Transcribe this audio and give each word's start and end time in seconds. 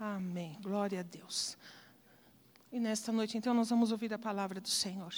Amém. 0.00 0.56
Glória 0.62 1.00
a 1.00 1.02
Deus. 1.02 1.58
E 2.72 2.80
nesta 2.80 3.12
noite, 3.12 3.36
então, 3.36 3.52
nós 3.52 3.68
vamos 3.68 3.92
ouvir 3.92 4.10
a 4.14 4.18
palavra 4.18 4.58
do 4.58 4.68
Senhor. 4.68 5.12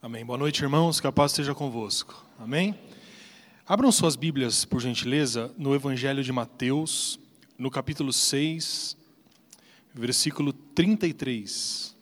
Amém. 0.00 0.24
Boa 0.24 0.38
noite, 0.38 0.62
irmãos. 0.62 1.00
Que 1.00 1.08
a 1.08 1.12
paz 1.12 1.32
esteja 1.32 1.52
convosco. 1.52 2.24
Amém. 2.38 2.78
Abram 3.66 3.90
suas 3.90 4.14
Bíblias, 4.14 4.64
por 4.64 4.80
gentileza, 4.80 5.52
no 5.58 5.74
Evangelho 5.74 6.22
de 6.22 6.30
Mateus, 6.30 7.18
no 7.58 7.68
capítulo 7.68 8.12
6, 8.12 8.96
versículo 9.92 10.52
33. 10.52 11.96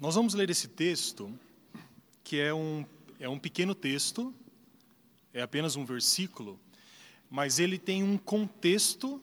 Nós 0.00 0.14
vamos 0.14 0.32
ler 0.32 0.48
esse 0.48 0.66
texto, 0.66 1.30
que 2.24 2.40
é 2.40 2.54
um, 2.54 2.86
é 3.18 3.28
um 3.28 3.38
pequeno 3.38 3.74
texto, 3.74 4.34
é 5.30 5.42
apenas 5.42 5.76
um 5.76 5.84
versículo, 5.84 6.58
mas 7.30 7.58
ele 7.58 7.78
tem 7.78 8.02
um 8.02 8.16
contexto 8.16 9.22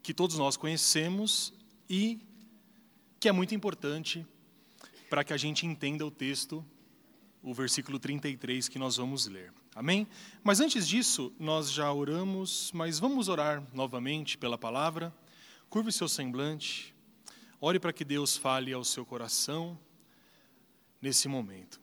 que 0.00 0.14
todos 0.14 0.38
nós 0.38 0.56
conhecemos 0.56 1.52
e 1.90 2.20
que 3.18 3.28
é 3.28 3.32
muito 3.32 3.56
importante 3.56 4.24
para 5.10 5.24
que 5.24 5.32
a 5.32 5.36
gente 5.36 5.66
entenda 5.66 6.06
o 6.06 6.12
texto, 6.12 6.64
o 7.42 7.52
versículo 7.52 7.98
33 7.98 8.68
que 8.68 8.78
nós 8.78 8.98
vamos 8.98 9.26
ler. 9.26 9.52
Amém? 9.74 10.06
Mas 10.44 10.60
antes 10.60 10.86
disso, 10.86 11.32
nós 11.40 11.72
já 11.72 11.92
oramos, 11.92 12.70
mas 12.72 13.00
vamos 13.00 13.28
orar 13.28 13.60
novamente 13.74 14.38
pela 14.38 14.56
palavra. 14.56 15.12
Curve 15.68 15.90
seu 15.90 16.08
semblante. 16.08 16.94
Ore 17.64 17.78
para 17.78 17.92
que 17.92 18.04
Deus 18.04 18.36
fale 18.36 18.72
ao 18.72 18.82
seu 18.82 19.06
coração 19.06 19.78
nesse 21.00 21.28
momento. 21.28 21.80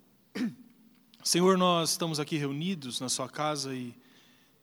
Senhor, 1.23 1.57
nós 1.57 1.91
estamos 1.91 2.19
aqui 2.19 2.35
reunidos 2.35 2.99
na 2.99 3.07
Sua 3.07 3.29
casa 3.29 3.73
e 3.73 3.95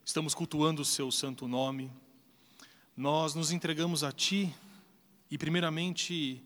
estamos 0.04 0.34
cultuando 0.34 0.82
o 0.82 0.84
Seu 0.84 1.10
santo 1.10 1.48
nome. 1.48 1.90
Nós 2.94 3.34
nos 3.34 3.50
entregamos 3.50 4.04
a 4.04 4.12
Ti 4.12 4.54
e, 5.30 5.38
primeiramente, 5.38 6.44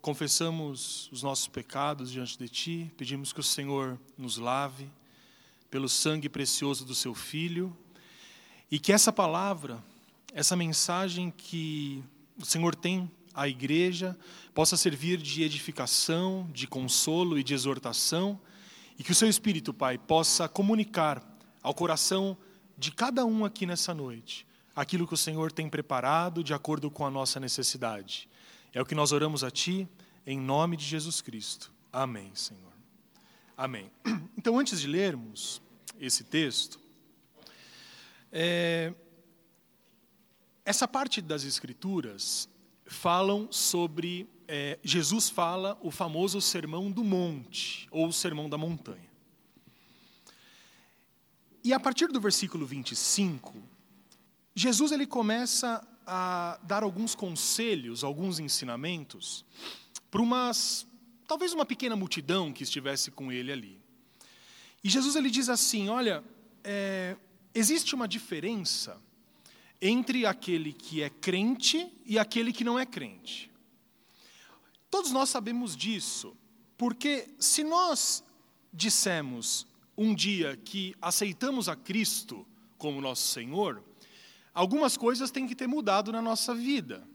confessamos 0.00 1.08
os 1.12 1.22
nossos 1.22 1.46
pecados 1.46 2.10
diante 2.10 2.36
de 2.36 2.48
Ti, 2.48 2.92
pedimos 2.96 3.32
que 3.32 3.38
o 3.38 3.44
Senhor 3.44 3.96
nos 4.18 4.38
lave 4.38 4.90
pelo 5.70 5.88
sangue 5.88 6.28
precioso 6.28 6.84
do 6.84 6.96
Seu 6.96 7.14
Filho 7.14 7.72
e 8.68 8.80
que 8.80 8.92
essa 8.92 9.12
palavra, 9.12 9.80
essa 10.34 10.56
mensagem 10.56 11.30
que 11.30 12.02
o 12.36 12.44
Senhor 12.44 12.74
tem 12.74 13.08
a 13.34 13.48
igreja 13.48 14.16
possa 14.54 14.76
servir 14.76 15.18
de 15.18 15.42
edificação, 15.42 16.48
de 16.52 16.66
consolo 16.66 17.38
e 17.38 17.44
de 17.44 17.54
exortação, 17.54 18.40
e 18.98 19.02
que 19.02 19.12
o 19.12 19.14
seu 19.14 19.28
Espírito, 19.28 19.72
Pai, 19.72 19.96
possa 19.98 20.48
comunicar 20.48 21.22
ao 21.62 21.74
coração 21.74 22.36
de 22.76 22.90
cada 22.90 23.24
um 23.24 23.44
aqui 23.44 23.66
nessa 23.66 23.94
noite 23.94 24.46
aquilo 24.74 25.06
que 25.06 25.14
o 25.14 25.16
Senhor 25.16 25.52
tem 25.52 25.68
preparado 25.68 26.42
de 26.42 26.54
acordo 26.54 26.90
com 26.90 27.04
a 27.04 27.10
nossa 27.10 27.38
necessidade. 27.38 28.28
É 28.72 28.80
o 28.80 28.86
que 28.86 28.94
nós 28.94 29.12
oramos 29.12 29.44
a 29.44 29.50
Ti, 29.50 29.88
em 30.26 30.38
nome 30.38 30.76
de 30.76 30.84
Jesus 30.84 31.20
Cristo. 31.20 31.72
Amém, 31.92 32.30
Senhor. 32.34 32.72
Amém. 33.56 33.90
Então, 34.38 34.58
antes 34.58 34.80
de 34.80 34.86
lermos 34.86 35.60
esse 35.98 36.24
texto, 36.24 36.80
é, 38.32 38.94
essa 40.64 40.88
parte 40.88 41.20
das 41.20 41.44
Escrituras 41.44 42.48
falam 42.90 43.46
sobre. 43.50 44.28
É, 44.48 44.78
Jesus 44.82 45.30
fala 45.30 45.78
o 45.80 45.92
famoso 45.92 46.40
sermão 46.40 46.90
do 46.90 47.04
monte, 47.04 47.86
ou 47.90 48.08
o 48.08 48.12
sermão 48.12 48.48
da 48.48 48.58
montanha. 48.58 49.08
E 51.62 51.72
a 51.72 51.78
partir 51.78 52.08
do 52.08 52.20
versículo 52.20 52.66
25, 52.66 53.62
Jesus 54.54 54.90
ele 54.90 55.06
começa 55.06 55.86
a 56.04 56.58
dar 56.64 56.82
alguns 56.82 57.14
conselhos, 57.14 58.02
alguns 58.02 58.40
ensinamentos, 58.40 59.44
para 60.10 60.20
umas, 60.20 60.84
talvez 61.28 61.52
uma 61.52 61.64
pequena 61.64 61.94
multidão 61.94 62.52
que 62.52 62.64
estivesse 62.64 63.12
com 63.12 63.30
ele 63.30 63.52
ali. 63.52 63.80
E 64.82 64.90
Jesus 64.90 65.14
ele 65.14 65.30
diz 65.30 65.48
assim: 65.48 65.88
olha, 65.88 66.24
é, 66.64 67.16
existe 67.54 67.94
uma 67.94 68.08
diferença 68.08 69.00
entre 69.80 70.26
aquele 70.26 70.72
que 70.72 71.02
é 71.02 71.08
crente 71.08 71.90
e 72.04 72.18
aquele 72.18 72.52
que 72.52 72.64
não 72.64 72.78
é 72.78 72.84
crente. 72.84 73.50
Todos 74.90 75.12
nós 75.12 75.30
sabemos 75.30 75.76
disso, 75.76 76.36
porque 76.76 77.28
se 77.38 77.62
nós 77.62 78.22
dissemos 78.72 79.66
um 79.96 80.14
dia 80.14 80.56
que 80.56 80.94
aceitamos 81.00 81.68
a 81.68 81.76
Cristo 81.76 82.46
como 82.76 83.00
nosso 83.00 83.28
Senhor, 83.28 83.82
algumas 84.52 84.96
coisas 84.96 85.30
têm 85.30 85.46
que 85.46 85.54
ter 85.54 85.66
mudado 85.66 86.10
na 86.10 86.20
nossa 86.20 86.54
vida. 86.54 87.06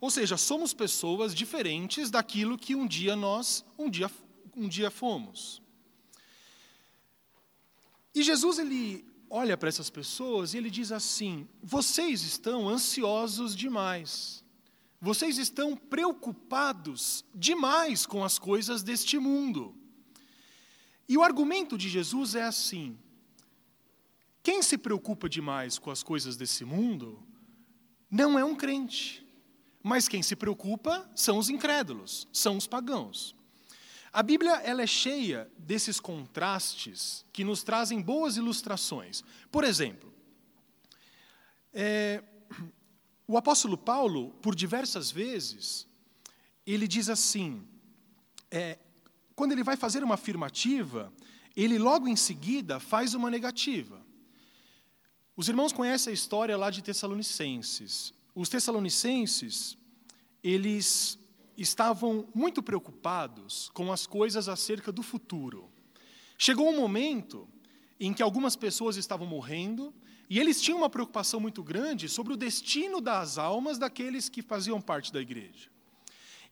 Ou 0.00 0.10
seja, 0.10 0.36
somos 0.36 0.72
pessoas 0.72 1.34
diferentes 1.34 2.10
daquilo 2.10 2.56
que 2.56 2.74
um 2.74 2.86
dia 2.86 3.14
nós, 3.14 3.64
um 3.76 3.90
dia, 3.90 4.10
um 4.56 4.68
dia 4.68 4.90
fomos. 4.90 5.60
E 8.14 8.22
Jesus 8.22 8.58
ele 8.58 9.04
olha 9.30 9.56
para 9.56 9.68
essas 9.68 9.88
pessoas 9.88 10.52
e 10.52 10.58
ele 10.58 10.68
diz 10.68 10.90
assim: 10.90 11.48
vocês 11.62 12.22
estão 12.22 12.68
ansiosos 12.68 13.54
demais. 13.54 14.44
Vocês 15.00 15.38
estão 15.38 15.74
preocupados 15.74 17.24
demais 17.34 18.04
com 18.04 18.22
as 18.22 18.38
coisas 18.38 18.82
deste 18.82 19.18
mundo. 19.18 19.74
E 21.08 21.16
o 21.16 21.22
argumento 21.22 21.78
de 21.78 21.88
Jesus 21.88 22.34
é 22.34 22.42
assim: 22.42 22.98
quem 24.42 24.62
se 24.62 24.76
preocupa 24.76 25.28
demais 25.28 25.78
com 25.78 25.90
as 25.90 26.02
coisas 26.02 26.36
desse 26.36 26.64
mundo 26.64 27.22
não 28.10 28.38
é 28.38 28.44
um 28.44 28.54
crente. 28.54 29.26
Mas 29.82 30.08
quem 30.08 30.22
se 30.22 30.36
preocupa 30.36 31.10
são 31.14 31.38
os 31.38 31.48
incrédulos, 31.48 32.28
são 32.30 32.58
os 32.58 32.66
pagãos. 32.66 33.34
A 34.12 34.22
Bíblia 34.22 34.52
ela 34.62 34.82
é 34.82 34.86
cheia 34.86 35.50
desses 35.56 36.00
contrastes 36.00 37.24
que 37.32 37.44
nos 37.44 37.62
trazem 37.62 38.00
boas 38.00 38.36
ilustrações. 38.36 39.22
Por 39.52 39.62
exemplo, 39.62 40.12
é, 41.72 42.22
o 43.26 43.36
apóstolo 43.36 43.78
Paulo, 43.78 44.30
por 44.42 44.56
diversas 44.56 45.10
vezes, 45.12 45.86
ele 46.66 46.88
diz 46.88 47.08
assim: 47.08 47.64
é, 48.50 48.78
quando 49.36 49.52
ele 49.52 49.62
vai 49.62 49.76
fazer 49.76 50.02
uma 50.02 50.14
afirmativa, 50.14 51.12
ele 51.56 51.78
logo 51.78 52.08
em 52.08 52.16
seguida 52.16 52.80
faz 52.80 53.14
uma 53.14 53.30
negativa. 53.30 54.04
Os 55.36 55.48
irmãos 55.48 55.72
conhecem 55.72 56.10
a 56.10 56.14
história 56.14 56.56
lá 56.56 56.68
de 56.70 56.82
Tessalonicenses. 56.82 58.12
Os 58.34 58.48
Tessalonicenses, 58.48 59.78
eles 60.42 61.18
estavam 61.60 62.26
muito 62.34 62.62
preocupados 62.62 63.70
com 63.74 63.92
as 63.92 64.06
coisas 64.06 64.48
acerca 64.48 64.90
do 64.90 65.02
futuro. 65.02 65.70
Chegou 66.38 66.70
um 66.70 66.76
momento 66.76 67.46
em 67.98 68.14
que 68.14 68.22
algumas 68.22 68.56
pessoas 68.56 68.96
estavam 68.96 69.26
morrendo 69.26 69.94
e 70.28 70.38
eles 70.38 70.62
tinham 70.62 70.78
uma 70.78 70.88
preocupação 70.88 71.38
muito 71.38 71.62
grande 71.62 72.08
sobre 72.08 72.32
o 72.32 72.36
destino 72.36 73.00
das 73.00 73.36
almas 73.36 73.78
daqueles 73.78 74.28
que 74.28 74.40
faziam 74.40 74.80
parte 74.80 75.12
da 75.12 75.20
igreja. 75.20 75.68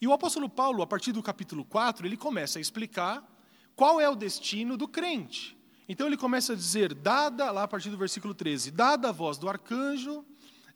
E 0.01 0.07
o 0.07 0.13
apóstolo 0.13 0.49
Paulo, 0.49 0.83
a 0.83 0.87
partir 0.87 1.13
do 1.13 1.23
capítulo 1.23 1.65
4, 1.65 2.07
ele 2.07 2.17
começa 2.17 2.59
a 2.59 2.63
explicar 2.63 3.27
qual 3.75 4.01
é 4.01 4.09
o 4.09 4.15
destino 4.15 4.77
do 4.77 4.87
crente. 4.87 5.57
Então 5.89 6.07
ele 6.07 6.19
começa 6.19 6.53
a 6.53 6.57
dizer, 6.57 6.93
dada, 6.93 7.51
lá 7.51 7.63
a 7.63 7.69
partir 7.69 7.89
do 7.89 7.97
versículo 7.97 8.35
13, 8.35 8.71
dada 8.71 9.09
a 9.09 9.13
voz 9.13 9.39
do 9.39 9.49
arcanjo, 9.49 10.25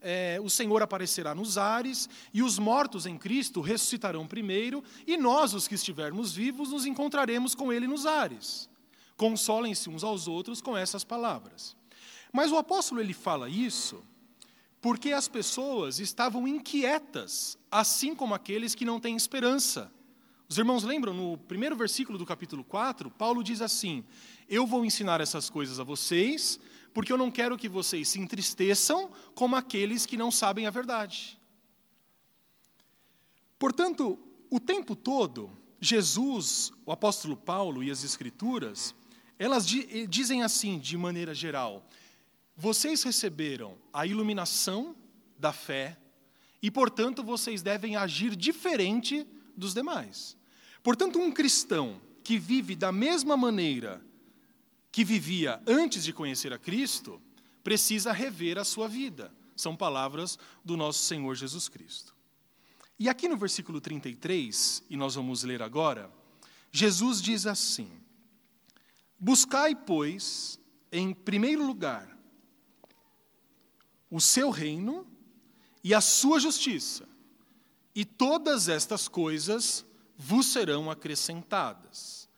é, 0.02 0.38
o 0.42 0.50
Senhor 0.50 0.82
aparecerá 0.82 1.34
nos 1.34 1.56
ares, 1.56 2.08
e 2.34 2.42
os 2.42 2.58
mortos 2.58 3.06
em 3.06 3.16
Cristo 3.16 3.60
ressuscitarão 3.60 4.26
primeiro, 4.26 4.82
e 5.06 5.16
nós, 5.16 5.54
os 5.54 5.68
que 5.68 5.74
estivermos 5.74 6.32
vivos, 6.32 6.70
nos 6.70 6.84
encontraremos 6.86 7.54
com 7.54 7.72
Ele 7.72 7.86
nos 7.86 8.06
ares. 8.06 8.68
Consolem-se 9.16 9.88
uns 9.88 10.02
aos 10.02 10.26
outros 10.26 10.60
com 10.60 10.76
essas 10.76 11.04
palavras. 11.04 11.76
Mas 12.32 12.50
o 12.50 12.56
apóstolo 12.56 13.00
ele 13.00 13.12
fala 13.12 13.48
isso 13.48 14.02
porque 14.82 15.12
as 15.12 15.28
pessoas 15.28 16.00
estavam 16.00 16.48
inquietas, 16.48 17.56
assim 17.70 18.16
como 18.16 18.34
aqueles 18.34 18.74
que 18.74 18.84
não 18.84 18.98
têm 18.98 19.14
esperança. 19.14 19.92
Os 20.48 20.58
irmãos 20.58 20.82
lembram 20.82 21.14
no 21.14 21.38
primeiro 21.38 21.76
versículo 21.76 22.18
do 22.18 22.26
capítulo 22.26 22.64
4, 22.64 23.08
Paulo 23.12 23.44
diz 23.44 23.62
assim: 23.62 24.04
Eu 24.48 24.66
vou 24.66 24.84
ensinar 24.84 25.20
essas 25.20 25.48
coisas 25.48 25.78
a 25.78 25.84
vocês, 25.84 26.58
porque 26.92 27.12
eu 27.12 27.18
não 27.18 27.30
quero 27.30 27.56
que 27.56 27.68
vocês 27.68 28.08
se 28.08 28.20
entristeçam 28.20 29.10
como 29.34 29.56
aqueles 29.56 30.04
que 30.06 30.16
não 30.16 30.30
sabem 30.30 30.66
a 30.66 30.70
verdade. 30.70 31.38
Portanto, 33.58 34.18
o 34.50 34.58
tempo 34.60 34.94
todo, 34.94 35.50
Jesus, 35.80 36.72
o 36.84 36.92
apóstolo 36.92 37.36
Paulo 37.36 37.82
e 37.82 37.90
as 37.90 38.04
Escrituras, 38.04 38.94
elas 39.38 39.66
di 39.66 40.06
dizem 40.06 40.42
assim, 40.42 40.78
de 40.78 40.96
maneira 40.96 41.34
geral: 41.34 41.88
vocês 42.56 43.02
receberam 43.02 43.78
a 43.92 44.06
iluminação 44.06 44.94
da 45.38 45.52
fé 45.52 45.98
e, 46.62 46.70
portanto, 46.70 47.24
vocês 47.24 47.62
devem 47.62 47.96
agir 47.96 48.36
diferente 48.36 49.26
dos 49.56 49.74
demais. 49.74 50.36
Portanto, 50.82 51.18
um 51.18 51.32
cristão 51.32 52.00
que 52.22 52.38
vive 52.38 52.76
da 52.76 52.92
mesma 52.92 53.36
maneira 53.36 54.04
que 54.92 55.02
vivia 55.02 55.60
antes 55.66 56.04
de 56.04 56.12
conhecer 56.12 56.52
a 56.52 56.58
Cristo, 56.58 57.20
precisa 57.64 58.12
rever 58.12 58.58
a 58.58 58.64
sua 58.64 58.86
vida. 58.86 59.32
São 59.56 59.74
palavras 59.74 60.38
do 60.62 60.76
nosso 60.76 61.02
Senhor 61.04 61.34
Jesus 61.34 61.68
Cristo. 61.68 62.14
E 62.98 63.08
aqui 63.08 63.26
no 63.26 63.36
versículo 63.36 63.80
33, 63.80 64.84
e 64.90 64.96
nós 64.96 65.14
vamos 65.14 65.42
ler 65.42 65.62
agora, 65.62 66.12
Jesus 66.70 67.22
diz 67.22 67.46
assim: 67.46 67.90
Buscai, 69.18 69.74
pois, 69.74 70.60
em 70.90 71.14
primeiro 71.14 71.66
lugar, 71.66 72.16
o 74.10 74.20
seu 74.20 74.50
reino 74.50 75.06
e 75.82 75.94
a 75.94 76.00
sua 76.00 76.38
justiça, 76.38 77.08
e 77.94 78.04
todas 78.04 78.68
estas 78.68 79.08
coisas 79.08 79.86
vos 80.16 80.46
serão 80.46 80.90
acrescentadas. 80.90 82.28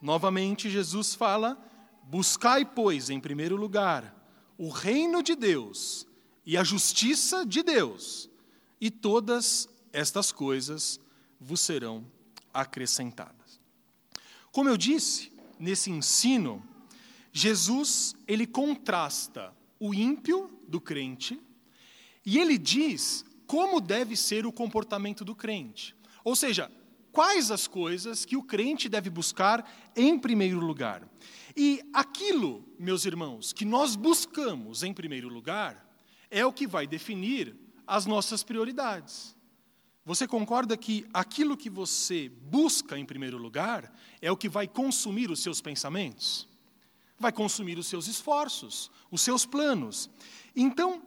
Novamente, 0.00 0.68
Jesus 0.68 1.14
fala: 1.14 1.71
Buscai, 2.04 2.64
pois, 2.64 3.10
em 3.10 3.20
primeiro 3.20 3.56
lugar, 3.56 4.14
o 4.58 4.68
reino 4.68 5.22
de 5.22 5.34
Deus 5.34 6.06
e 6.44 6.56
a 6.56 6.64
justiça 6.64 7.46
de 7.46 7.62
Deus, 7.62 8.28
e 8.80 8.90
todas 8.90 9.68
estas 9.92 10.32
coisas 10.32 11.00
vos 11.40 11.60
serão 11.60 12.04
acrescentadas. 12.52 13.60
Como 14.50 14.68
eu 14.68 14.76
disse, 14.76 15.32
nesse 15.58 15.90
ensino, 15.90 16.62
Jesus, 17.32 18.14
ele 18.26 18.46
contrasta 18.46 19.54
o 19.80 19.94
ímpio 19.94 20.50
do 20.68 20.80
crente 20.80 21.40
e 22.24 22.38
ele 22.38 22.58
diz 22.58 23.24
como 23.46 23.80
deve 23.80 24.16
ser 24.16 24.46
o 24.46 24.52
comportamento 24.52 25.24
do 25.24 25.34
crente. 25.34 25.96
Ou 26.24 26.36
seja, 26.36 26.70
quais 27.10 27.50
as 27.50 27.66
coisas 27.66 28.24
que 28.24 28.36
o 28.36 28.42
crente 28.42 28.88
deve 28.88 29.10
buscar 29.10 29.70
em 29.94 30.18
primeiro 30.18 30.58
lugar. 30.58 31.06
E 31.56 31.82
aquilo, 31.92 32.64
meus 32.78 33.04
irmãos, 33.04 33.52
que 33.52 33.64
nós 33.64 33.96
buscamos 33.96 34.82
em 34.82 34.92
primeiro 34.92 35.28
lugar, 35.28 35.88
é 36.30 36.44
o 36.44 36.52
que 36.52 36.66
vai 36.66 36.86
definir 36.86 37.54
as 37.86 38.06
nossas 38.06 38.42
prioridades. 38.42 39.36
Você 40.04 40.26
concorda 40.26 40.76
que 40.76 41.06
aquilo 41.12 41.56
que 41.56 41.70
você 41.70 42.28
busca 42.28 42.98
em 42.98 43.04
primeiro 43.04 43.38
lugar 43.38 43.94
é 44.20 44.32
o 44.32 44.36
que 44.36 44.48
vai 44.48 44.66
consumir 44.66 45.30
os 45.30 45.40
seus 45.40 45.60
pensamentos? 45.60 46.48
Vai 47.18 47.30
consumir 47.30 47.78
os 47.78 47.86
seus 47.86 48.08
esforços, 48.08 48.90
os 49.10 49.20
seus 49.20 49.46
planos. 49.46 50.10
Então, 50.56 51.02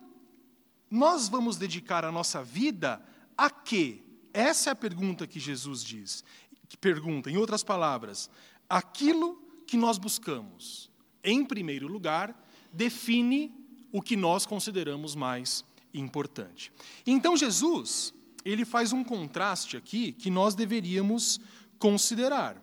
nós 0.90 1.28
vamos 1.28 1.58
dedicar 1.58 2.06
a 2.06 2.12
nossa 2.12 2.42
vida 2.42 3.04
a 3.38 3.50
quê? 3.50 4.02
Essa 4.34 4.70
é 4.70 4.74
a 4.74 4.76
pergunta 4.76 5.28
que 5.28 5.40
Jesus 5.40 5.84
diz. 5.84 6.24
Que 6.70 6.78
pergunta, 6.78 7.30
em 7.30 7.38
outras 7.38 7.64
palavras, 7.64 8.30
aquilo 8.70 9.45
que 9.66 9.78
nós 9.78 9.98
buscamos, 9.98 10.90
em 11.24 11.44
primeiro 11.44 11.88
lugar, 11.88 12.36
define 12.72 13.52
o 13.92 14.02
que 14.02 14.16
nós 14.16 14.46
consideramos 14.46 15.16
mais 15.16 15.64
importante. 15.94 16.72
Então 17.06 17.38
Jesus, 17.38 18.14
ele 18.44 18.66
faz 18.66 18.94
um 18.94 19.04
contraste 19.04 19.78
aqui 19.78 20.12
que 20.12 20.30
nós 20.30 20.54
deveríamos 20.54 21.40
considerar. 21.80 22.62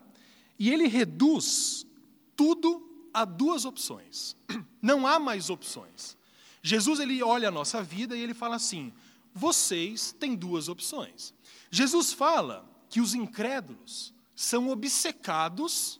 E 0.57 0.71
ele 0.71 0.87
reduz 0.87 1.85
tudo 2.35 2.89
a 3.13 3.25
duas 3.25 3.65
opções. 3.65 4.35
Não 4.81 5.05
há 5.05 5.19
mais 5.19 5.49
opções. 5.49 6.17
Jesus 6.61 6.99
ele 6.99 7.21
olha 7.21 7.49
a 7.49 7.51
nossa 7.51 7.83
vida 7.83 8.15
e 8.15 8.21
ele 8.21 8.33
fala 8.33 8.55
assim: 8.55 8.93
vocês 9.33 10.15
têm 10.17 10.35
duas 10.35 10.69
opções. 10.69 11.33
Jesus 11.69 12.13
fala 12.13 12.69
que 12.89 13.01
os 13.01 13.13
incrédulos 13.13 14.13
são 14.35 14.69
obcecados 14.69 15.99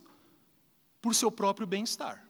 por 1.04 1.14
seu 1.14 1.30
próprio 1.30 1.68
bem-estar. 1.68 2.26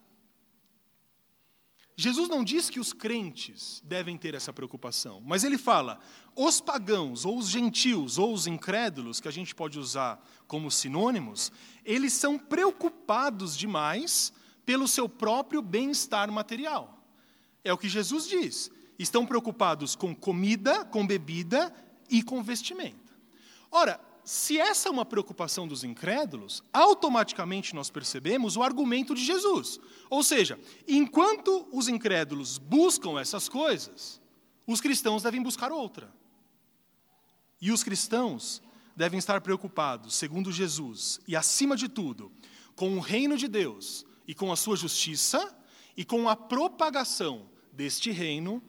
Jesus 1.95 2.27
não 2.27 2.43
diz 2.43 2.71
que 2.71 2.79
os 2.79 2.91
crentes 2.91 3.83
devem 3.85 4.17
ter 4.17 4.33
essa 4.33 4.51
preocupação, 4.51 5.21
mas 5.23 5.43
ele 5.43 5.59
fala: 5.59 5.99
os 6.35 6.59
pagãos, 6.59 7.23
ou 7.23 7.37
os 7.37 7.49
gentios, 7.49 8.17
ou 8.17 8.33
os 8.33 8.47
incrédulos, 8.47 9.19
que 9.19 9.27
a 9.27 9.31
gente 9.31 9.53
pode 9.53 9.77
usar 9.77 10.19
como 10.47 10.71
sinônimos, 10.71 11.51
eles 11.85 12.13
são 12.13 12.39
preocupados 12.39 13.55
demais 13.55 14.33
pelo 14.65 14.87
seu 14.87 15.07
próprio 15.07 15.61
bem-estar 15.61 16.31
material. 16.31 16.99
É 17.63 17.71
o 17.71 17.77
que 17.77 17.87
Jesus 17.87 18.27
diz. 18.27 18.71
Estão 18.97 19.23
preocupados 19.23 19.95
com 19.95 20.15
comida, 20.15 20.83
com 20.85 21.05
bebida 21.05 21.71
e 22.09 22.23
com 22.23 22.41
vestimenta. 22.41 23.13
Ora, 23.69 23.99
se 24.23 24.57
essa 24.57 24.87
é 24.87 24.91
uma 24.91 25.05
preocupação 25.05 25.67
dos 25.67 25.83
incrédulos, 25.83 26.63
automaticamente 26.71 27.75
nós 27.75 27.89
percebemos 27.89 28.55
o 28.55 28.63
argumento 28.63 29.13
de 29.13 29.23
Jesus. 29.23 29.79
Ou 30.09 30.23
seja, 30.23 30.57
enquanto 30.87 31.67
os 31.71 31.87
incrédulos 31.87 32.57
buscam 32.57 33.19
essas 33.19 33.49
coisas, 33.49 34.21
os 34.65 34.79
cristãos 34.79 35.23
devem 35.23 35.41
buscar 35.41 35.71
outra. 35.71 36.13
E 37.61 37.71
os 37.71 37.83
cristãos 37.83 38.61
devem 38.95 39.19
estar 39.19 39.41
preocupados, 39.41 40.15
segundo 40.15 40.51
Jesus, 40.51 41.19
e 41.27 41.35
acima 41.35 41.75
de 41.75 41.89
tudo, 41.89 42.31
com 42.75 42.95
o 42.95 43.01
reino 43.01 43.37
de 43.37 43.47
Deus 43.47 44.05
e 44.27 44.33
com 44.33 44.51
a 44.51 44.55
sua 44.55 44.77
justiça 44.77 45.53
e 45.97 46.05
com 46.05 46.29
a 46.29 46.35
propagação 46.35 47.49
deste 47.71 48.11
reino 48.11 48.63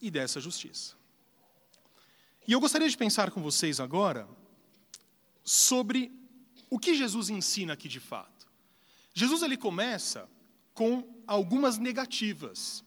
e 0.00 0.10
dessa 0.10 0.40
justiça. 0.40 0.94
E 2.46 2.52
eu 2.52 2.60
gostaria 2.60 2.88
de 2.88 2.96
pensar 2.96 3.30
com 3.30 3.42
vocês 3.42 3.80
agora 3.80 4.28
sobre 5.44 6.10
o 6.70 6.78
que 6.78 6.94
Jesus 6.94 7.28
ensina 7.28 7.74
aqui 7.74 7.88
de 7.88 8.00
fato. 8.00 8.48
Jesus 9.12 9.42
ele 9.42 9.56
começa 9.56 10.28
com 10.72 11.22
algumas 11.26 11.78
negativas. 11.78 12.82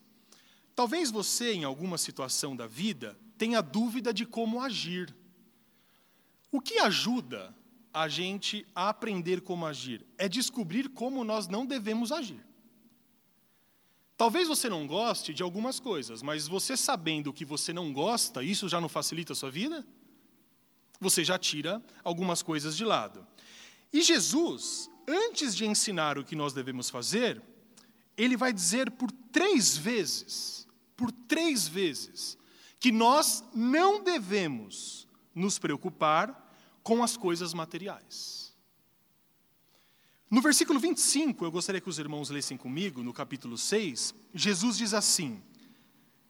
Talvez 0.76 1.10
você, 1.10 1.54
em 1.54 1.64
alguma 1.64 1.98
situação 1.98 2.56
da 2.56 2.68
vida, 2.68 3.18
tenha 3.38 3.62
dúvida 3.62 4.14
de 4.14 4.26
como 4.26 4.62
agir. 4.62 5.16
O 6.52 6.60
que 6.60 6.80
ajuda 6.80 7.56
a 7.94 8.08
gente 8.08 8.66
a 8.76 8.90
aprender 8.90 9.42
como 9.42 9.66
agir 9.66 10.06
é 10.18 10.28
descobrir 10.28 10.90
como 10.90 11.24
nós 11.24 11.48
não 11.48 11.66
devemos 11.66 12.12
agir. 12.12 12.46
Talvez 14.18 14.48
você 14.48 14.68
não 14.68 14.88
goste 14.88 15.34
de 15.34 15.44
algumas 15.44 15.80
coisas, 15.80 16.24
mas 16.24 16.48
você 16.48 16.76
sabendo 16.76 17.32
que 17.32 17.46
você 17.46 17.72
não 17.72 17.94
gosta, 17.94 18.44
isso 18.44 18.68
já 18.68 18.82
não 18.82 18.90
facilita 18.90 19.34
a 19.34 19.36
sua 19.36 19.52
vida? 19.52 19.86
Você 21.00 21.24
já 21.24 21.38
tira 21.38 21.84
algumas 22.04 22.42
coisas 22.42 22.76
de 22.76 22.84
lado. 22.84 23.26
E 23.92 24.02
Jesus, 24.02 24.90
antes 25.08 25.56
de 25.56 25.66
ensinar 25.66 26.18
o 26.18 26.24
que 26.24 26.36
nós 26.36 26.54
devemos 26.54 26.90
fazer, 26.90 27.42
ele 28.18 28.36
vai 28.36 28.52
dizer 28.52 28.92
por 28.92 29.12
três 29.32 29.78
vezes, 29.78 30.68
por 30.96 31.12
três 31.12 31.68
vezes, 31.68 32.38
que 32.80 32.92
nós 32.92 33.44
não 33.54 34.04
devemos 34.04 35.08
nos 35.34 35.60
preocupar 35.60 36.46
com 36.84 37.04
as 37.04 37.16
coisas 37.16 37.54
materiais. 37.54 38.56
No 40.30 40.42
versículo 40.42 40.80
25, 40.80 41.46
eu 41.46 41.52
gostaria 41.52 41.80
que 41.80 41.90
os 41.90 42.00
irmãos 42.00 42.30
lessem 42.30 42.58
comigo, 42.58 43.02
no 43.02 43.14
capítulo 43.14 43.58
6, 43.58 44.14
Jesus 44.34 44.78
diz 44.78 44.94
assim: 44.94 45.42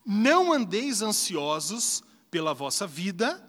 Não 0.06 0.54
andeis 0.54 1.02
ansiosos 1.02 2.04
pela 2.30 2.54
vossa 2.54 2.86
vida, 2.86 3.44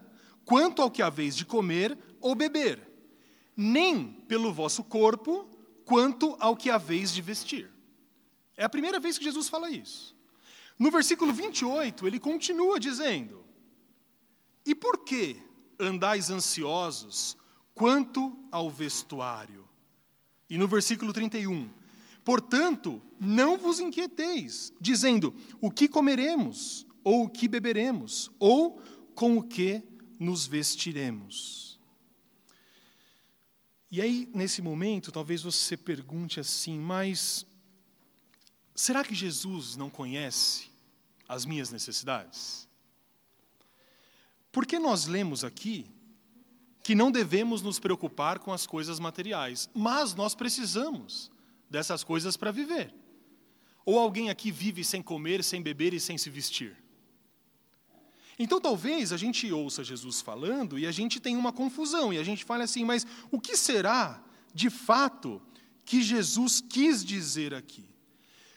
quanto 0.49 0.81
ao 0.81 0.89
que 0.89 1.03
haveis 1.03 1.35
de 1.35 1.45
comer 1.45 1.95
ou 2.19 2.33
beber, 2.33 2.81
nem 3.55 4.07
pelo 4.27 4.51
vosso 4.51 4.83
corpo, 4.83 5.47
quanto 5.85 6.35
ao 6.39 6.57
que 6.57 6.71
haveis 6.71 7.13
de 7.13 7.21
vestir. 7.21 7.69
É 8.57 8.63
a 8.63 8.69
primeira 8.69 8.99
vez 8.99 9.15
que 9.19 9.25
Jesus 9.25 9.47
fala 9.47 9.69
isso. 9.69 10.17
No 10.79 10.89
versículo 10.89 11.31
28, 11.31 12.07
ele 12.07 12.19
continua 12.19 12.79
dizendo: 12.79 13.45
E 14.65 14.73
por 14.73 15.05
que 15.05 15.39
andais 15.79 16.31
ansiosos 16.31 17.37
quanto 17.75 18.35
ao 18.51 18.71
vestuário? 18.71 19.69
E 20.49 20.57
no 20.57 20.67
versículo 20.67 21.13
31, 21.13 21.69
portanto, 22.25 22.99
não 23.19 23.55
vos 23.55 23.79
inquieteis, 23.79 24.73
dizendo: 24.81 25.31
o 25.61 25.69
que 25.69 25.87
comeremos, 25.87 26.87
ou 27.03 27.25
o 27.25 27.29
que 27.29 27.47
beberemos, 27.47 28.31
ou 28.39 28.81
com 29.13 29.37
o 29.37 29.43
que 29.43 29.83
nos 30.19 30.45
vestiremos. 30.45 31.79
E 33.89 34.01
aí, 34.01 34.29
nesse 34.35 34.61
momento, 34.61 35.11
talvez 35.11 35.41
você 35.41 35.75
pergunte 35.75 36.39
assim, 36.39 36.77
mas 36.77 37.45
será 38.75 39.03
que 39.03 39.15
Jesus 39.15 39.75
não 39.75 39.89
conhece 39.89 40.69
as 41.27 41.45
minhas 41.45 41.71
necessidades? 41.71 42.67
Porque 44.51 44.77
nós 44.77 45.05
lemos 45.05 45.43
aqui 45.43 45.89
que 46.83 46.95
não 46.95 47.11
devemos 47.11 47.61
nos 47.61 47.79
preocupar 47.79 48.39
com 48.39 48.51
as 48.51 48.65
coisas 48.67 48.99
materiais, 48.99 49.69
mas 49.73 50.13
nós 50.13 50.35
precisamos 50.35 51.31
dessas 51.69 52.03
coisas 52.03 52.35
para 52.35 52.51
viver. 52.51 52.93
Ou 53.85 53.97
alguém 53.97 54.29
aqui 54.29 54.51
vive 54.51 54.83
sem 54.83 55.01
comer, 55.01 55.43
sem 55.43 55.61
beber 55.61 55.93
e 55.93 55.99
sem 55.99 56.17
se 56.17 56.29
vestir? 56.29 56.77
Então 58.41 58.61
talvez 58.61 59.11
a 59.11 59.17
gente 59.17 59.51
ouça 59.51 59.83
Jesus 59.83 60.21
falando 60.21 60.79
e 60.79 60.87
a 60.87 60.91
gente 60.91 61.19
tenha 61.19 61.37
uma 61.37 61.51
confusão 61.51 62.13
e 62.13 62.17
a 62.17 62.23
gente 62.23 62.45
fale 62.45 62.63
assim, 62.63 62.85
mas 62.85 63.05
o 63.29 63.39
que 63.39 63.57
será 63.57 64.23
de 64.53 64.69
fato 64.69 65.41
que 65.83 66.01
Jesus 66.01 66.61
quis 66.61 67.03
dizer 67.03 67.53
aqui? 67.53 67.85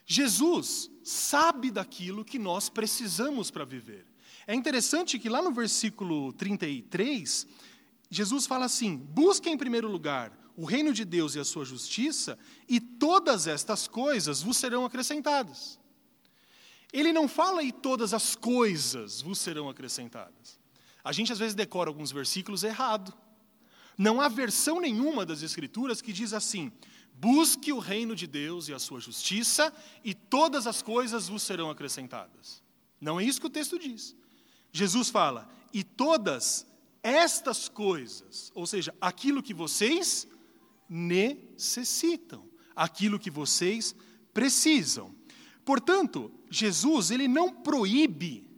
Jesus 0.07 0.89
sabe 1.03 1.71
daquilo 1.71 2.25
que 2.25 2.39
nós 2.39 2.69
precisamos 2.69 3.51
para 3.51 3.65
viver. 3.65 4.07
É 4.47 4.55
interessante 4.55 5.19
que 5.19 5.29
lá 5.29 5.43
no 5.43 5.53
versículo 5.53 6.33
33, 6.33 7.47
Jesus 8.11 8.47
fala 8.47 8.67
assim: 8.67 8.97
busque 8.97 9.49
em 9.49 9.57
primeiro 9.57 9.89
lugar 9.89 10.37
o 10.57 10.65
reino 10.65 10.93
de 10.93 11.05
Deus 11.05 11.35
e 11.35 11.41
a 11.41 11.45
sua 11.45 11.65
justiça, 11.65 12.39
e 12.69 12.79
todas 12.79 13.47
estas 13.47 13.89
coisas 13.89 14.43
vos 14.43 14.57
serão 14.57 14.85
acrescentadas. 14.85 15.79
Ele 16.93 17.13
não 17.13 17.27
fala 17.27 17.63
e 17.63 17.73
todas 17.73 18.13
as 18.13 18.37
coisas 18.37 19.23
vos 19.23 19.39
serão 19.39 19.69
acrescentadas. 19.69 20.61
A 21.03 21.13
gente 21.13 21.33
às 21.33 21.39
vezes 21.39 21.55
decora 21.55 21.89
alguns 21.89 22.13
versículos 22.13 22.63
errado. 22.63 23.13
Não 23.97 24.21
há 24.21 24.29
versão 24.29 24.81
nenhuma 24.81 25.25
das 25.25 25.43
Escrituras 25.43 26.01
que 26.03 26.13
diz 26.13 26.33
assim: 26.33 26.71
busque 27.15 27.73
o 27.73 27.79
reino 27.79 28.15
de 28.15 28.27
Deus 28.27 28.69
e 28.69 28.75
a 28.75 28.79
sua 28.79 29.01
justiça, 29.01 29.73
e 30.05 30.15
todas 30.15 30.67
as 30.67 30.83
coisas 30.83 31.29
vos 31.29 31.43
serão 31.43 31.71
acrescentadas. 31.71 32.63
Não 33.01 33.19
é 33.19 33.25
isso 33.25 33.41
que 33.41 33.47
o 33.47 33.51
texto 33.51 33.79
diz. 33.79 34.15
Jesus 34.71 35.09
fala, 35.09 35.49
e 35.73 35.83
todas 35.83 36.67
estas 37.03 37.69
coisas, 37.69 38.51
ou 38.55 38.67
seja, 38.67 38.95
aquilo 39.01 39.43
que 39.43 39.53
vocês 39.53 40.27
necessitam, 40.89 42.49
aquilo 42.75 43.19
que 43.19 43.31
vocês 43.31 43.95
precisam. 44.33 45.15
Portanto, 45.65 46.31
Jesus, 46.51 47.11
ele 47.11 47.29
não 47.29 47.53
proíbe 47.53 48.49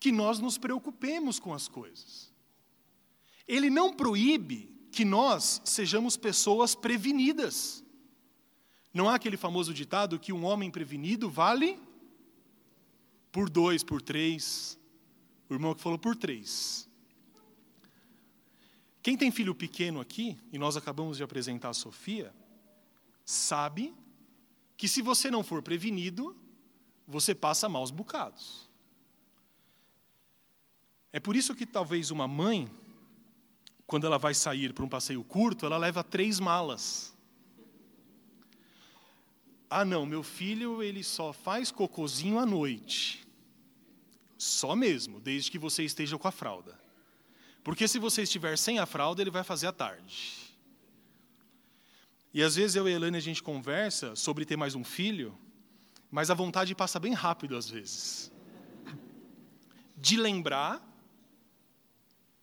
que 0.00 0.12
nós 0.12 0.38
nos 0.38 0.58
preocupemos 0.58 1.38
com 1.38 1.52
as 1.52 1.68
coisas. 1.68 2.32
Ele 3.46 3.70
não 3.70 3.92
proíbe 3.92 4.70
que 4.90 5.04
nós 5.04 5.60
sejamos 5.64 6.16
pessoas 6.16 6.74
prevenidas. 6.74 7.84
Não 8.92 9.08
há 9.08 9.14
aquele 9.14 9.36
famoso 9.36 9.72
ditado 9.72 10.18
que 10.18 10.32
um 10.32 10.44
homem 10.44 10.70
prevenido 10.70 11.30
vale 11.30 11.78
por 13.30 13.48
dois, 13.48 13.84
por 13.84 14.02
três. 14.02 14.78
O 15.48 15.54
irmão 15.54 15.74
que 15.74 15.80
falou 15.80 15.98
por 15.98 16.16
três. 16.16 16.88
Quem 19.02 19.16
tem 19.16 19.30
filho 19.30 19.54
pequeno 19.54 20.00
aqui, 20.00 20.36
e 20.52 20.58
nós 20.58 20.76
acabamos 20.76 21.16
de 21.16 21.22
apresentar 21.22 21.70
a 21.70 21.74
Sofia, 21.74 22.34
sabe 23.24 23.94
que 24.78 24.86
se 24.86 25.02
você 25.02 25.28
não 25.28 25.42
for 25.42 25.60
prevenido, 25.60 26.36
você 27.06 27.34
passa 27.34 27.68
maus 27.68 27.90
bocados. 27.90 28.70
É 31.12 31.18
por 31.18 31.34
isso 31.34 31.52
que 31.52 31.66
talvez 31.66 32.12
uma 32.12 32.28
mãe, 32.28 32.70
quando 33.88 34.06
ela 34.06 34.18
vai 34.18 34.34
sair 34.34 34.72
para 34.72 34.84
um 34.84 34.88
passeio 34.88 35.24
curto, 35.24 35.66
ela 35.66 35.76
leva 35.76 36.04
três 36.04 36.38
malas. 36.38 37.12
Ah, 39.68 39.84
não, 39.84 40.06
meu 40.06 40.22
filho 40.22 40.80
ele 40.80 41.02
só 41.02 41.32
faz 41.32 41.72
cocozinho 41.72 42.38
à 42.38 42.46
noite. 42.46 43.26
Só 44.38 44.76
mesmo, 44.76 45.18
desde 45.18 45.50
que 45.50 45.58
você 45.58 45.82
esteja 45.82 46.16
com 46.16 46.28
a 46.28 46.32
fralda. 46.32 46.78
Porque 47.64 47.88
se 47.88 47.98
você 47.98 48.22
estiver 48.22 48.56
sem 48.56 48.78
a 48.78 48.86
fralda, 48.86 49.22
ele 49.22 49.30
vai 49.30 49.42
fazer 49.42 49.66
à 49.66 49.72
tarde. 49.72 50.47
E 52.38 52.42
às 52.44 52.54
vezes 52.54 52.76
eu 52.76 52.88
e 52.88 52.92
a 52.92 52.94
Elane 52.94 53.16
a 53.16 53.20
gente 53.20 53.42
conversa 53.42 54.14
sobre 54.14 54.44
ter 54.44 54.56
mais 54.56 54.76
um 54.76 54.84
filho, 54.84 55.36
mas 56.08 56.30
a 56.30 56.34
vontade 56.34 56.72
passa 56.72 57.00
bem 57.00 57.12
rápido 57.12 57.56
às 57.56 57.68
vezes. 57.68 58.30
De 59.96 60.16
lembrar 60.16 60.80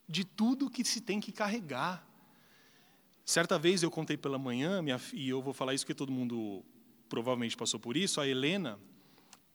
de 0.05 0.25
tudo 0.25 0.69
que 0.69 0.83
se 0.83 0.99
tem 0.99 1.21
que 1.21 1.31
carregar. 1.31 2.05
Certa 3.23 3.57
vez 3.57 3.83
eu 3.83 3.89
contei 3.89 4.17
pela 4.17 4.37
manhã, 4.37 4.81
minha, 4.81 4.99
e 5.13 5.29
eu 5.29 5.41
vou 5.41 5.53
falar 5.53 5.73
isso 5.73 5.85
porque 5.85 5.95
todo 5.95 6.11
mundo 6.11 6.61
provavelmente 7.07 7.55
passou 7.55 7.79
por 7.79 7.95
isso, 7.95 8.19
a 8.19 8.27
Helena, 8.27 8.77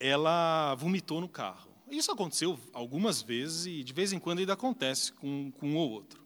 ela 0.01 0.75
vomitou 0.75 1.21
no 1.21 1.29
carro. 1.29 1.71
Isso 1.91 2.11
aconteceu 2.11 2.59
algumas 2.73 3.21
vezes 3.21 3.67
e 3.67 3.85
de 3.85 3.93
vez 3.93 4.11
em 4.11 4.19
quando 4.19 4.39
ainda 4.39 4.55
acontece 4.55 5.13
com, 5.13 5.53
com 5.53 5.73
um 5.73 5.77
ou 5.77 5.91
outro. 5.91 6.25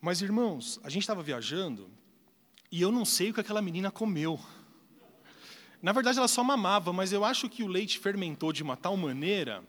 Mas, 0.00 0.22
irmãos, 0.22 0.80
a 0.82 0.88
gente 0.88 1.02
estava 1.02 1.22
viajando 1.22 2.00
e 2.72 2.80
eu 2.80 2.90
não 2.90 3.04
sei 3.04 3.30
o 3.30 3.34
que 3.34 3.40
aquela 3.40 3.60
menina 3.60 3.90
comeu. 3.90 4.40
Na 5.82 5.92
verdade, 5.92 6.16
ela 6.16 6.26
só 6.26 6.42
mamava, 6.42 6.90
mas 6.90 7.12
eu 7.12 7.22
acho 7.22 7.46
que 7.50 7.62
o 7.62 7.66
leite 7.66 7.98
fermentou 7.98 8.50
de 8.50 8.62
uma 8.62 8.78
tal 8.78 8.96
maneira 8.96 9.62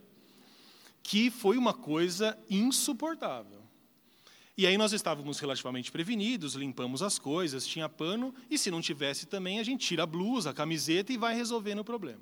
que 1.03 1.29
foi 1.29 1.57
uma 1.57 1.73
coisa 1.73 2.37
insuportável. 2.49 3.61
E 4.55 4.65
aí 4.65 4.77
nós 4.77 4.93
estávamos 4.93 5.37
relativamente 5.37 5.91
prevenidos, 5.91 6.53
limpamos 6.53 7.01
as 7.01 7.19
coisas, 7.19 7.67
tinha 7.67 7.89
pano, 7.89 8.33
e 8.49 8.57
se 8.57 8.71
não 8.71 8.79
tivesse 8.79 9.25
também, 9.25 9.59
a 9.59 9.63
gente 9.63 9.85
tira 9.85 10.03
a 10.03 10.05
blusa, 10.05 10.51
a 10.51 10.53
camiseta 10.53 11.11
e 11.11 11.17
vai 11.17 11.35
resolvendo 11.35 11.79
o 11.79 11.83
problema. 11.83 12.21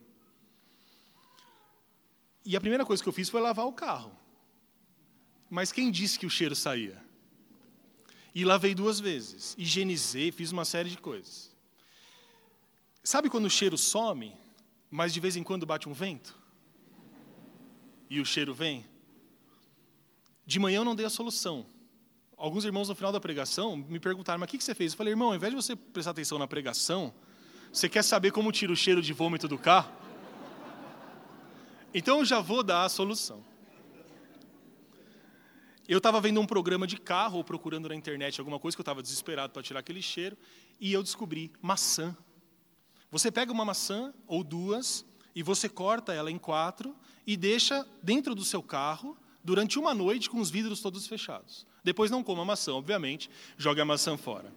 E 2.44 2.56
a 2.56 2.62
primeira 2.62 2.86
coisa 2.86 3.04
que 3.04 3.10
eu 3.10 3.14
fiz 3.14 3.30
foi 3.30 3.40
lavar 3.40 3.68
o 3.68 3.74
carro. 3.74 4.18
Mas 5.48 5.72
quem 5.72 5.92
disse 5.92 6.18
que 6.18 6.26
o 6.26 6.30
cheiro 6.30 6.56
saía? 6.56 7.11
E 8.34 8.46
lavei 8.46 8.74
duas 8.74 9.00
vezes, 9.00 9.56
higienizei, 9.58 10.32
fiz 10.32 10.52
uma 10.52 10.64
série 10.64 10.90
de 10.90 10.98
coisas. 10.98 11.52
Sabe 13.04 13.30
quando 13.30 13.46
o 13.46 13.50
cheiro 13.50 13.78
some, 13.78 14.34
mas 14.90 15.14
de 15.14 15.20
vez 15.20 15.36
em 15.36 15.44
quando 15.44 15.66
bate 15.66 15.90
um 15.90 15.94
vento? 15.94 16.38
E 18.10 18.22
o 18.22 18.26
cheiro 18.26 18.54
vem? 18.54 18.86
De 20.46 20.60
manhã 20.60 20.80
eu 20.80 20.86
não 20.86 20.96
dei 20.96 21.06
a 21.06 21.10
solução. 21.10 21.66
Alguns 22.38 22.66
irmãos 22.66 22.90
no 22.90 22.96
final 22.96 23.12
da 23.12 23.20
pregação 23.20 23.76
me 23.76 24.00
perguntaram: 24.00 24.40
mas 24.40 24.48
o 24.48 24.52
que 24.52 24.64
você 24.64 24.74
fez? 24.74 24.94
Eu 24.94 24.98
falei, 24.98 25.14
irmão, 25.14 25.30
ao 25.30 25.36
invés 25.36 25.52
de 25.52 25.56
você 25.56 25.76
prestar 25.76 26.12
atenção 26.12 26.38
na 26.38 26.48
pregação, 26.48 27.14
você 27.72 27.88
quer 27.88 28.04
saber 28.04 28.32
como 28.32 28.52
tira 28.52 28.72
o 28.72 28.76
cheiro 28.76 29.02
de 29.02 29.14
vômito 29.14 29.48
do 29.48 29.58
carro? 29.58 29.92
Então 31.94 32.20
eu 32.20 32.26
já 32.26 32.40
vou 32.40 32.64
dar 32.64 32.86
a 32.86 32.90
solução. 32.90 33.44
Eu 35.88 35.98
estava 35.98 36.22
vendo 36.22 36.40
um 36.40 36.46
programa 36.46 36.86
de 36.86 36.98
carro, 36.98 37.38
ou 37.38 37.44
procurando 37.44 37.90
na 37.90 37.96
internet 37.96 38.40
alguma 38.40 38.60
coisa, 38.60 38.76
que 38.76 38.82
eu 38.82 38.84
estava 38.84 39.02
desesperado 39.02 39.52
para 39.52 39.64
tirar 39.64 39.80
aquele 39.80 40.02
cheiro, 40.02 40.38
e 40.80 40.94
eu 40.94 41.04
descobri 41.04 41.52
maçã. 41.62 42.16
Você 43.10 43.32
pega 43.32 43.52
uma 43.52 43.66
maçã 43.66 44.14
ou 44.28 44.44
duas, 44.44 45.06
e 45.36 45.44
você 45.44 45.68
corta 45.68 46.14
ela 46.14 46.32
em 46.32 46.38
quatro, 46.38 46.96
e 47.26 47.36
deixa 47.36 47.86
dentro 48.02 48.34
do 48.34 48.44
seu 48.44 48.64
carro 48.64 49.18
durante 49.44 49.80
uma 49.80 49.94
noite 49.94 50.30
com 50.30 50.40
os 50.40 50.50
vidros 50.50 50.82
todos 50.82 51.08
fechados. 51.08 51.66
Depois 51.84 52.12
não 52.12 52.24
coma 52.24 52.44
a 52.44 52.46
maçã, 52.46 52.74
obviamente, 52.74 53.30
jogue 53.58 53.82
a 53.82 53.86
maçã 53.86 54.16
fora. 54.16 54.54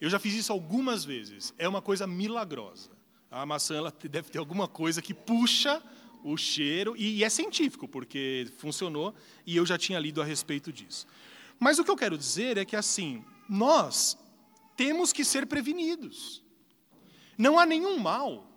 Eu 0.00 0.10
já 0.10 0.18
fiz 0.18 0.34
isso 0.34 0.52
algumas 0.52 1.04
vezes. 1.04 1.54
É 1.58 1.68
uma 1.68 1.80
coisa 1.80 2.06
milagrosa. 2.06 2.90
A 3.30 3.46
maçã 3.46 3.76
ela 3.76 3.94
deve 4.10 4.30
ter 4.30 4.38
alguma 4.38 4.66
coisa 4.66 5.00
que 5.00 5.14
puxa 5.14 5.80
o 6.22 6.36
cheiro, 6.36 6.94
e 6.96 7.24
é 7.24 7.28
científico, 7.28 7.88
porque 7.88 8.50
funcionou, 8.58 9.14
e 9.46 9.56
eu 9.56 9.66
já 9.66 9.76
tinha 9.76 9.98
lido 9.98 10.22
a 10.22 10.24
respeito 10.24 10.72
disso. 10.72 11.06
Mas 11.58 11.78
o 11.78 11.84
que 11.84 11.90
eu 11.90 11.96
quero 11.96 12.18
dizer 12.18 12.56
é 12.58 12.64
que, 12.64 12.76
assim, 12.76 13.24
nós 13.48 14.16
temos 14.76 15.12
que 15.12 15.24
ser 15.24 15.46
prevenidos. 15.46 16.42
Não 17.36 17.58
há 17.58 17.66
nenhum 17.66 17.98
mal 17.98 18.50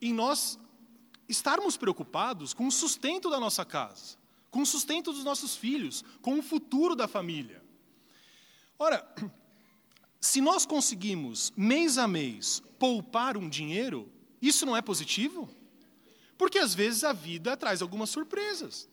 em 0.00 0.12
nós 0.12 0.58
estarmos 1.28 1.76
preocupados 1.76 2.52
com 2.52 2.66
o 2.66 2.72
sustento 2.72 3.30
da 3.30 3.40
nossa 3.40 3.64
casa, 3.64 4.16
com 4.50 4.62
o 4.62 4.66
sustento 4.66 5.12
dos 5.12 5.24
nossos 5.24 5.56
filhos, 5.56 6.04
com 6.20 6.38
o 6.38 6.42
futuro 6.42 6.94
da 6.94 7.08
família. 7.08 7.62
Ora, 8.78 9.06
se 10.20 10.40
nós 10.40 10.66
conseguimos, 10.66 11.52
mês 11.56 11.98
a 11.98 12.06
mês, 12.06 12.62
poupar 12.78 13.36
um 13.36 13.48
dinheiro, 13.48 14.10
isso 14.40 14.66
não 14.66 14.76
é 14.76 14.82
positivo? 14.82 15.48
Porque 16.42 16.58
às 16.58 16.74
vezes 16.74 17.04
a 17.04 17.12
vida 17.12 17.56
traz 17.56 17.82
algumas 17.82 18.10
surpresas. 18.10 18.88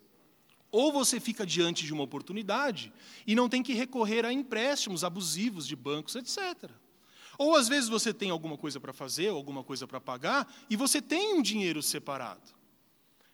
Ou 0.71 0.93
você 0.93 1.19
fica 1.19 1.47
diante 1.47 1.83
de 1.83 1.91
uma 1.91 2.03
oportunidade 2.03 2.93
e 3.25 3.33
não 3.33 3.49
tem 3.49 3.63
que 3.63 3.73
recorrer 3.73 4.23
a 4.23 4.31
empréstimos 4.31 5.03
abusivos 5.03 5.65
de 5.65 5.75
bancos, 5.75 6.13
etc. 6.13 6.69
Ou 7.39 7.55
às 7.55 7.67
vezes 7.67 7.89
você 7.89 8.13
tem 8.13 8.29
alguma 8.29 8.55
coisa 8.55 8.79
para 8.79 8.93
fazer, 8.93 9.29
alguma 9.29 9.63
coisa 9.63 9.87
para 9.87 9.99
pagar, 9.99 10.47
e 10.69 10.75
você 10.75 11.01
tem 11.01 11.33
um 11.33 11.41
dinheiro 11.41 11.81
separado. 11.81 12.53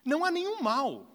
Não 0.01 0.23
há 0.23 0.31
nenhum 0.31 0.63
mal 0.63 1.11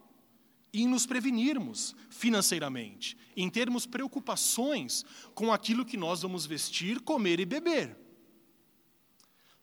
em 0.70 0.86
nos 0.86 1.06
prevenirmos 1.06 1.96
financeiramente, 2.10 3.16
em 3.34 3.48
termos 3.48 3.86
preocupações 3.86 5.06
com 5.34 5.50
aquilo 5.50 5.86
que 5.86 5.96
nós 5.96 6.20
vamos 6.20 6.44
vestir, 6.44 7.00
comer 7.00 7.40
e 7.40 7.46
beber. 7.46 7.96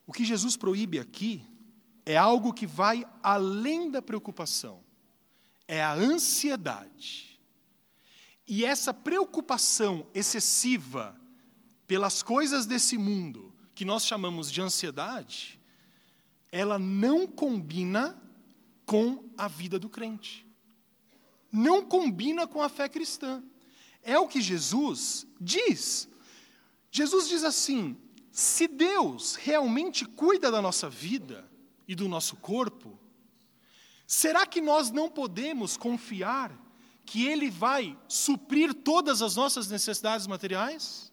O 0.08 0.12
que 0.12 0.26
Jesus 0.26 0.58
proíbe 0.58 0.98
aqui 0.98 1.46
é 2.08 2.16
algo 2.16 2.54
que 2.54 2.66
vai 2.66 3.06
além 3.22 3.92
da 3.92 4.02
preocupação, 4.02 4.82
é 5.68 5.84
a 5.84 5.94
ansiedade. 5.94 7.38
E 8.48 8.64
essa 8.64 8.94
preocupação 8.94 10.08
excessiva 10.14 11.20
pelas 11.86 12.24
coisas 12.24 12.66
desse 12.66 12.98
mundo, 12.98 13.54
que 13.76 13.84
nós 13.84 14.06
chamamos 14.06 14.50
de 14.50 14.62
ansiedade, 14.62 15.60
ela 16.50 16.80
não 16.80 17.28
combina 17.28 18.18
com 18.86 19.26
a 19.38 19.50
vida 19.50 19.78
do 19.78 19.90
crente. 19.90 20.48
Não 21.52 21.84
combina 21.84 22.48
com 22.48 22.62
a 22.62 22.70
fé 22.70 22.88
cristã. 22.88 23.44
É 24.02 24.18
o 24.18 24.30
que 24.30 24.40
Jesus 24.40 25.28
diz. 25.42 26.08
Jesus 26.90 27.28
diz 27.28 27.44
assim: 27.44 27.98
se 28.32 28.66
Deus 28.66 29.36
realmente 29.36 30.06
cuida 30.06 30.50
da 30.50 30.62
nossa 30.62 30.90
vida 30.90 31.46
e 31.88 31.96
do 31.96 32.08
nosso 32.08 32.36
corpo, 32.36 33.00
será 34.06 34.46
que 34.46 34.60
nós 34.60 34.92
não 34.92 35.10
podemos 35.10 35.78
confiar 35.78 36.52
que 37.06 37.26
Ele 37.26 37.50
vai 37.50 37.98
suprir 38.08 38.74
todas 38.74 39.22
as 39.22 39.36
nossas 39.36 39.70
necessidades 39.70 40.28
materiais? 40.28 41.12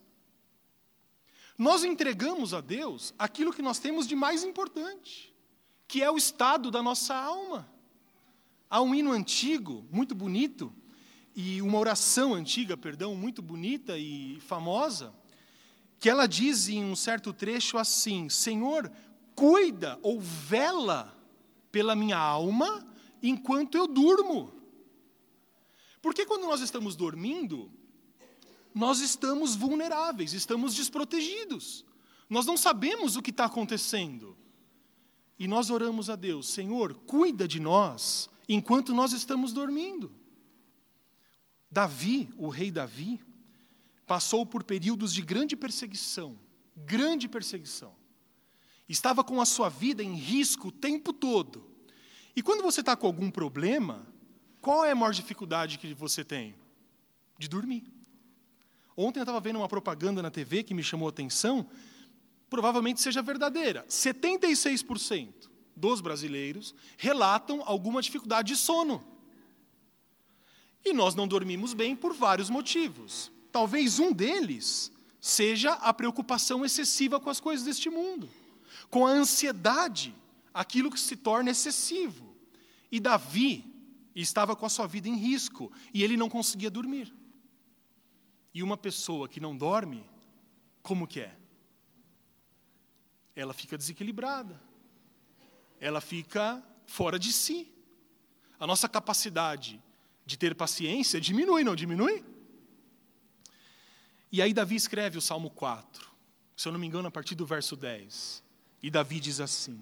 Nós 1.57 1.85
entregamos 1.85 2.53
a 2.53 2.61
Deus 2.61 3.15
aquilo 3.17 3.53
que 3.53 3.63
nós 3.63 3.79
temos 3.79 4.09
de 4.09 4.17
mais 4.17 4.43
importante, 4.43 5.33
que 5.87 6.03
é 6.03 6.11
o 6.11 6.17
estado 6.17 6.71
da 6.71 6.83
nossa 6.83 7.15
alma. 7.15 7.71
Há 8.69 8.81
um 8.81 8.93
hino 8.93 9.13
antigo, 9.13 9.87
muito 9.91 10.17
bonito, 10.17 10.75
e 11.37 11.63
uma 11.63 11.79
oração 11.79 12.35
antiga, 12.35 12.77
perdão, 12.77 13.15
muito 13.15 13.41
bonita 13.41 13.97
e 13.97 14.41
famosa, 14.41 15.15
que 16.01 16.11
ela 16.11 16.27
diz 16.27 16.69
em 16.69 16.85
um 16.85 16.97
certo 16.97 17.33
trecho 17.33 17.79
assim: 17.79 18.29
Senhor, 18.29 18.91
cuida 19.35 19.99
ou 20.03 20.21
vela 20.21 21.15
pela 21.71 21.95
minha 21.95 22.19
alma 22.19 22.87
enquanto 23.23 23.77
eu 23.77 23.87
durmo. 23.87 24.53
Porque 26.01 26.27
quando 26.27 26.43
nós 26.43 26.61
estamos 26.61 26.95
dormindo, 26.97 27.71
nós 28.75 29.01
estamos 29.01 29.57
vulneráveis, 29.57 30.33
estamos 30.33 30.75
desprotegidos. 30.75 31.85
Nós 32.29 32.47
não 32.47 32.57
sabemos 32.57 33.17
o 33.17 33.23
que 33.23 33.31
está 33.31 33.47
acontecendo. 33.47 34.37
E 35.39 35.49
nós 35.49 35.71
oramos 35.71 36.11
a 36.11 36.17
Deus: 36.17 36.49
Senhor, 36.49 36.95
cuida 37.07 37.49
de 37.49 37.59
nós 37.59 38.29
enquanto 38.49 38.95
nós 38.95 39.13
estamos 39.13 39.53
dormindo. 39.53 40.13
Davi, 41.71 42.29
o 42.37 42.49
rei 42.49 42.71
Davi, 42.71 43.21
passou 44.07 44.47
por 44.47 44.63
períodos 44.63 45.13
de 45.13 45.23
grande 45.23 45.57
perseguição 45.57 46.39
grande 46.77 47.29
perseguição. 47.29 47.95
Estava 48.89 49.25
com 49.25 49.41
a 49.41 49.47
sua 49.47 49.69
vida 49.69 50.03
em 50.03 50.15
risco 50.15 50.69
o 50.69 50.73
tempo 50.73 51.13
todo. 51.13 51.65
E 52.37 52.43
quando 52.43 52.63
você 52.63 52.81
está 52.81 52.97
com 52.97 53.07
algum 53.07 53.31
problema, 53.31 54.07
qual 54.61 54.85
é 54.85 54.91
a 54.91 54.95
maior 54.95 55.13
dificuldade 55.13 55.79
que 55.79 55.95
você 55.95 56.25
tem? 56.25 56.55
De 57.39 57.49
dormir. 57.49 57.85
Ontem 58.97 59.21
eu 59.21 59.25
estava 59.25 59.41
vendo 59.41 59.57
uma 59.57 59.69
propaganda 59.69 60.23
na 60.23 60.31
TV 60.31 60.63
que 60.63 60.75
me 60.75 60.83
chamou 60.83 61.09
a 61.09 61.11
atenção, 61.11 61.69
provavelmente 62.49 63.01
seja 63.01 63.23
verdadeira. 63.23 63.85
76% 63.89 65.51
dos 65.75 66.01
brasileiros 66.01 66.75
relatam 66.97 67.63
alguma 67.65 68.01
dificuldade 68.01 68.49
de 68.49 68.57
sono. 68.57 69.03
E 70.85 70.93
nós 70.93 71.15
não 71.15 71.27
dormimos 71.27 71.75
bem 71.75 71.97
por 71.97 72.13
vários 72.13 72.51
motivos. 72.51 73.33
Talvez 73.51 73.99
um 73.99 74.13
deles 74.13 74.93
seja 75.21 75.73
a 75.73 75.93
preocupação 75.95 76.65
excessiva 76.65 77.19
com 77.19 77.31
as 77.31 77.41
coisas 77.41 77.65
deste 77.65 77.89
mundo, 77.89 78.29
com 78.91 79.07
a 79.07 79.11
ansiedade, 79.11 80.15
aquilo 80.53 80.91
que 80.91 81.01
se 81.01 81.17
torna 81.17 81.51
excessivo. 81.51 82.35
E 82.91 83.01
Davi, 83.01 83.75
estava 84.15 84.55
com 84.55 84.65
a 84.65 84.69
sua 84.69 84.87
vida 84.87 85.09
em 85.09 85.17
risco, 85.17 85.73
e 85.93 86.03
ele 86.03 86.17
não 86.17 86.29
conseguia 86.29 86.71
dormir. 86.71 87.13
E 88.53 88.63
uma 88.63 88.77
pessoa 88.77 89.29
que 89.29 89.41
não 89.41 89.57
dorme, 89.57 90.09
como 90.83 91.07
que 91.07 91.21
é? 91.21 91.37
Ela 93.35 93.53
fica 93.53 93.77
desequilibrada. 93.77 94.61
Ela 95.81 96.01
fica 96.01 96.63
fora 96.87 97.19
de 97.19 97.33
si. 97.33 97.73
A 98.61 98.67
nossa 98.67 98.89
capacidade 98.89 99.83
de 100.25 100.39
ter 100.39 100.55
paciência 100.55 101.21
diminui, 101.21 101.65
não 101.65 101.75
diminui? 101.75 102.25
E 104.31 104.41
aí 104.41 104.53
Davi 104.53 104.77
escreve 104.77 105.19
o 105.19 105.21
Salmo 105.21 105.51
4, 105.51 106.11
se 106.57 106.69
eu 106.69 106.73
não 106.73 106.79
me 106.79 106.87
engano, 106.87 107.09
a 107.09 107.11
partir 107.11 107.35
do 107.35 107.45
verso 107.45 107.77
10. 107.77 108.44
E 108.85 108.91
Davi 108.91 109.19
diz 109.19 109.41
assim: 109.41 109.81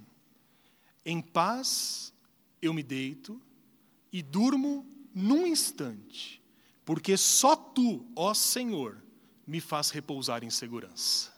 Em 1.05 1.21
paz 1.21 2.15
eu 2.63 2.73
me 2.73 2.85
deito 2.85 3.43
e 4.13 4.23
durmo 4.23 4.87
num 5.13 5.45
instante, 5.45 6.41
porque 6.85 7.17
só 7.17 7.57
tu, 7.57 8.07
ó 8.15 8.33
Senhor, 8.33 9.03
me 9.45 9.61
faz 9.61 9.91
repousar 9.91 10.45
em 10.45 10.51
segurança. 10.51 11.33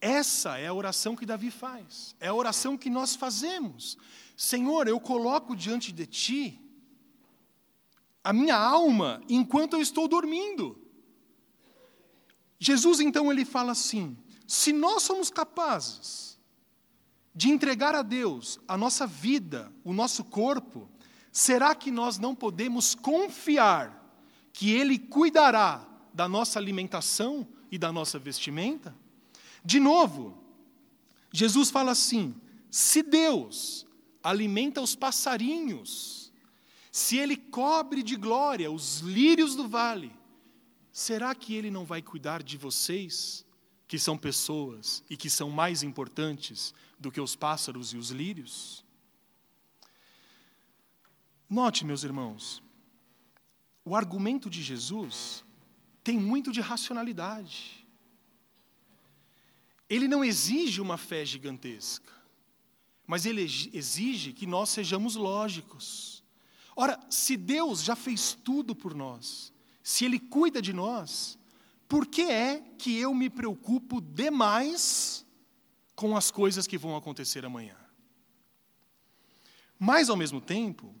Essa 0.00 0.56
é 0.56 0.68
a 0.68 0.72
oração 0.72 1.16
que 1.16 1.26
Davi 1.26 1.50
faz, 1.50 2.14
é 2.20 2.28
a 2.28 2.34
oração 2.34 2.78
que 2.78 2.88
nós 2.88 3.16
fazemos. 3.16 3.98
Senhor, 4.36 4.86
eu 4.86 5.00
coloco 5.00 5.56
diante 5.56 5.90
de 5.90 6.06
ti 6.06 6.60
a 8.22 8.32
minha 8.32 8.56
alma 8.56 9.20
enquanto 9.28 9.72
eu 9.72 9.80
estou 9.80 10.06
dormindo. 10.06 10.78
Jesus 12.60 13.00
então 13.00 13.32
ele 13.32 13.44
fala 13.44 13.72
assim: 13.72 14.16
se 14.46 14.72
nós 14.72 15.02
somos 15.02 15.30
capazes 15.30 16.38
de 17.34 17.50
entregar 17.50 17.94
a 17.94 18.02
Deus 18.02 18.60
a 18.68 18.76
nossa 18.76 19.06
vida, 19.06 19.72
o 19.82 19.92
nosso 19.92 20.24
corpo, 20.24 20.88
será 21.32 21.74
que 21.74 21.90
nós 21.90 22.18
não 22.18 22.34
podemos 22.34 22.94
confiar 22.94 24.00
que 24.52 24.70
Ele 24.70 24.98
cuidará 24.98 25.86
da 26.12 26.28
nossa 26.28 26.58
alimentação 26.58 27.46
e 27.70 27.76
da 27.76 27.90
nossa 27.90 28.18
vestimenta? 28.18 28.94
De 29.64 29.80
novo, 29.80 30.38
Jesus 31.32 31.70
fala 31.70 31.90
assim: 31.90 32.34
se 32.70 33.02
Deus 33.02 33.84
alimenta 34.22 34.80
os 34.80 34.94
passarinhos, 34.94 36.32
se 36.92 37.16
Ele 37.16 37.36
cobre 37.36 38.02
de 38.02 38.14
glória 38.14 38.70
os 38.70 39.00
lírios 39.00 39.56
do 39.56 39.66
vale, 39.66 40.14
será 40.92 41.34
que 41.34 41.54
Ele 41.54 41.70
não 41.70 41.84
vai 41.84 42.00
cuidar 42.00 42.40
de 42.42 42.56
vocês, 42.56 43.44
que 43.94 43.98
são 44.00 44.18
pessoas 44.18 45.04
e 45.08 45.16
que 45.16 45.30
são 45.30 45.50
mais 45.50 45.84
importantes 45.84 46.74
do 46.98 47.12
que 47.12 47.20
os 47.20 47.36
pássaros 47.36 47.92
e 47.92 47.96
os 47.96 48.10
lírios? 48.10 48.84
Note, 51.48 51.84
meus 51.84 52.02
irmãos, 52.02 52.60
o 53.84 53.94
argumento 53.94 54.50
de 54.50 54.64
Jesus 54.64 55.44
tem 56.02 56.18
muito 56.18 56.50
de 56.50 56.60
racionalidade. 56.60 57.86
Ele 59.88 60.08
não 60.08 60.24
exige 60.24 60.80
uma 60.80 60.98
fé 60.98 61.24
gigantesca, 61.24 62.12
mas 63.06 63.24
ele 63.24 63.42
exige 63.42 64.32
que 64.32 64.44
nós 64.44 64.70
sejamos 64.70 65.14
lógicos. 65.14 66.24
Ora, 66.74 66.98
se 67.08 67.36
Deus 67.36 67.80
já 67.84 67.94
fez 67.94 68.36
tudo 68.42 68.74
por 68.74 68.92
nós, 68.92 69.52
se 69.84 70.04
Ele 70.04 70.18
cuida 70.18 70.60
de 70.60 70.72
nós, 70.72 71.38
por 71.94 72.06
que 72.06 72.22
é 72.22 72.60
que 72.76 72.98
eu 72.98 73.14
me 73.14 73.30
preocupo 73.30 74.00
demais 74.00 75.24
com 75.94 76.16
as 76.16 76.28
coisas 76.28 76.66
que 76.66 76.76
vão 76.76 76.96
acontecer 76.96 77.44
amanhã? 77.44 77.76
Mas, 79.78 80.10
ao 80.10 80.16
mesmo 80.16 80.40
tempo, 80.40 80.92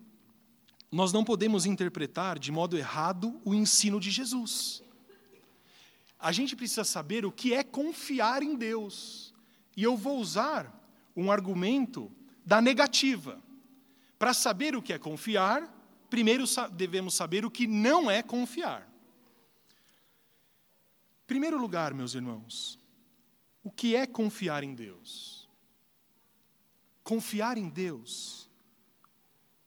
nós 0.92 1.12
não 1.12 1.24
podemos 1.24 1.66
interpretar 1.66 2.38
de 2.38 2.52
modo 2.52 2.78
errado 2.78 3.40
o 3.44 3.52
ensino 3.52 3.98
de 3.98 4.08
Jesus. 4.08 4.84
A 6.16 6.30
gente 6.30 6.54
precisa 6.54 6.84
saber 6.84 7.26
o 7.26 7.32
que 7.32 7.52
é 7.52 7.64
confiar 7.64 8.44
em 8.44 8.54
Deus. 8.54 9.34
E 9.76 9.82
eu 9.82 9.96
vou 9.96 10.20
usar 10.20 10.72
um 11.16 11.32
argumento 11.32 12.08
da 12.46 12.60
negativa. 12.60 13.42
Para 14.16 14.32
saber 14.32 14.76
o 14.76 14.82
que 14.82 14.92
é 14.92 14.98
confiar, 15.00 15.68
primeiro 16.08 16.44
devemos 16.70 17.14
saber 17.14 17.44
o 17.44 17.50
que 17.50 17.66
não 17.66 18.08
é 18.08 18.22
confiar. 18.22 18.93
Primeiro 21.34 21.60
lugar, 21.60 21.92
meus 21.92 22.14
irmãos, 22.14 22.78
o 23.64 23.68
que 23.68 23.96
é 23.96 24.06
confiar 24.06 24.62
em 24.62 24.72
Deus? 24.72 25.48
Confiar 27.02 27.58
em 27.58 27.68
Deus 27.68 28.48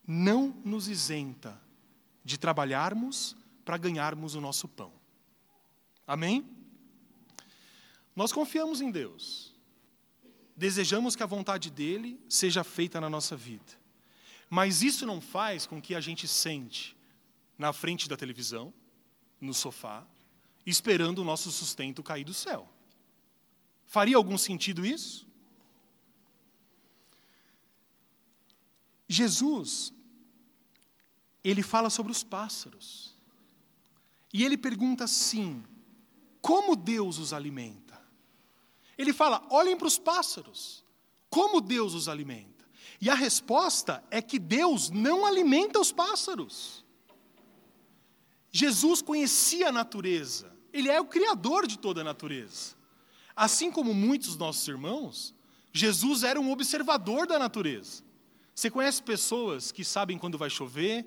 não 0.08 0.56
nos 0.64 0.88
isenta 0.88 1.62
de 2.24 2.38
trabalharmos 2.38 3.36
para 3.66 3.76
ganharmos 3.76 4.34
o 4.34 4.40
nosso 4.40 4.66
pão. 4.66 4.94
Amém? 6.08 6.50
Nós 8.16 8.32
confiamos 8.32 8.80
em 8.80 8.90
Deus. 8.90 9.54
Desejamos 10.56 11.18
que 11.18 11.24
a 11.24 11.26
vontade 11.26 11.70
dele 11.70 12.18
seja 12.30 12.64
feita 12.64 13.02
na 13.02 13.10
nossa 13.10 13.36
vida. 13.36 13.74
Mas 14.50 14.82
isso 14.84 15.06
não 15.06 15.20
faz 15.20 15.66
com 15.66 15.82
que 15.82 15.94
a 15.94 16.00
gente 16.00 16.30
sente 16.30 16.96
na 17.58 17.74
frente 17.74 18.08
da 18.08 18.16
televisão, 18.16 18.74
no 19.42 19.54
sofá, 19.54 20.08
esperando 20.70 21.20
o 21.20 21.24
nosso 21.24 21.52
sustento 21.52 22.04
cair 22.04 22.26
do 22.26 22.34
céu. 22.34 22.68
Faria 23.86 24.18
algum 24.18 24.38
sentido 24.38 24.86
isso? 24.86 25.26
Jesus 29.08 29.94
ele 31.44 31.64
fala 31.64 31.90
sobre 31.90 32.12
os 32.12 32.24
pássaros. 32.24 33.16
E 34.34 34.44
ele 34.44 34.58
pergunta 34.58 35.06
assim: 35.06 35.64
como 36.42 36.76
Deus 36.76 37.18
os 37.18 37.32
alimenta? 37.32 38.00
Ele 38.98 39.14
fala: 39.14 39.46
olhem 39.50 39.78
para 39.78 39.88
os 39.88 39.98
pássaros, 39.98 40.84
como 41.30 41.62
Deus 41.62 41.94
os 41.94 42.10
alimenta. 42.10 42.66
E 43.00 43.10
a 43.10 43.16
resposta 43.16 44.04
é 44.12 44.22
que 44.22 44.38
Deus 44.38 44.90
não 44.90 45.26
alimenta 45.26 45.80
os 45.80 45.92
pássaros. 45.92 46.84
Jesus 48.52 49.02
conhecia 49.02 49.70
a 49.70 49.72
natureza, 49.72 50.57
ele 50.78 50.90
é 50.90 51.00
o 51.02 51.06
criador 51.06 51.66
de 51.66 51.78
toda 51.78 52.02
a 52.02 52.04
natureza. 52.04 52.76
Assim 53.36 53.72
como 53.72 53.94
muitos 53.94 54.36
nossos 54.36 54.68
irmãos, 54.68 55.34
Jesus 55.72 56.24
era 56.24 56.40
um 56.40 56.52
observador 56.52 57.28
da 57.28 57.38
natureza. 57.38 58.04
Você 58.54 58.70
conhece 58.70 59.02
pessoas 59.04 59.72
que 59.72 59.84
sabem 59.84 60.18
quando 60.18 60.38
vai 60.38 60.50
chover, 60.50 61.06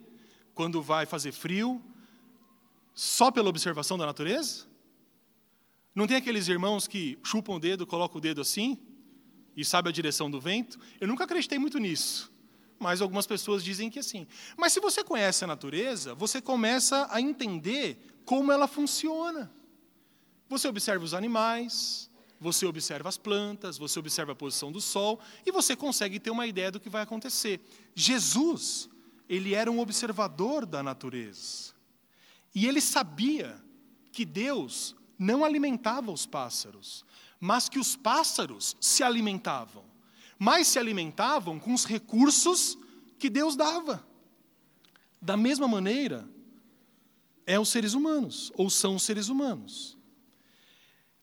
quando 0.54 0.80
vai 0.80 1.06
fazer 1.06 1.32
frio, 1.32 1.82
só 2.94 3.30
pela 3.30 3.48
observação 3.48 3.98
da 3.98 4.06
natureza? 4.06 4.66
Não 5.94 6.06
tem 6.06 6.16
aqueles 6.16 6.46
irmãos 6.46 6.86
que 6.86 7.18
chupam 7.24 7.54
o 7.54 7.58
dedo, 7.58 7.86
colocam 7.86 8.18
o 8.18 8.20
dedo 8.20 8.40
assim 8.40 8.78
e 9.56 9.64
sabe 9.64 9.88
a 9.88 9.92
direção 9.92 10.30
do 10.30 10.40
vento? 10.40 10.78
Eu 11.00 11.08
nunca 11.08 11.24
acreditei 11.24 11.58
muito 11.58 11.78
nisso, 11.78 12.32
mas 12.78 13.00
algumas 13.00 13.26
pessoas 13.26 13.64
dizem 13.64 13.90
que 13.90 13.98
é 13.98 14.00
assim. 14.00 14.26
Mas 14.56 14.72
se 14.72 14.80
você 14.80 15.02
conhece 15.02 15.42
a 15.42 15.46
natureza, 15.48 16.14
você 16.14 16.40
começa 16.40 17.08
a 17.10 17.20
entender 17.20 17.98
como 18.24 18.52
ela 18.52 18.68
funciona. 18.68 19.50
Você 20.50 20.66
observa 20.66 21.04
os 21.04 21.14
animais, 21.14 22.10
você 22.40 22.66
observa 22.66 23.08
as 23.08 23.16
plantas, 23.16 23.78
você 23.78 24.00
observa 24.00 24.32
a 24.32 24.34
posição 24.34 24.72
do 24.72 24.80
sol 24.80 25.20
e 25.46 25.52
você 25.52 25.76
consegue 25.76 26.18
ter 26.18 26.30
uma 26.30 26.44
ideia 26.44 26.72
do 26.72 26.80
que 26.80 26.90
vai 26.90 27.02
acontecer. 27.02 27.60
Jesus, 27.94 28.90
ele 29.28 29.54
era 29.54 29.70
um 29.70 29.78
observador 29.78 30.66
da 30.66 30.82
natureza. 30.82 31.72
E 32.52 32.66
ele 32.66 32.80
sabia 32.80 33.62
que 34.10 34.24
Deus 34.24 34.96
não 35.16 35.44
alimentava 35.44 36.10
os 36.10 36.26
pássaros, 36.26 37.04
mas 37.38 37.68
que 37.68 37.78
os 37.78 37.94
pássaros 37.94 38.76
se 38.80 39.04
alimentavam. 39.04 39.84
Mas 40.36 40.66
se 40.66 40.80
alimentavam 40.80 41.60
com 41.60 41.72
os 41.72 41.84
recursos 41.84 42.76
que 43.20 43.30
Deus 43.30 43.54
dava. 43.54 44.04
Da 45.22 45.36
mesma 45.36 45.68
maneira, 45.68 46.28
é 47.46 47.60
os 47.60 47.68
seres 47.68 47.94
humanos, 47.94 48.50
ou 48.56 48.68
são 48.68 48.96
os 48.96 49.04
seres 49.04 49.28
humanos. 49.28 49.99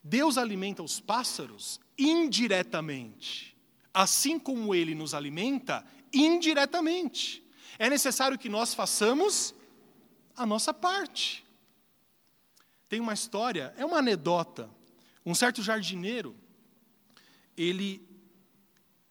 Deus 0.08 0.38
alimenta 0.38 0.82
os 0.82 1.02
pássaros 1.02 1.82
indiretamente, 1.98 3.58
assim 3.94 4.40
como 4.40 4.74
ele 4.74 4.96
nos 4.96 5.14
alimenta 5.14 5.86
indiretamente. 6.14 7.44
É 7.78 7.90
necessário 7.90 8.40
que 8.40 8.48
nós 8.48 8.74
façamos 8.74 9.54
a 10.34 10.46
nossa 10.46 10.74
parte. 10.74 11.46
Tem 12.88 13.02
uma 13.02 13.14
história, 13.14 13.74
é 13.78 13.86
uma 13.86 13.98
anedota. 13.98 14.70
Um 15.26 15.36
certo 15.36 15.62
jardineiro, 15.62 16.34
ele 17.58 18.08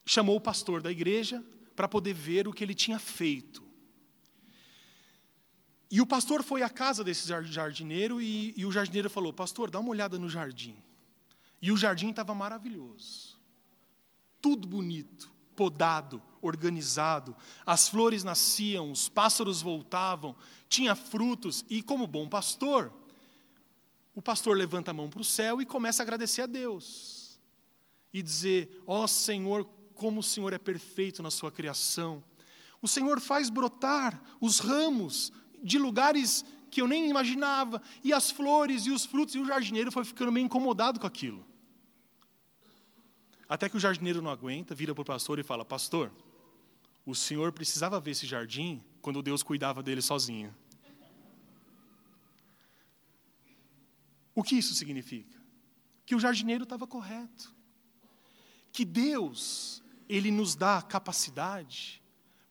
chamou 0.06 0.36
o 0.36 0.40
pastor 0.40 0.80
da 0.80 0.90
igreja 0.90 1.44
para 1.74 1.86
poder 1.86 2.14
ver 2.14 2.48
o 2.48 2.54
que 2.54 2.64
ele 2.64 2.74
tinha 2.74 2.98
feito. 2.98 3.62
E 5.90 6.00
o 6.00 6.06
pastor 6.06 6.42
foi 6.42 6.62
à 6.62 6.70
casa 6.70 7.04
desse 7.04 7.28
jardineiro 7.28 8.20
e, 8.20 8.54
e 8.56 8.64
o 8.64 8.72
jardineiro 8.72 9.10
falou: 9.10 9.30
Pastor, 9.30 9.70
dá 9.70 9.78
uma 9.78 9.90
olhada 9.90 10.18
no 10.18 10.28
jardim. 10.28 10.85
E 11.60 11.72
o 11.72 11.76
jardim 11.76 12.10
estava 12.10 12.34
maravilhoso. 12.34 13.38
Tudo 14.40 14.68
bonito, 14.68 15.30
podado, 15.54 16.22
organizado. 16.40 17.34
As 17.64 17.88
flores 17.88 18.22
nasciam, 18.22 18.92
os 18.92 19.08
pássaros 19.08 19.62
voltavam, 19.62 20.36
tinha 20.68 20.94
frutos. 20.94 21.64
E 21.68 21.82
como 21.82 22.06
bom 22.06 22.28
pastor, 22.28 22.92
o 24.14 24.22
pastor 24.22 24.56
levanta 24.56 24.90
a 24.90 24.94
mão 24.94 25.10
para 25.10 25.20
o 25.20 25.24
céu 25.24 25.60
e 25.60 25.66
começa 25.66 26.02
a 26.02 26.04
agradecer 26.04 26.42
a 26.42 26.46
Deus. 26.46 27.40
E 28.12 28.22
dizer: 28.22 28.82
Ó 28.86 29.04
oh, 29.04 29.08
Senhor, 29.08 29.64
como 29.94 30.20
o 30.20 30.22
Senhor 30.22 30.52
é 30.52 30.58
perfeito 30.58 31.22
na 31.22 31.30
sua 31.30 31.50
criação. 31.50 32.22
O 32.80 32.86
Senhor 32.86 33.20
faz 33.20 33.50
brotar 33.50 34.22
os 34.40 34.60
ramos 34.60 35.32
de 35.62 35.78
lugares 35.78 36.44
que 36.76 36.82
eu 36.82 36.86
nem 36.86 37.08
imaginava, 37.08 37.80
e 38.04 38.12
as 38.12 38.30
flores 38.30 38.84
e 38.84 38.90
os 38.90 39.06
frutos, 39.06 39.34
e 39.34 39.38
o 39.38 39.46
jardineiro 39.46 39.90
foi 39.90 40.04
ficando 40.04 40.30
meio 40.30 40.44
incomodado 40.44 41.00
com 41.00 41.06
aquilo. 41.06 41.42
Até 43.48 43.66
que 43.66 43.78
o 43.78 43.80
jardineiro 43.80 44.20
não 44.20 44.30
aguenta, 44.30 44.74
vira 44.74 44.94
para 44.94 45.00
o 45.00 45.04
pastor 45.06 45.38
e 45.38 45.42
fala: 45.42 45.64
Pastor, 45.64 46.12
o 47.06 47.14
senhor 47.14 47.50
precisava 47.50 47.98
ver 47.98 48.10
esse 48.10 48.26
jardim 48.26 48.84
quando 49.00 49.22
Deus 49.22 49.42
cuidava 49.42 49.82
dele 49.82 50.02
sozinho. 50.02 50.54
O 54.34 54.42
que 54.42 54.56
isso 54.56 54.74
significa? 54.74 55.40
Que 56.04 56.14
o 56.14 56.20
jardineiro 56.20 56.64
estava 56.64 56.86
correto. 56.86 57.54
Que 58.70 58.84
Deus, 58.84 59.82
Ele 60.06 60.30
nos 60.30 60.54
dá 60.54 60.82
capacidade 60.82 62.02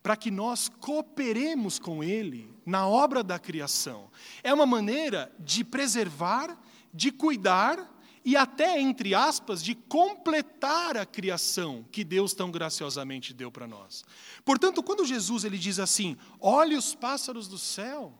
para 0.05 0.15
que 0.15 0.29
nós 0.29 0.69
cooperemos 0.69 1.79
com 1.79 2.03
Ele 2.03 2.47
na 2.63 2.87
obra 2.87 3.23
da 3.23 3.39
criação. 3.39 4.11
É 4.43 4.53
uma 4.53 4.63
maneira 4.67 5.35
de 5.39 5.63
preservar, 5.63 6.61
de 6.93 7.11
cuidar 7.11 7.91
e 8.23 8.37
até, 8.37 8.79
entre 8.79 9.15
aspas, 9.15 9.63
de 9.63 9.73
completar 9.73 10.95
a 10.95 11.07
criação 11.07 11.83
que 11.91 12.03
Deus 12.03 12.35
tão 12.35 12.51
graciosamente 12.51 13.33
deu 13.33 13.51
para 13.51 13.65
nós. 13.65 14.05
Portanto, 14.43 14.83
quando 14.83 15.07
Jesus 15.07 15.43
ele 15.43 15.57
diz 15.57 15.79
assim: 15.79 16.15
olhe 16.39 16.75
os 16.75 16.93
pássaros 16.93 17.47
do 17.47 17.57
céu, 17.57 18.13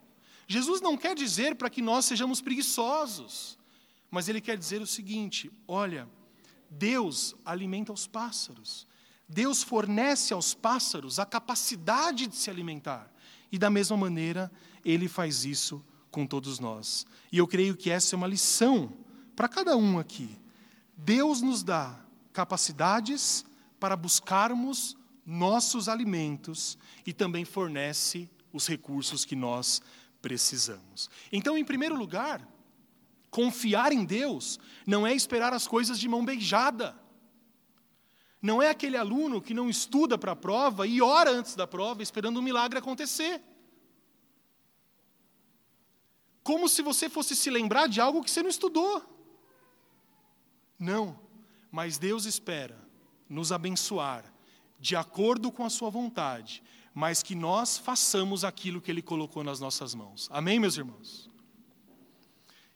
Jesus 0.47 0.81
não 0.81 0.97
quer 0.97 1.13
dizer 1.13 1.53
para 1.53 1.69
que 1.69 1.83
nós 1.83 2.05
sejamos 2.05 2.41
preguiçosos, 2.41 3.59
mas 4.09 4.27
ele 4.27 4.41
quer 4.41 4.57
dizer 4.57 4.81
o 4.81 4.87
seguinte: 4.87 5.51
olha, 5.67 6.09
Deus 6.67 7.35
alimenta 7.45 7.93
os 7.93 8.07
pássaros, 8.07 8.87
Deus 9.27 9.63
fornece 9.63 10.33
aos 10.33 10.53
pássaros 10.53 11.19
a 11.19 11.25
capacidade 11.25 12.27
de 12.27 12.35
se 12.35 12.49
alimentar, 12.49 13.11
e 13.51 13.57
da 13.57 13.69
mesma 13.69 13.97
maneira, 13.97 14.51
ele 14.83 15.07
faz 15.07 15.45
isso 15.45 15.83
com 16.11 16.25
todos 16.25 16.59
nós. 16.59 17.05
E 17.31 17.37
eu 17.37 17.47
creio 17.47 17.75
que 17.75 17.89
essa 17.89 18.15
é 18.15 18.17
uma 18.17 18.27
lição 18.27 18.93
para 19.35 19.47
cada 19.47 19.75
um 19.75 19.99
aqui. 19.99 20.29
Deus 20.95 21.41
nos 21.41 21.63
dá 21.63 21.99
capacidades 22.31 23.45
para 23.79 23.95
buscarmos 23.95 24.95
nossos 25.25 25.89
alimentos 25.89 26.77
e 27.05 27.11
também 27.11 27.43
fornece 27.43 28.29
os 28.53 28.67
recursos 28.67 29.25
que 29.25 29.35
nós 29.35 29.81
precisamos. 30.21 31.09
Então, 31.31 31.57
em 31.57 31.65
primeiro 31.65 31.95
lugar, 31.95 32.47
confiar 33.29 33.91
em 33.91 34.05
Deus 34.05 34.59
não 34.87 35.05
é 35.05 35.13
esperar 35.13 35.53
as 35.53 35.67
coisas 35.67 35.99
de 35.99 36.07
mão 36.07 36.23
beijada. 36.23 36.95
Não 38.45 38.61
é 38.61 38.69
aquele 38.69 38.95
aluno 38.95 39.41
que 39.41 39.55
não 39.55 39.67
estuda 39.67 40.19
para 40.19 40.33
a 40.33 40.35
prova 40.35 40.85
e 40.85 41.01
ora 41.01 41.31
antes 41.31 41.55
da 41.55 41.65
prova 41.65 42.03
esperando 42.03 42.39
um 42.39 42.43
milagre 42.43 42.77
acontecer. 42.77 43.41
Como 46.43 46.69
se 46.69 46.83
você 46.83 47.09
fosse 47.09 47.35
se 47.35 47.49
lembrar 47.49 47.87
de 47.87 47.99
algo 47.99 48.23
que 48.23 48.29
você 48.29 48.43
não 48.43 48.49
estudou. 48.51 49.03
Não, 50.77 51.19
mas 51.71 51.97
Deus 51.97 52.25
espera 52.25 52.77
nos 53.27 53.51
abençoar 53.51 54.31
de 54.79 54.95
acordo 54.95 55.51
com 55.51 55.65
a 55.65 55.69
Sua 55.71 55.89
vontade, 55.89 56.61
mas 56.93 57.23
que 57.23 57.33
nós 57.33 57.79
façamos 57.79 58.43
aquilo 58.43 58.79
que 58.79 58.91
Ele 58.91 59.01
colocou 59.01 59.43
nas 59.43 59.59
nossas 59.59 59.95
mãos. 59.95 60.29
Amém, 60.31 60.59
meus 60.59 60.77
irmãos? 60.77 61.31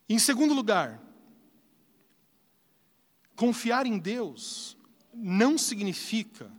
Em 0.09 0.17
segundo 0.17 0.55
lugar, 0.55 0.99
confiar 3.35 3.85
em 3.85 3.99
Deus 3.99 4.78
não 5.13 5.57
significa 5.57 6.51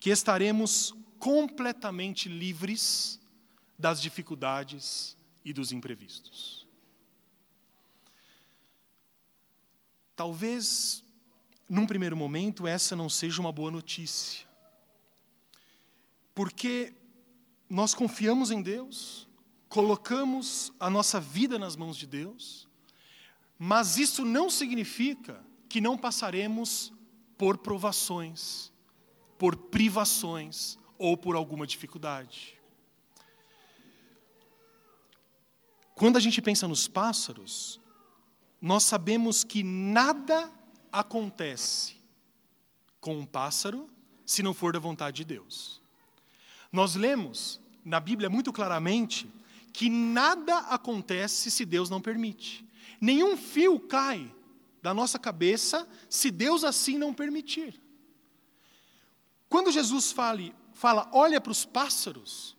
que 0.00 0.10
estaremos 0.10 0.94
completamente 1.18 2.28
livres 2.28 3.20
das 3.78 4.00
dificuldades 4.00 5.16
e 5.44 5.52
dos 5.52 5.72
imprevistos. 5.72 6.66
Talvez, 10.14 11.04
num 11.68 11.86
primeiro 11.86 12.16
momento, 12.16 12.66
essa 12.66 12.96
não 12.96 13.08
seja 13.08 13.40
uma 13.40 13.52
boa 13.52 13.70
notícia. 13.70 14.46
Porque 16.34 16.92
nós 17.68 17.94
confiamos 17.94 18.50
em 18.50 18.60
Deus, 18.60 19.28
colocamos 19.68 20.72
a 20.80 20.90
nossa 20.90 21.20
vida 21.20 21.58
nas 21.58 21.76
mãos 21.76 21.96
de 21.96 22.06
Deus, 22.06 22.68
mas 23.58 23.96
isso 23.96 24.24
não 24.24 24.48
significa 24.48 25.44
que 25.68 25.80
não 25.80 25.98
passaremos 25.98 26.92
por 27.38 27.56
provações, 27.56 28.72
por 29.38 29.56
privações 29.56 30.76
ou 30.98 31.16
por 31.16 31.36
alguma 31.36 31.66
dificuldade. 31.66 32.58
Quando 35.94 36.16
a 36.16 36.20
gente 36.20 36.42
pensa 36.42 36.66
nos 36.68 36.86
pássaros, 36.88 37.80
nós 38.60 38.82
sabemos 38.82 39.44
que 39.44 39.62
nada 39.62 40.52
acontece 40.92 41.96
com 43.00 43.16
um 43.18 43.26
pássaro 43.26 43.88
se 44.26 44.42
não 44.42 44.52
for 44.52 44.72
da 44.72 44.78
vontade 44.78 45.18
de 45.18 45.24
Deus. 45.24 45.80
Nós 46.72 46.94
lemos 46.94 47.60
na 47.84 48.00
Bíblia 48.00 48.28
muito 48.28 48.52
claramente 48.52 49.30
que 49.72 49.88
nada 49.88 50.58
acontece 50.58 51.50
se 51.50 51.64
Deus 51.64 51.88
não 51.88 52.00
permite. 52.00 52.66
Nenhum 53.00 53.36
fio 53.36 53.78
cai 53.78 54.34
da 54.88 54.94
nossa 54.94 55.18
cabeça 55.18 55.86
se 56.08 56.30
Deus 56.30 56.64
assim 56.64 56.96
não 56.96 57.12
permitir. 57.12 57.78
Quando 59.46 59.70
Jesus 59.70 60.12
fale, 60.12 60.54
fala, 60.72 61.10
olha 61.12 61.42
para 61.42 61.52
os 61.52 61.66
pássaros, 61.66 62.56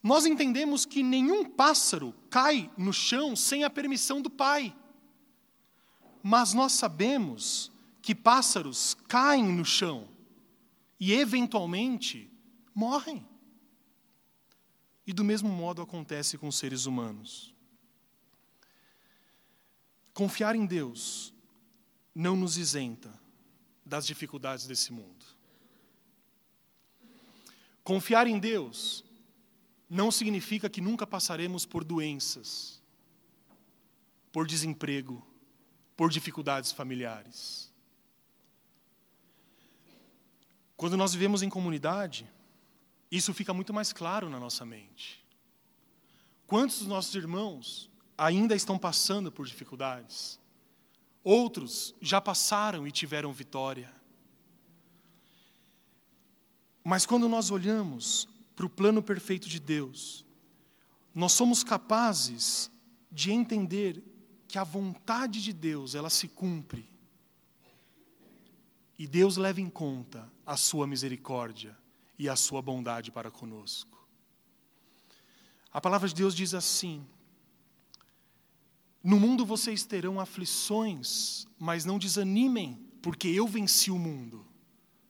nós 0.00 0.26
entendemos 0.26 0.86
que 0.86 1.02
nenhum 1.02 1.44
pássaro 1.44 2.14
cai 2.30 2.70
no 2.78 2.92
chão 2.92 3.34
sem 3.34 3.64
a 3.64 3.70
permissão 3.70 4.22
do 4.22 4.30
Pai. 4.30 4.76
Mas 6.22 6.54
nós 6.54 6.70
sabemos 6.74 7.72
que 8.00 8.14
pássaros 8.14 8.96
caem 9.08 9.44
no 9.44 9.64
chão 9.64 10.08
e, 11.00 11.12
eventualmente, 11.12 12.30
morrem. 12.72 13.26
E 15.04 15.12
do 15.12 15.24
mesmo 15.24 15.48
modo 15.48 15.82
acontece 15.82 16.38
com 16.38 16.46
os 16.46 16.54
seres 16.54 16.86
humanos. 16.86 17.52
Confiar 20.14 20.54
em 20.54 20.64
Deus 20.64 21.34
não 22.14 22.36
nos 22.36 22.56
isenta 22.56 23.12
das 23.84 24.06
dificuldades 24.06 24.66
desse 24.66 24.92
mundo. 24.92 25.24
Confiar 27.82 28.26
em 28.26 28.38
Deus 28.38 29.04
não 29.88 30.10
significa 30.10 30.70
que 30.70 30.80
nunca 30.80 31.06
passaremos 31.06 31.66
por 31.66 31.82
doenças, 31.82 32.80
por 34.30 34.46
desemprego, 34.46 35.26
por 35.96 36.10
dificuldades 36.10 36.70
familiares. 36.70 37.70
Quando 40.76 40.96
nós 40.96 41.12
vivemos 41.12 41.42
em 41.42 41.50
comunidade, 41.50 42.30
isso 43.10 43.34
fica 43.34 43.52
muito 43.52 43.74
mais 43.74 43.92
claro 43.92 44.30
na 44.30 44.38
nossa 44.38 44.64
mente. 44.64 45.26
Quantos 46.46 46.78
dos 46.78 46.88
nossos 46.88 47.14
irmãos 47.14 47.90
ainda 48.16 48.54
estão 48.54 48.78
passando 48.78 49.30
por 49.32 49.46
dificuldades? 49.46 50.38
Outros 51.22 51.94
já 52.00 52.20
passaram 52.20 52.86
e 52.86 52.92
tiveram 52.92 53.32
vitória. 53.32 53.92
Mas 56.82 57.04
quando 57.04 57.28
nós 57.28 57.50
olhamos 57.50 58.28
para 58.56 58.66
o 58.66 58.70
plano 58.70 59.02
perfeito 59.02 59.48
de 59.48 59.60
Deus, 59.60 60.24
nós 61.14 61.32
somos 61.32 61.62
capazes 61.62 62.70
de 63.10 63.32
entender 63.32 64.02
que 64.48 64.58
a 64.58 64.64
vontade 64.64 65.42
de 65.42 65.52
Deus, 65.52 65.94
ela 65.94 66.10
se 66.10 66.26
cumpre. 66.26 66.88
E 68.98 69.06
Deus 69.06 69.36
leva 69.36 69.60
em 69.60 69.70
conta 69.70 70.30
a 70.44 70.56
sua 70.56 70.86
misericórdia 70.86 71.76
e 72.18 72.28
a 72.28 72.36
sua 72.36 72.60
bondade 72.60 73.10
para 73.10 73.30
conosco. 73.30 74.06
A 75.72 75.80
palavra 75.80 76.08
de 76.08 76.14
Deus 76.14 76.34
diz 76.34 76.52
assim: 76.52 77.06
No 79.02 79.18
mundo 79.18 79.46
vocês 79.46 79.84
terão 79.84 80.20
aflições, 80.20 81.46
mas 81.58 81.84
não 81.84 81.98
desanimem, 81.98 82.78
porque 83.00 83.28
eu 83.28 83.46
venci 83.46 83.90
o 83.90 83.98
mundo. 83.98 84.46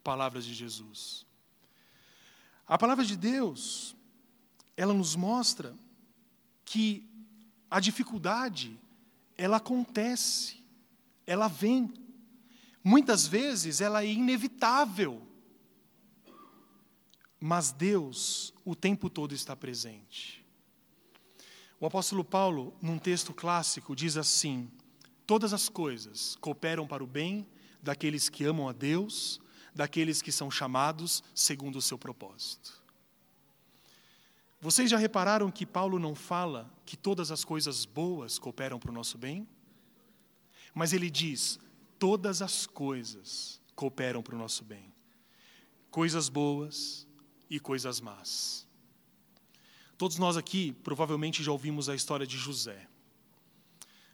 Palavras 0.03 0.45
de 0.45 0.55
Jesus. 0.55 1.27
A 2.67 2.79
palavra 2.79 3.05
de 3.05 3.17
Deus, 3.17 3.97
ela 4.77 4.95
nos 4.95 5.17
mostra 5.17 5.75
que 6.65 7.05
a 7.69 7.81
dificuldade 7.81 8.79
ela 9.37 9.57
acontece, 9.57 10.63
ela 11.27 11.49
vem. 11.49 11.93
Muitas 12.83 13.27
vezes 13.27 13.81
ela 13.81 14.05
é 14.05 14.07
inevitável. 14.07 15.27
Mas 17.41 17.73
Deus 17.73 18.53
o 18.65 18.77
tempo 18.77 19.11
todo 19.11 19.35
está 19.35 19.57
presente. 19.57 20.40
O 21.81 21.87
apóstolo 21.87 22.23
Paulo, 22.23 22.75
num 22.83 22.99
texto 22.99 23.33
clássico, 23.33 23.97
diz 23.97 24.19
assim: 24.19 24.71
Todas 25.27 25.55
as 25.55 25.71
coisas 25.71 26.37
cooperam 26.37 26.87
para 26.87 27.03
o 27.03 27.07
bem 27.07 27.47
daqueles 27.83 28.29
que 28.29 28.45
amam 28.45 28.69
a 28.69 28.73
Deus, 28.73 29.41
daqueles 29.75 30.21
que 30.21 30.31
são 30.31 30.51
chamados 30.51 31.25
segundo 31.35 31.77
o 31.77 31.83
seu 31.83 31.97
propósito. 31.97 32.79
Vocês 34.61 34.91
já 34.91 34.99
repararam 34.99 35.51
que 35.51 35.65
Paulo 35.65 35.99
não 35.99 36.15
fala 36.15 36.71
que 36.85 36.99
todas 36.99 37.31
as 37.31 37.47
coisas 37.47 37.87
boas 37.87 38.39
cooperam 38.39 38.79
para 38.79 38.91
o 38.91 38.95
nosso 38.95 39.17
bem? 39.17 39.49
Mas 40.75 40.93
ele 40.93 41.09
diz: 41.09 41.59
todas 41.99 42.43
as 42.43 42.67
coisas 42.67 43.59
cooperam 43.75 44.23
para 44.23 44.35
o 44.35 44.39
nosso 44.39 44.65
bem. 44.65 44.93
Coisas 45.91 46.29
boas 46.29 47.09
e 47.49 47.59
coisas 47.59 48.03
más. 48.03 48.69
Todos 50.01 50.17
nós 50.17 50.39
aqui 50.39 50.73
provavelmente 50.83 51.43
já 51.43 51.53
ouvimos 51.53 51.91
a 51.91 51.95
história 51.95 52.27
de 52.27 52.39
José. 52.39 52.89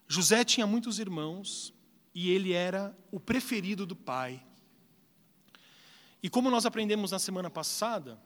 José 0.09 0.45
tinha 0.45 0.67
muitos 0.67 0.99
irmãos 0.99 1.73
e 2.13 2.29
ele 2.29 2.53
era 2.53 2.93
o 3.13 3.21
preferido 3.21 3.87
do 3.87 3.95
pai. 3.95 4.45
E 6.21 6.29
como 6.29 6.51
nós 6.51 6.67
aprendemos 6.67 7.13
na 7.13 7.21
semana 7.21 7.49
passada, 7.49 8.21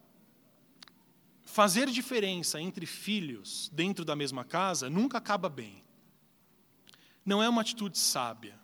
fazer 1.45 1.91
diferença 1.91 2.59
entre 2.59 2.87
filhos 2.87 3.69
dentro 3.75 4.07
da 4.07 4.17
mesma 4.17 4.43
casa 4.43 4.89
nunca 4.89 5.19
acaba 5.19 5.51
bem. 5.51 5.85
Não 7.27 7.43
é 7.43 7.49
uma 7.51 7.61
atitude 7.61 7.99
sábia. 7.99 8.59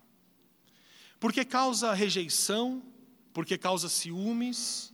Porque 1.20 1.44
causa 1.44 1.92
rejeição, 1.92 2.82
porque 3.34 3.58
causa 3.58 3.90
ciúmes. 3.90 4.90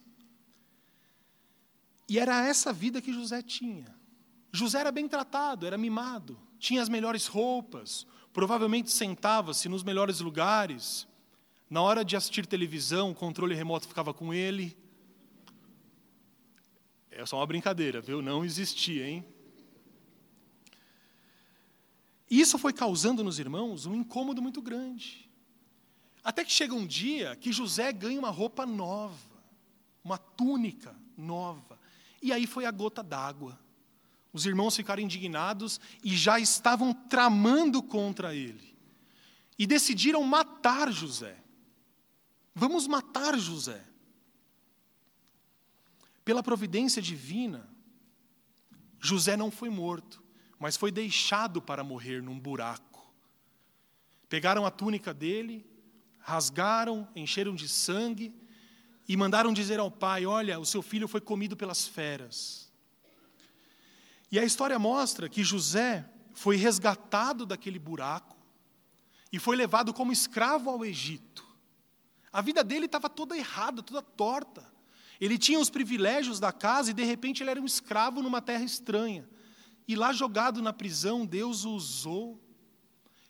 E 2.13 2.19
era 2.19 2.47
essa 2.47 2.75
vida 2.75 3.01
que 3.01 3.11
José 3.11 3.41
tinha. 3.41 3.87
José 4.53 4.81
era 4.81 4.93
bem 4.93 5.09
tratado, 5.09 5.67
era 5.67 5.79
mimado, 5.79 6.39
tinha 6.59 6.83
as 6.83 6.91
melhores 6.91 7.27
roupas, 7.27 8.07
provavelmente 8.35 8.91
sentava-se 8.91 9.67
nos 9.67 9.83
melhores 9.83 10.21
lugares. 10.21 11.09
Na 11.71 11.81
hora 11.81 12.05
de 12.05 12.15
assistir 12.15 12.45
televisão, 12.45 13.13
o 13.13 13.15
controle 13.15 13.55
remoto 13.55 13.89
ficava 13.89 14.13
com 14.13 14.35
ele. 14.35 14.77
É 17.11 17.25
só 17.25 17.39
uma 17.39 17.47
brincadeira, 17.47 18.03
viu? 18.03 18.21
Não 18.21 18.45
existia, 18.45 19.09
hein? 19.09 19.25
Isso 22.29 22.59
foi 22.59 22.75
causando 22.75 23.25
nos 23.25 23.39
irmãos 23.39 23.87
um 23.87 23.95
incômodo 23.95 24.43
muito 24.43 24.61
grande. 24.61 25.31
Até 26.23 26.45
que 26.45 26.53
chega 26.53 26.75
um 26.75 26.87
dia 26.87 27.35
que 27.37 27.51
José 27.51 27.91
ganha 27.91 28.19
uma 28.19 28.29
roupa 28.29 28.67
nova, 28.67 29.17
uma 30.05 30.19
túnica 30.19 30.95
nova. 31.17 31.72
E 32.23 32.33
aí 32.33 32.47
foi 32.47 32.65
a 32.65 32.71
gota 32.71 33.03
d'água. 33.03 33.59
Os 34.33 34.47
irmãos 34.47 34.77
ficaram 34.77 35.03
indignados 35.03 35.81
e 36.03 36.17
já 36.17 36.39
estavam 36.39 36.95
tramando 36.95 37.83
contra 37.83 38.35
ele. 38.35 38.75
E 39.59 39.67
decidiram 39.67 40.23
matar 40.23 40.91
José. 40.91 41.37
Vamos 42.55 42.87
matar 42.87 43.39
José. 43.39 43.85
Pela 46.25 46.43
providência 46.43 47.03
divina, 47.03 47.69
José 49.01 49.37
não 49.37 49.51
foi 49.51 49.69
morto, 49.69 50.23
mas 50.59 50.77
foi 50.77 50.93
deixado 50.93 51.61
para 51.61 51.83
morrer 51.83 52.23
num 52.23 52.39
buraco. 52.39 53.13
Pegaram 54.29 54.65
a 54.65 54.71
túnica 54.71 55.13
dele, 55.13 55.67
rasgaram, 56.21 57.09
encheram 57.17 57.55
de 57.55 57.69
sangue 57.69 58.33
e 59.13 59.17
mandaram 59.17 59.53
dizer 59.53 59.79
ao 59.79 59.91
pai: 59.91 60.25
Olha, 60.25 60.59
o 60.59 60.65
seu 60.65 60.81
filho 60.81 61.07
foi 61.07 61.21
comido 61.21 61.55
pelas 61.55 61.87
feras. 61.87 62.73
E 64.31 64.39
a 64.39 64.45
história 64.45 64.79
mostra 64.79 65.29
que 65.29 65.45
José 65.45 66.09
foi 66.33 66.57
resgatado 66.57 67.45
daquele 67.45 67.79
buraco 67.79 68.35
e 69.31 69.39
foi 69.39 69.55
levado 69.55 69.93
como 69.93 70.13
escravo 70.13 70.71
ao 70.71 70.83
Egito. 70.83 71.47
A 72.33 72.41
vida 72.41 72.65
dele 72.65 72.87
estava 72.87 73.11
toda 73.11 73.37
errada, 73.37 73.83
toda 73.83 74.01
torta. 74.01 74.67
Ele 75.21 75.37
tinha 75.37 75.61
os 75.61 75.69
privilégios 75.69 76.41
da 76.41 76.51
casa 76.51 76.91
e 76.91 76.95
de 76.95 77.05
repente 77.05 77.43
ele 77.43 77.51
era 77.51 77.61
um 77.61 77.67
escravo 77.67 78.23
numa 78.23 78.41
terra 78.41 78.65
estranha. 78.65 79.29
E 79.87 79.95
lá 79.95 80.15
jogado 80.15 80.63
na 80.63 80.73
prisão, 80.73 81.27
Deus 81.27 81.67
o 81.67 81.73
usou, 81.73 82.43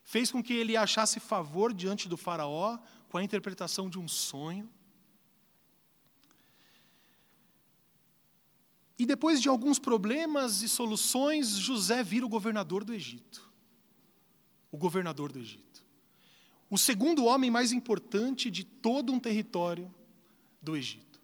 fez 0.04 0.30
com 0.30 0.40
que 0.40 0.52
ele 0.52 0.76
achasse 0.76 1.18
favor 1.18 1.74
diante 1.74 2.08
do 2.08 2.16
Faraó 2.16 2.78
com 3.08 3.18
a 3.18 3.24
interpretação 3.24 3.90
de 3.90 3.98
um 3.98 4.06
sonho. 4.06 4.70
E 8.98 9.06
depois 9.06 9.40
de 9.40 9.48
alguns 9.48 9.78
problemas 9.78 10.62
e 10.62 10.68
soluções, 10.68 11.50
José 11.50 12.02
vira 12.02 12.26
o 12.26 12.28
governador 12.28 12.84
do 12.84 12.94
Egito. 12.94 13.50
O 14.70 14.76
governador 14.76 15.32
do 15.32 15.38
Egito. 15.38 15.84
O 16.70 16.78
segundo 16.78 17.24
homem 17.24 17.50
mais 17.50 17.72
importante 17.72 18.50
de 18.50 18.64
todo 18.64 19.12
um 19.12 19.20
território 19.20 19.92
do 20.60 20.76
Egito. 20.76 21.20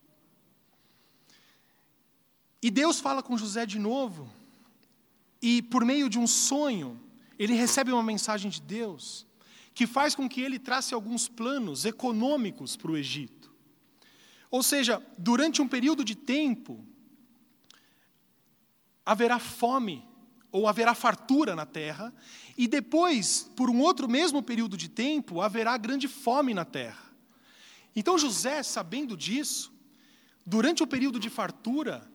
E 2.63 2.71
Deus 2.71 2.99
fala 2.99 3.23
com 3.23 3.39
José 3.39 3.65
de 3.65 3.79
novo, 3.79 4.31
e 5.41 5.63
por 5.63 5.85
meio 5.85 6.09
de 6.09 6.19
um 6.19 6.27
sonho, 6.27 7.01
ele 7.39 7.55
recebe 7.55 7.93
uma 7.93 8.03
mensagem 8.03 8.51
de 8.51 8.61
Deus, 8.61 9.25
que 9.73 9.87
faz 9.87 10.15
com 10.15 10.29
que 10.29 10.41
ele 10.41 10.59
trace 10.59 10.93
alguns 10.93 11.29
planos 11.29 11.85
econômicos 11.85 12.77
para 12.77 12.91
o 12.91 12.97
Egito. 12.97 13.55
Ou 14.51 14.63
seja, 14.63 15.01
durante 15.17 15.63
um 15.63 15.69
período 15.69 16.05
de 16.05 16.17
tempo, 16.17 16.85
haverá 19.09 19.39
fome 19.39 20.07
ou 20.53 20.69
haverá 20.69 20.95
fartura 20.95 21.57
na 21.57 21.65
terra, 21.65 22.15
e 22.59 22.69
depois, 22.69 23.51
por 23.57 23.71
um 23.71 23.81
outro 23.81 24.07
mesmo 24.07 24.43
período 24.43 24.77
de 24.77 24.87
tempo, 24.87 25.41
haverá 25.41 25.75
grande 25.79 26.07
fome 26.07 26.53
na 26.53 26.65
terra. 26.65 27.11
Então 27.97 28.19
José, 28.19 28.63
sabendo 28.63 29.17
disso, 29.17 29.73
durante 30.45 30.83
o 30.83 30.87
período 30.87 31.19
de 31.19 31.31
fartura, 31.31 32.07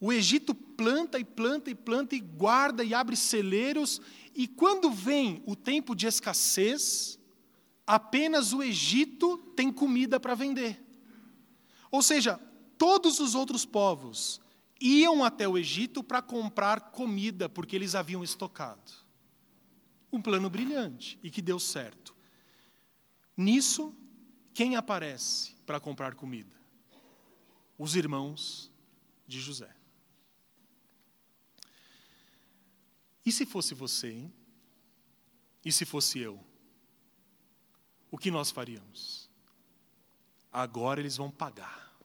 o 0.00 0.12
Egito 0.12 0.52
planta 0.52 1.16
e 1.16 1.24
planta 1.24 1.70
e 1.70 1.76
planta 1.76 2.16
e 2.16 2.20
guarda 2.20 2.82
e 2.82 2.92
abre 2.92 3.14
celeiros, 3.14 4.00
e 4.34 4.48
quando 4.48 4.90
vem 4.90 5.44
o 5.46 5.54
tempo 5.54 5.94
de 5.94 6.08
escassez, 6.08 7.20
apenas 7.86 8.52
o 8.52 8.64
Egito 8.64 9.38
tem 9.54 9.70
comida 9.70 10.18
para 10.18 10.34
vender. 10.34 10.84
Ou 11.88 12.02
seja, 12.02 12.40
todos 12.76 13.20
os 13.20 13.36
outros 13.36 13.64
povos 13.64 14.42
iam 14.82 15.22
até 15.22 15.46
o 15.46 15.56
Egito 15.56 16.02
para 16.02 16.20
comprar 16.20 16.90
comida, 16.90 17.48
porque 17.48 17.76
eles 17.76 17.94
haviam 17.94 18.24
estocado. 18.24 18.92
Um 20.12 20.20
plano 20.20 20.50
brilhante 20.50 21.18
e 21.22 21.30
que 21.30 21.40
deu 21.40 21.58
certo. 21.60 22.14
Nisso, 23.36 23.94
quem 24.52 24.76
aparece 24.76 25.54
para 25.64 25.78
comprar 25.78 26.14
comida? 26.16 26.54
Os 27.78 27.94
irmãos 27.94 28.70
de 29.26 29.40
José. 29.40 29.74
E 33.24 33.30
se 33.30 33.46
fosse 33.46 33.72
você, 33.72 34.10
hein? 34.10 34.32
E 35.64 35.70
se 35.70 35.84
fosse 35.84 36.18
eu? 36.18 36.44
O 38.10 38.18
que 38.18 38.30
nós 38.30 38.50
faríamos? 38.50 39.30
Agora 40.52 41.00
eles 41.00 41.16
vão 41.16 41.30
pagar. 41.30 41.96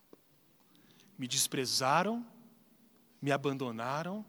Me 1.18 1.28
desprezaram 1.28 2.26
me 3.22 3.32
abandonaram, 3.32 4.26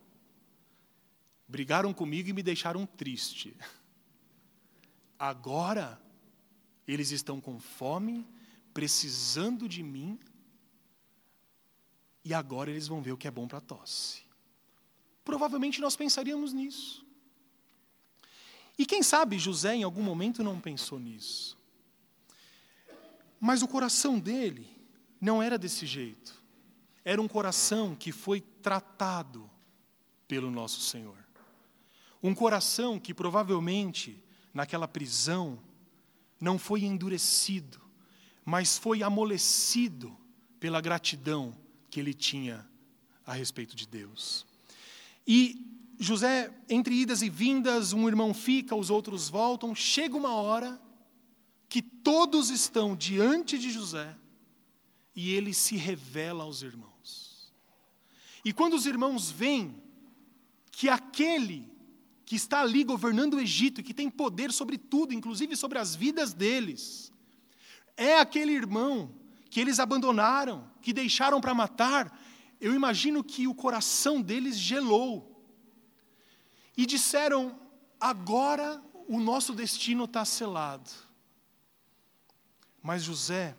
brigaram 1.46 1.92
comigo 1.92 2.28
e 2.28 2.32
me 2.32 2.42
deixaram 2.42 2.86
triste. 2.86 3.56
Agora, 5.18 6.00
eles 6.86 7.10
estão 7.10 7.40
com 7.40 7.58
fome, 7.58 8.26
precisando 8.72 9.68
de 9.68 9.82
mim, 9.82 10.18
e 12.24 12.32
agora 12.34 12.70
eles 12.70 12.86
vão 12.86 13.02
ver 13.02 13.12
o 13.12 13.16
que 13.16 13.28
é 13.28 13.30
bom 13.30 13.48
para 13.48 13.58
a 13.58 13.62
tosse. 13.62 14.22
Provavelmente 15.24 15.80
nós 15.80 15.96
pensaríamos 15.96 16.52
nisso. 16.52 17.06
E 18.78 18.86
quem 18.86 19.02
sabe 19.02 19.38
José 19.38 19.74
em 19.74 19.82
algum 19.82 20.02
momento 20.02 20.42
não 20.44 20.60
pensou 20.60 20.98
nisso. 20.98 21.58
Mas 23.40 23.62
o 23.62 23.68
coração 23.68 24.18
dele 24.18 24.68
não 25.20 25.42
era 25.42 25.58
desse 25.58 25.84
jeito 25.84 26.37
era 27.08 27.22
um 27.22 27.26
coração 27.26 27.94
que 27.94 28.12
foi 28.12 28.38
tratado 28.38 29.48
pelo 30.28 30.50
nosso 30.50 30.82
Senhor. 30.82 31.16
Um 32.22 32.34
coração 32.34 33.00
que 33.00 33.14
provavelmente, 33.14 34.22
naquela 34.52 34.86
prisão, 34.86 35.58
não 36.38 36.58
foi 36.58 36.84
endurecido, 36.84 37.80
mas 38.44 38.76
foi 38.76 39.02
amolecido 39.02 40.14
pela 40.60 40.82
gratidão 40.82 41.56
que 41.88 41.98
ele 41.98 42.12
tinha 42.12 42.68
a 43.24 43.32
respeito 43.32 43.74
de 43.74 43.88
Deus. 43.88 44.44
E 45.26 45.64
José, 45.98 46.52
entre 46.68 46.94
idas 46.94 47.22
e 47.22 47.30
vindas, 47.30 47.94
um 47.94 48.06
irmão 48.06 48.34
fica, 48.34 48.76
os 48.76 48.90
outros 48.90 49.30
voltam, 49.30 49.74
chega 49.74 50.14
uma 50.14 50.34
hora 50.34 50.78
que 51.70 51.80
todos 51.80 52.50
estão 52.50 52.94
diante 52.94 53.58
de 53.58 53.70
José 53.70 54.14
e 55.16 55.32
ele 55.32 55.54
se 55.54 55.74
revela 55.74 56.44
aos 56.44 56.60
irmãos. 56.60 56.97
E 58.44 58.52
quando 58.52 58.74
os 58.74 58.86
irmãos 58.86 59.30
veem 59.30 59.82
que 60.70 60.88
aquele 60.88 61.70
que 62.24 62.36
está 62.36 62.60
ali 62.60 62.84
governando 62.84 63.34
o 63.34 63.40
Egito, 63.40 63.82
que 63.82 63.94
tem 63.94 64.10
poder 64.10 64.52
sobre 64.52 64.76
tudo, 64.76 65.14
inclusive 65.14 65.56
sobre 65.56 65.78
as 65.78 65.94
vidas 65.94 66.32
deles, 66.32 67.12
é 67.96 68.18
aquele 68.18 68.52
irmão 68.52 69.14
que 69.50 69.60
eles 69.60 69.80
abandonaram, 69.80 70.70
que 70.82 70.92
deixaram 70.92 71.40
para 71.40 71.54
matar, 71.54 72.20
eu 72.60 72.74
imagino 72.74 73.24
que 73.24 73.46
o 73.46 73.54
coração 73.54 74.20
deles 74.20 74.56
gelou. 74.56 75.42
E 76.76 76.86
disseram: 76.86 77.58
agora 77.98 78.82
o 79.08 79.18
nosso 79.18 79.52
destino 79.52 80.04
está 80.04 80.24
selado. 80.24 80.90
Mas 82.82 83.02
José 83.02 83.56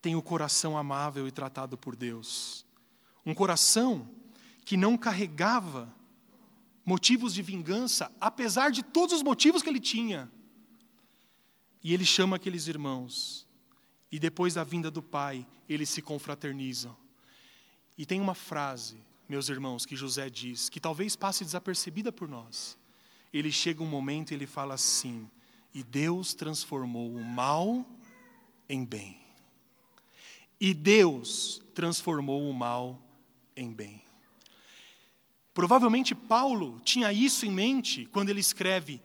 tem 0.00 0.16
o 0.16 0.22
coração 0.22 0.76
amável 0.76 1.28
e 1.28 1.30
tratado 1.30 1.78
por 1.78 1.94
Deus. 1.94 2.66
Um 3.24 3.34
coração 3.34 4.08
que 4.64 4.76
não 4.76 4.96
carregava 4.96 5.92
motivos 6.84 7.32
de 7.32 7.42
vingança, 7.42 8.10
apesar 8.20 8.70
de 8.70 8.82
todos 8.82 9.16
os 9.16 9.22
motivos 9.22 9.62
que 9.62 9.68
ele 9.68 9.80
tinha. 9.80 10.30
E 11.82 11.92
ele 11.92 12.04
chama 12.04 12.36
aqueles 12.36 12.66
irmãos. 12.66 13.46
E 14.10 14.18
depois 14.18 14.54
da 14.54 14.64
vinda 14.64 14.90
do 14.90 15.02
pai, 15.02 15.46
eles 15.68 15.88
se 15.88 16.02
confraternizam. 16.02 16.96
E 17.96 18.04
tem 18.04 18.20
uma 18.20 18.34
frase, 18.34 18.96
meus 19.28 19.48
irmãos, 19.48 19.86
que 19.86 19.96
José 19.96 20.28
diz, 20.28 20.68
que 20.68 20.80
talvez 20.80 21.16
passe 21.16 21.44
desapercebida 21.44 22.12
por 22.12 22.28
nós. 22.28 22.76
Ele 23.32 23.50
chega 23.50 23.82
um 23.82 23.86
momento 23.86 24.30
e 24.30 24.34
ele 24.34 24.46
fala 24.46 24.74
assim: 24.74 25.28
E 25.72 25.82
Deus 25.82 26.34
transformou 26.34 27.14
o 27.14 27.24
mal 27.24 27.86
em 28.68 28.84
bem. 28.84 29.18
E 30.60 30.74
Deus 30.74 31.62
transformou 31.74 32.48
o 32.48 32.52
mal 32.52 33.00
em 33.56 33.72
bem. 33.72 34.02
Provavelmente 35.54 36.14
Paulo 36.14 36.80
tinha 36.84 37.12
isso 37.12 37.44
em 37.44 37.50
mente 37.50 38.06
quando 38.06 38.30
ele 38.30 38.40
escreve: 38.40 39.02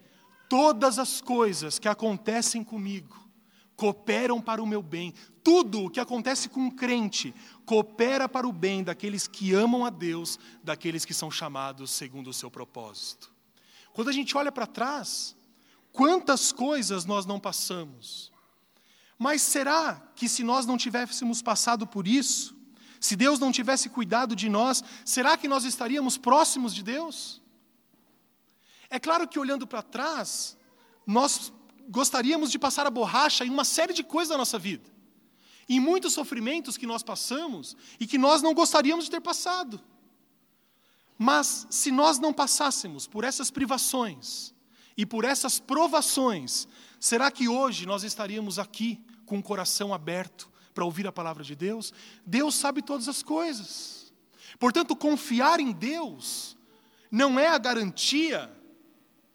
Todas 0.50 0.98
as 0.98 1.22
coisas 1.22 1.78
que 1.78 1.88
acontecem 1.88 2.64
comigo 2.64 3.28
cooperam 3.78 4.42
para 4.42 4.62
o 4.62 4.66
meu 4.66 4.82
bem. 4.82 5.14
Tudo 5.44 5.86
o 5.86 5.90
que 5.90 6.00
acontece 6.00 6.50
com 6.50 6.62
um 6.62 6.72
crente 6.72 7.34
coopera 7.66 8.28
para 8.28 8.48
o 8.48 8.52
bem 8.52 8.84
daqueles 8.84 9.28
que 9.28 9.54
amam 9.54 9.86
a 9.86 9.90
Deus, 9.90 10.40
daqueles 10.64 11.06
que 11.06 11.14
são 11.14 11.30
chamados 11.30 11.92
segundo 11.92 12.30
o 12.30 12.34
seu 12.34 12.50
propósito. 12.50 13.32
Quando 13.94 14.10
a 14.10 14.14
gente 14.14 14.36
olha 14.36 14.52
para 14.52 14.66
trás, 14.66 15.36
quantas 15.94 16.52
coisas 16.52 17.06
nós 17.06 17.26
não 17.26 17.40
passamos. 17.40 18.32
Mas 19.18 19.42
será 19.42 19.96
que 20.16 20.28
se 20.28 20.44
nós 20.44 20.66
não 20.66 20.78
tivéssemos 20.78 21.42
passado 21.42 21.86
por 21.86 22.08
isso, 22.08 22.57
se 23.08 23.16
Deus 23.16 23.40
não 23.40 23.54
tivesse 23.54 23.88
cuidado 23.88 24.36
de 24.36 24.50
nós, 24.50 24.84
será 25.06 25.38
que 25.38 25.48
nós 25.48 25.64
estaríamos 25.64 26.18
próximos 26.18 26.76
de 26.76 26.84
Deus? 26.84 27.42
É 28.90 29.00
claro 29.00 29.26
que 29.26 29.40
olhando 29.40 29.66
para 29.66 29.82
trás, 29.82 30.58
nós 31.06 31.54
gostaríamos 31.88 32.52
de 32.52 32.60
passar 32.60 32.86
a 32.86 32.92
borracha 32.92 33.46
em 33.46 33.50
uma 33.50 33.64
série 33.64 33.94
de 33.94 34.04
coisas 34.04 34.28
da 34.28 34.38
nossa 34.38 34.60
vida. 34.60 34.90
Em 35.70 35.80
muitos 35.80 36.12
sofrimentos 36.12 36.76
que 36.76 36.86
nós 36.86 37.02
passamos 37.02 37.78
e 37.98 38.06
que 38.06 38.18
nós 38.18 38.42
não 38.42 38.54
gostaríamos 38.54 39.06
de 39.06 39.12
ter 39.12 39.22
passado. 39.22 39.82
Mas 41.18 41.66
se 41.70 41.92
nós 41.94 42.20
não 42.20 42.34
passássemos 42.34 43.08
por 43.08 43.24
essas 43.24 43.50
privações 43.50 44.54
e 44.98 45.06
por 45.06 45.24
essas 45.24 45.62
provações, 45.62 46.68
será 47.00 47.32
que 47.32 47.48
hoje 47.48 47.86
nós 47.86 48.04
estaríamos 48.04 48.60
aqui 48.60 49.02
com 49.26 49.40
o 49.40 49.44
coração 49.44 49.94
aberto 49.94 50.52
para 50.78 50.86
ouvir 50.86 51.08
a 51.08 51.12
palavra 51.12 51.44
de 51.44 51.56
Deus, 51.56 51.92
Deus 52.24 52.54
sabe 52.54 52.84
todas 52.84 53.08
as 53.08 53.24
coisas. 53.24 54.14
Portanto, 54.60 54.96
confiar 54.96 55.60
em 55.60 55.72
Deus 55.72 56.56
não 57.10 57.40
é 57.40 57.48
a 57.48 57.58
garantia, 57.58 58.56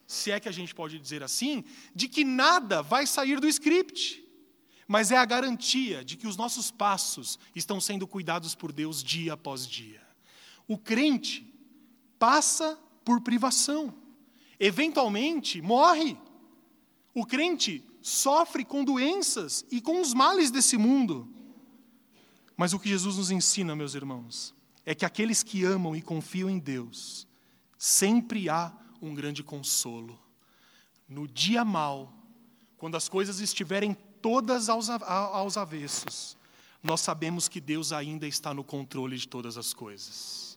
se 0.06 0.30
é 0.30 0.38
que 0.38 0.48
a 0.48 0.52
gente 0.52 0.72
pode 0.72 1.00
dizer 1.00 1.20
assim, 1.20 1.64
de 1.92 2.06
que 2.06 2.22
nada 2.22 2.80
vai 2.80 3.08
sair 3.08 3.40
do 3.40 3.48
script, 3.48 4.24
mas 4.86 5.10
é 5.10 5.16
a 5.16 5.24
garantia 5.24 6.04
de 6.04 6.16
que 6.16 6.28
os 6.28 6.36
nossos 6.36 6.70
passos 6.70 7.40
estão 7.56 7.80
sendo 7.80 8.06
cuidados 8.06 8.54
por 8.54 8.70
Deus 8.70 9.02
dia 9.02 9.32
após 9.32 9.66
dia. 9.66 10.00
O 10.68 10.78
crente 10.78 11.52
passa 12.20 12.78
por 13.04 13.20
privação, 13.20 13.92
eventualmente 14.60 15.60
morre. 15.60 16.16
O 17.12 17.26
crente 17.26 17.84
sofre 18.02 18.64
com 18.64 18.84
doenças 18.84 19.64
e 19.70 19.80
com 19.80 20.00
os 20.00 20.12
males 20.12 20.50
desse 20.50 20.76
mundo. 20.76 21.31
Mas 22.62 22.72
o 22.72 22.78
que 22.78 22.88
Jesus 22.88 23.16
nos 23.16 23.32
ensina, 23.32 23.74
meus 23.74 23.96
irmãos, 23.96 24.54
é 24.86 24.94
que 24.94 25.04
aqueles 25.04 25.42
que 25.42 25.64
amam 25.64 25.96
e 25.96 26.00
confiam 26.00 26.48
em 26.48 26.60
Deus, 26.60 27.26
sempre 27.76 28.48
há 28.48 28.72
um 29.00 29.12
grande 29.16 29.42
consolo. 29.42 30.16
No 31.08 31.26
dia 31.26 31.64
mal, 31.64 32.14
quando 32.76 32.96
as 32.96 33.08
coisas 33.08 33.40
estiverem 33.40 33.94
todas 33.94 34.68
aos, 34.68 34.88
aos 34.88 35.56
avessos, 35.56 36.38
nós 36.80 37.00
sabemos 37.00 37.48
que 37.48 37.60
Deus 37.60 37.90
ainda 37.90 38.28
está 38.28 38.54
no 38.54 38.62
controle 38.62 39.18
de 39.18 39.26
todas 39.26 39.58
as 39.58 39.74
coisas. 39.74 40.56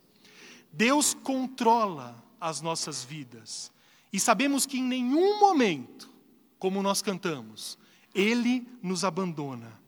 Deus 0.72 1.16
controla 1.16 2.24
as 2.40 2.62
nossas 2.62 3.04
vidas. 3.04 3.72
E 4.14 4.20
sabemos 4.20 4.68
que 4.68 4.78
em 4.78 4.84
nenhum 4.84 5.40
momento 5.40 6.14
como 6.60 6.84
nós 6.84 7.02
cantamos, 7.02 7.80
ele 8.14 8.68
nos 8.80 9.04
abandona. 9.04 9.82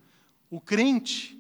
O 0.50 0.60
crente, 0.60 1.37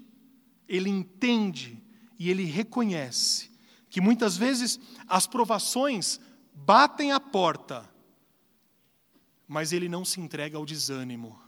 ele 0.67 0.89
entende 0.89 1.81
e 2.19 2.29
ele 2.29 2.43
reconhece 2.43 3.51
que 3.89 4.01
muitas 4.01 4.37
vezes 4.37 4.79
as 5.07 5.25
provações 5.27 6.19
batem 6.53 7.11
a 7.11 7.19
porta, 7.19 7.89
mas 9.47 9.71
ele 9.71 9.87
não 9.87 10.03
se 10.03 10.19
entrega 10.19 10.57
ao 10.57 10.65
desânimo, 10.65 11.39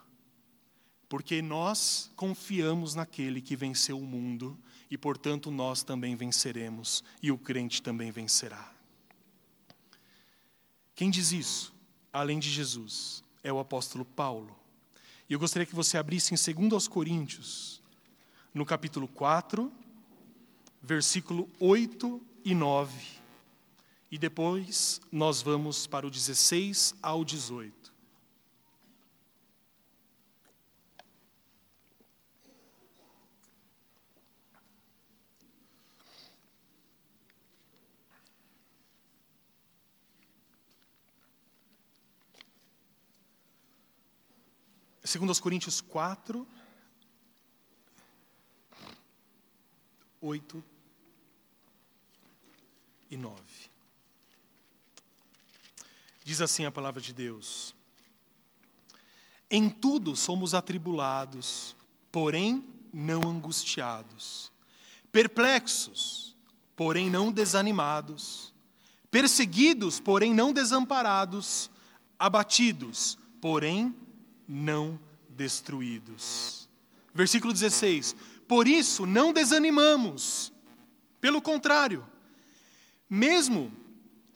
porque 1.07 1.41
nós 1.41 2.11
confiamos 2.15 2.95
naquele 2.95 3.41
que 3.41 3.55
venceu 3.55 3.97
o 3.99 4.05
mundo 4.05 4.57
e, 4.89 4.97
portanto, 4.97 5.51
nós 5.51 5.83
também 5.83 6.15
venceremos 6.15 7.03
e 7.21 7.31
o 7.31 7.37
crente 7.37 7.81
também 7.81 8.11
vencerá. 8.11 8.71
Quem 10.95 11.09
diz 11.09 11.31
isso, 11.31 11.73
além 12.11 12.39
de 12.39 12.49
Jesus, 12.49 13.23
é 13.43 13.51
o 13.51 13.59
apóstolo 13.59 14.03
Paulo. 14.03 14.57
E 15.29 15.33
eu 15.33 15.39
gostaria 15.39 15.65
que 15.65 15.75
você 15.75 15.97
abrisse 15.97 16.33
em 16.33 16.67
2 16.67 16.87
Coríntios, 16.87 17.78
no 18.53 18.65
capítulo 18.65 19.07
4, 19.07 19.71
versículo 20.81 21.49
8 21.59 22.21
e 22.43 22.55
9. 22.55 23.19
E 24.11 24.17
depois 24.17 24.99
nós 25.11 25.41
vamos 25.41 25.85
para 25.85 26.07
o 26.07 26.09
16 26.09 26.95
ao 27.01 27.23
18. 27.23 27.79
Segundo 45.09 45.29
aos 45.29 45.39
Coríntios 45.39 45.81
4, 45.81 46.47
8 50.21 50.63
e 53.09 53.17
9. 53.17 53.41
Diz 56.23 56.41
assim 56.41 56.65
a 56.65 56.71
palavra 56.71 57.01
de 57.01 57.13
Deus: 57.13 57.73
Em 59.49 59.69
tudo 59.69 60.15
somos 60.15 60.53
atribulados, 60.53 61.75
porém 62.11 62.63
não 62.93 63.21
angustiados, 63.23 64.51
perplexos, 65.11 66.35
porém 66.75 67.09
não 67.09 67.31
desanimados, 67.31 68.53
perseguidos, 69.09 69.99
porém 69.99 70.33
não 70.33 70.53
desamparados, 70.53 71.69
abatidos, 72.17 73.17
porém 73.41 73.95
não 74.47 74.99
destruídos. 75.29 76.67
Versículo 77.13 77.53
16: 77.53 78.15
Por 78.49 78.67
isso 78.67 79.05
não 79.05 79.31
desanimamos, 79.31 80.51
pelo 81.21 81.39
contrário, 81.39 82.03
mesmo 83.07 83.71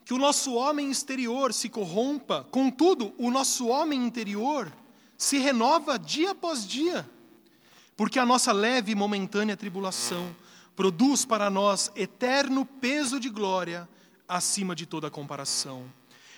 que 0.06 0.14
o 0.14 0.20
nosso 0.20 0.54
homem 0.54 0.92
exterior 0.92 1.52
se 1.52 1.68
corrompa, 1.68 2.48
contudo, 2.52 3.16
o 3.18 3.32
nosso 3.32 3.70
homem 3.70 4.06
interior 4.06 4.72
se 5.18 5.40
renova 5.40 5.98
dia 5.98 6.30
após 6.30 6.64
dia, 6.64 7.10
porque 7.98 8.20
a 8.20 8.26
nossa 8.26 8.52
leve 8.52 8.92
e 8.92 8.96
momentânea 8.96 9.58
tribulação 9.58 10.36
produz 10.76 11.26
para 11.26 11.50
nós 11.50 11.92
eterno 11.96 12.68
peso 12.68 13.20
de 13.20 13.30
glória 13.30 13.90
acima 14.28 14.76
de 14.76 14.86
toda 14.86 15.10
comparação. 15.10 15.92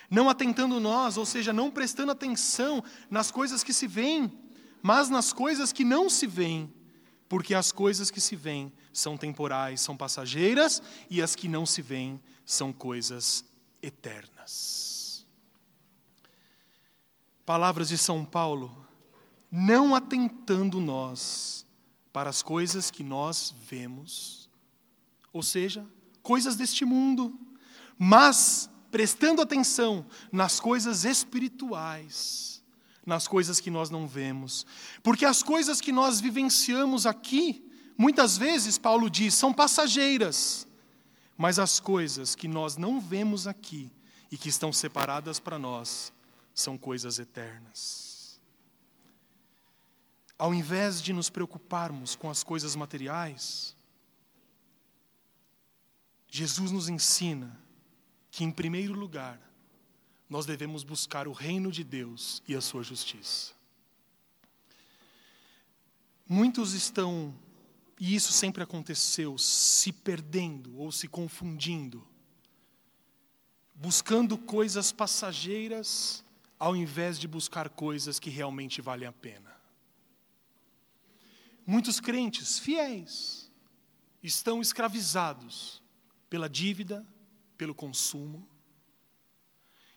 Não 0.10 0.30
atentando 0.30 0.80
nós, 0.80 1.18
ou 1.18 1.26
seja, 1.26 1.52
não 1.52 1.70
prestando 1.70 2.14
atenção 2.14 2.82
nas 3.10 3.32
coisas 3.32 3.66
que 3.66 3.74
se 3.74 3.86
veem, 3.86 4.32
mas 4.82 5.10
nas 5.10 5.34
coisas 5.34 5.74
que 5.74 5.84
não 5.84 6.10
se 6.10 6.26
veem, 6.26 6.74
porque 7.28 7.54
as 7.54 7.72
coisas 7.72 8.12
que 8.12 8.22
se 8.22 8.36
veem 8.36 8.72
são 8.94 9.18
temporais, 9.18 9.82
são 9.82 9.98
passageiras, 9.98 10.82
e 11.10 11.22
as 11.22 11.36
que 11.36 11.48
não 11.48 11.66
se 11.66 11.82
veem 11.82 12.22
são 12.46 12.72
coisas 12.72 13.44
eternas. 13.82 15.26
Palavras 17.46 17.90
de 17.90 17.98
São 17.98 18.26
Paulo, 18.26 18.86
não 19.52 19.96
atentando 19.96 20.80
nós 20.80 21.66
para 22.12 22.30
as 22.30 22.42
coisas 22.42 22.90
que 22.90 23.04
nós 23.04 23.54
vemos, 23.68 24.50
ou 25.32 25.44
seja, 25.44 25.86
coisas 26.24 26.56
deste 26.56 26.86
mundo, 26.86 27.38
mas 27.98 28.70
prestando 28.90 29.42
atenção 29.42 30.06
nas 30.32 30.60
coisas 30.60 31.04
espirituais, 31.04 32.55
nas 33.06 33.28
coisas 33.28 33.60
que 33.60 33.70
nós 33.70 33.89
não 33.89 34.08
vemos. 34.08 34.66
Porque 35.03 35.26
as 35.26 35.43
coisas 35.43 35.80
que 35.80 35.91
nós 35.91 36.20
vivenciamos 36.20 37.06
aqui, 37.06 37.70
muitas 37.97 38.38
vezes, 38.38 38.78
Paulo 38.78 39.10
diz, 39.10 39.34
são 39.34 39.53
passageiras. 39.53 40.68
Mas 41.38 41.60
as 41.60 41.80
coisas 41.80 42.34
que 42.34 42.47
nós 42.47 42.78
não 42.78 42.99
vemos 42.99 43.45
aqui 43.45 43.91
e 44.32 44.38
que 44.38 44.49
estão 44.49 44.74
separadas 44.74 45.39
para 45.39 45.60
nós 45.60 46.12
são 46.53 46.78
coisas 46.78 47.20
eternas. 47.20 48.39
Ao 50.38 50.53
invés 50.53 51.01
de 51.01 51.14
nos 51.14 51.30
preocuparmos 51.30 52.16
com 52.16 52.30
as 52.30 52.43
coisas 52.43 52.76
materiais, 52.76 53.76
Jesus 56.30 56.72
nos 56.72 56.89
ensina 56.89 57.58
que, 58.30 58.43
em 58.43 58.51
primeiro 58.51 58.93
lugar, 58.93 59.39
nós 60.30 60.46
devemos 60.46 60.84
buscar 60.84 61.28
o 61.28 61.32
reino 61.32 61.72
de 61.72 61.84
Deus 61.84 62.42
e 62.48 62.56
a 62.56 62.62
sua 62.62 62.84
justiça. 62.84 63.54
Muitos 66.28 66.74
estão 66.74 67.34
e 68.00 68.14
isso 68.14 68.34
sempre 68.34 68.62
aconteceu, 68.62 69.38
se 69.38 69.92
perdendo 69.92 70.78
ou 70.78 70.92
se 70.92 71.08
confundindo, 71.08 72.06
buscando 73.74 74.38
coisas 74.38 74.92
passageiras 74.92 76.24
ao 76.60 76.76
invés 76.76 77.18
de 77.18 77.28
buscar 77.28 77.70
coisas 77.70 78.20
que 78.20 78.30
realmente 78.30 78.82
valem 78.82 79.08
a 79.08 79.14
pena. 79.14 79.56
Muitos 81.66 82.00
crentes 82.00 82.60
fiéis 82.60 83.52
estão 84.22 84.62
escravizados 84.62 85.82
pela 86.30 86.50
dívida, 86.50 87.06
pelo 87.58 87.74
consumo, 87.74 88.48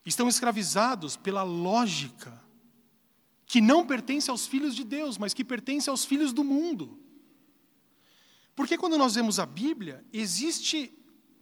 estão 0.08 0.28
escravizados 0.28 1.16
pela 1.16 1.42
lógica 1.42 2.42
que 3.46 3.60
não 3.60 3.86
pertence 3.86 4.30
aos 4.30 4.46
filhos 4.46 4.74
de 4.74 4.84
Deus, 4.84 5.16
mas 5.16 5.32
que 5.32 5.44
pertence 5.44 5.88
aos 5.88 6.04
filhos 6.04 6.32
do 6.32 6.44
mundo. 6.44 6.98
Porque 8.54 8.76
quando 8.76 8.98
nós 8.98 9.14
vemos 9.14 9.38
a 9.38 9.46
Bíblia, 9.46 10.04
existe 10.12 10.92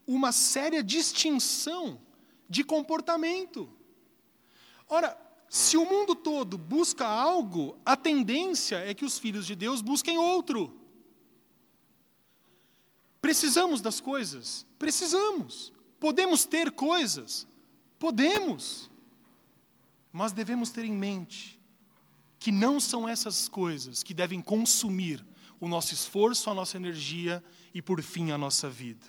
uma 0.06 0.30
séria 0.30 0.82
distinção 0.82 2.00
de 2.48 2.62
comportamento. 2.62 3.68
Ora, 4.88 5.18
se 5.48 5.76
o 5.76 5.84
mundo 5.84 6.14
todo 6.14 6.56
busca 6.56 7.06
algo, 7.06 7.78
a 7.84 7.96
tendência 7.96 8.76
é 8.76 8.94
que 8.94 9.04
os 9.04 9.18
filhos 9.18 9.46
de 9.46 9.56
Deus 9.56 9.80
busquem 9.80 10.18
outro. 10.18 10.80
Precisamos 13.20 13.80
das 13.80 14.00
coisas? 14.00 14.64
Precisamos. 14.78 15.72
Podemos 15.98 16.44
ter 16.44 16.70
coisas? 16.70 17.48
Podemos. 17.98 18.90
Mas 20.12 20.32
devemos 20.32 20.70
ter 20.70 20.84
em 20.84 20.92
mente 20.92 21.60
que 22.38 22.52
não 22.52 22.78
são 22.78 23.08
essas 23.08 23.48
coisas 23.48 24.02
que 24.02 24.14
devem 24.14 24.40
consumir 24.40 25.24
o 25.58 25.68
nosso 25.68 25.94
esforço, 25.94 26.50
a 26.50 26.54
nossa 26.54 26.76
energia 26.76 27.42
e, 27.74 27.80
por 27.80 28.02
fim, 28.02 28.30
a 28.30 28.38
nossa 28.38 28.68
vida. 28.68 29.06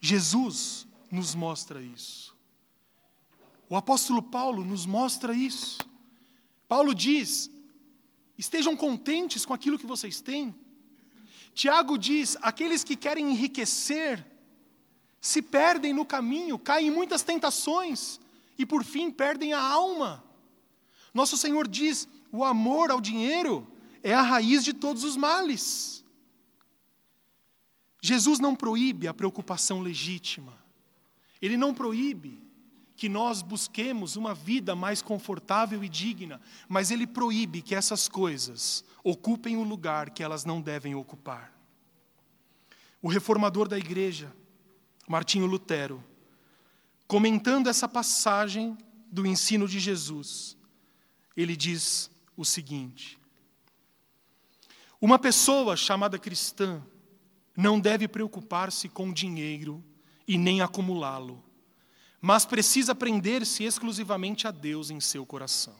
Jesus 0.00 0.86
nos 1.10 1.34
mostra 1.34 1.82
isso. 1.82 2.36
O 3.68 3.76
apóstolo 3.76 4.22
Paulo 4.22 4.64
nos 4.64 4.86
mostra 4.86 5.34
isso. 5.34 5.78
Paulo 6.68 6.94
diz: 6.94 7.50
estejam 8.38 8.76
contentes 8.76 9.44
com 9.44 9.52
aquilo 9.52 9.78
que 9.78 9.86
vocês 9.86 10.20
têm. 10.20 10.54
Tiago 11.52 11.98
diz: 11.98 12.36
aqueles 12.40 12.84
que 12.84 12.96
querem 12.96 13.32
enriquecer 13.32 14.24
se 15.26 15.42
perdem 15.42 15.92
no 15.92 16.06
caminho, 16.06 16.56
caem 16.56 16.86
em 16.86 16.90
muitas 16.90 17.24
tentações 17.24 18.20
e, 18.56 18.64
por 18.64 18.84
fim, 18.84 19.10
perdem 19.10 19.52
a 19.52 19.60
alma. 19.60 20.22
Nosso 21.12 21.36
Senhor 21.36 21.66
diz: 21.66 22.08
o 22.30 22.44
amor 22.44 22.92
ao 22.92 23.00
dinheiro 23.00 23.66
é 24.04 24.14
a 24.14 24.22
raiz 24.22 24.62
de 24.62 24.72
todos 24.72 25.02
os 25.02 25.16
males. 25.16 26.04
Jesus 28.00 28.38
não 28.38 28.54
proíbe 28.54 29.08
a 29.08 29.14
preocupação 29.14 29.80
legítima. 29.80 30.56
Ele 31.42 31.56
não 31.56 31.74
proíbe 31.74 32.40
que 32.94 33.08
nós 33.08 33.42
busquemos 33.42 34.14
uma 34.14 34.32
vida 34.32 34.76
mais 34.76 35.02
confortável 35.02 35.82
e 35.82 35.88
digna, 35.88 36.40
mas 36.68 36.92
ele 36.92 37.06
proíbe 37.06 37.62
que 37.62 37.74
essas 37.74 38.08
coisas 38.08 38.84
ocupem 39.02 39.56
o 39.56 39.64
lugar 39.64 40.10
que 40.10 40.22
elas 40.22 40.44
não 40.44 40.62
devem 40.62 40.94
ocupar. 40.94 41.52
O 43.02 43.08
reformador 43.08 43.66
da 43.66 43.76
igreja, 43.76 44.32
Martinho 45.08 45.46
Lutero, 45.46 46.02
comentando 47.06 47.68
essa 47.68 47.88
passagem 47.88 48.76
do 49.10 49.26
ensino 49.26 49.68
de 49.68 49.78
Jesus, 49.78 50.56
ele 51.36 51.56
diz 51.56 52.10
o 52.36 52.44
seguinte: 52.44 53.18
uma 55.00 55.18
pessoa 55.18 55.76
chamada 55.76 56.18
cristã 56.18 56.82
não 57.56 57.78
deve 57.78 58.08
preocupar-se 58.08 58.88
com 58.88 59.12
dinheiro 59.12 59.84
e 60.26 60.36
nem 60.36 60.60
acumulá-lo, 60.60 61.44
mas 62.20 62.44
precisa 62.44 62.94
prender-se 62.94 63.62
exclusivamente 63.62 64.48
a 64.48 64.50
Deus 64.50 64.90
em 64.90 65.00
seu 65.00 65.24
coração. 65.24 65.76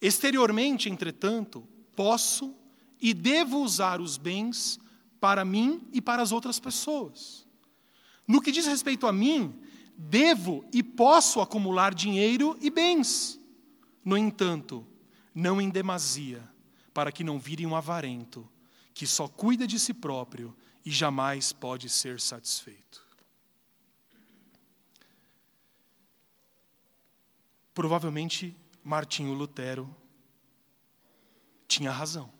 Exteriormente, 0.00 0.90
entretanto, 0.90 1.66
posso 1.94 2.54
e 3.00 3.14
devo 3.14 3.60
usar 3.62 4.00
os 4.00 4.18
bens 4.18 4.78
para 5.18 5.44
mim 5.44 5.88
e 5.92 6.02
para 6.02 6.22
as 6.22 6.32
outras 6.32 6.60
pessoas. 6.60 7.45
No 8.26 8.40
que 8.40 8.50
diz 8.50 8.66
respeito 8.66 9.06
a 9.06 9.12
mim, 9.12 9.58
devo 9.96 10.64
e 10.72 10.82
posso 10.82 11.40
acumular 11.40 11.94
dinheiro 11.94 12.56
e 12.60 12.70
bens. 12.70 13.40
No 14.04 14.16
entanto, 14.16 14.86
não 15.34 15.60
em 15.60 15.70
demasia, 15.70 16.42
para 16.92 17.12
que 17.12 17.22
não 17.22 17.38
vire 17.38 17.66
um 17.66 17.76
avarento, 17.76 18.48
que 18.94 19.06
só 19.06 19.28
cuida 19.28 19.66
de 19.66 19.78
si 19.78 19.92
próprio 19.92 20.56
e 20.84 20.90
jamais 20.90 21.52
pode 21.52 21.88
ser 21.88 22.20
satisfeito. 22.20 23.04
Provavelmente 27.74 28.56
Martinho 28.82 29.34
Lutero 29.34 29.94
tinha 31.68 31.90
razão. 31.90 32.32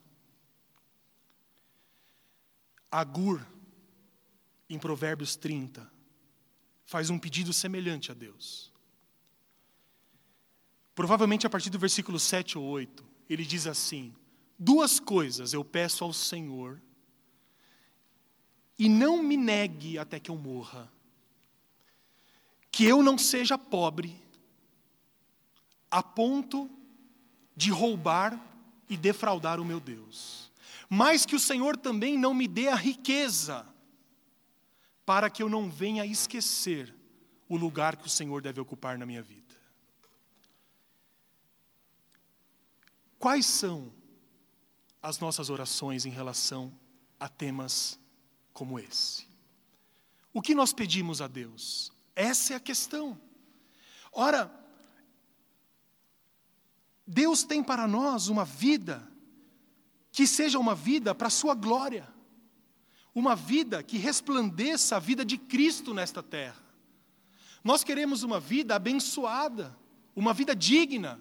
Agur, 2.91 3.45
em 4.69 4.79
Provérbios 4.79 5.37
30, 5.37 5.91
faz 6.85 7.11
um 7.11 7.19
pedido 7.19 7.53
semelhante 7.53 8.11
a 8.11 8.15
Deus. 8.15 8.73
Provavelmente 10.95 11.47
a 11.47 11.51
partir 11.51 11.71
do 11.71 11.79
versículo 11.79 12.19
7 12.19 12.57
ou 12.57 12.65
8, 12.65 13.05
ele 13.29 13.45
diz 13.45 13.67
assim: 13.67 14.15
Duas 14.59 14.99
coisas 14.99 15.53
eu 15.53 15.65
peço 15.65 16.03
ao 16.05 16.13
Senhor, 16.13 16.81
e 18.79 18.89
não 18.89 19.23
me 19.23 19.37
negue 19.37 19.99
até 19.99 20.19
que 20.21 20.31
eu 20.31 20.37
morra. 20.37 20.91
Que 22.71 22.85
eu 22.85 23.03
não 23.03 23.17
seja 23.17 23.57
pobre, 23.57 24.23
a 25.91 26.03
ponto 26.03 26.69
de 27.57 27.71
roubar 27.71 28.39
e 28.89 28.97
defraudar 28.97 29.59
o 29.59 29.65
meu 29.65 29.81
Deus. 29.81 30.53
Mas 30.89 31.25
que 31.25 31.35
o 31.35 31.41
Senhor 31.41 31.77
também 31.77 32.19
não 32.19 32.35
me 32.35 32.47
dê 32.47 32.69
a 32.69 32.75
riqueza, 32.75 33.67
para 35.07 35.31
que 35.31 35.41
eu 35.41 35.49
não 35.49 35.71
venha 35.71 36.05
esquecer 36.05 36.93
o 37.49 37.57
lugar 37.57 37.97
que 37.97 38.07
o 38.07 38.11
Senhor 38.11 38.43
deve 38.43 38.61
ocupar 38.61 38.99
na 38.99 39.07
minha 39.07 39.23
vida. 39.23 39.55
Quais 43.17 43.47
são 43.47 43.93
as 45.01 45.21
nossas 45.21 45.49
orações 45.49 46.05
em 46.05 46.11
relação 46.11 46.77
a 47.21 47.29
temas 47.29 47.99
como 48.53 48.81
esse? 48.81 49.29
O 50.35 50.43
que 50.43 50.55
nós 50.55 50.73
pedimos 50.73 51.23
a 51.23 51.29
Deus? 51.29 51.93
Essa 52.15 52.55
é 52.55 52.57
a 52.57 52.61
questão. 52.61 53.19
Ora, 54.11 54.53
Deus 57.07 57.45
tem 57.45 57.63
para 57.63 57.87
nós 57.87 58.27
uma 58.29 58.45
vida 58.45 59.09
que 60.11 60.27
seja 60.27 60.59
uma 60.59 60.75
vida 60.75 61.15
para 61.15 61.29
a 61.29 61.31
Sua 61.31 61.55
glória, 61.55 62.13
uma 63.17 63.35
vida 63.35 63.83
que 63.83 63.97
resplandeça 63.97 64.95
a 64.95 64.99
vida 64.99 65.25
de 65.25 65.39
Cristo 65.39 65.95
nesta 65.95 66.23
terra. 66.23 66.63
Nós 67.65 67.83
queremos 67.83 68.23
uma 68.23 68.39
vida 68.39 68.77
abençoada, 68.77 69.75
uma 70.15 70.35
vida 70.35 70.55
digna, 70.55 71.19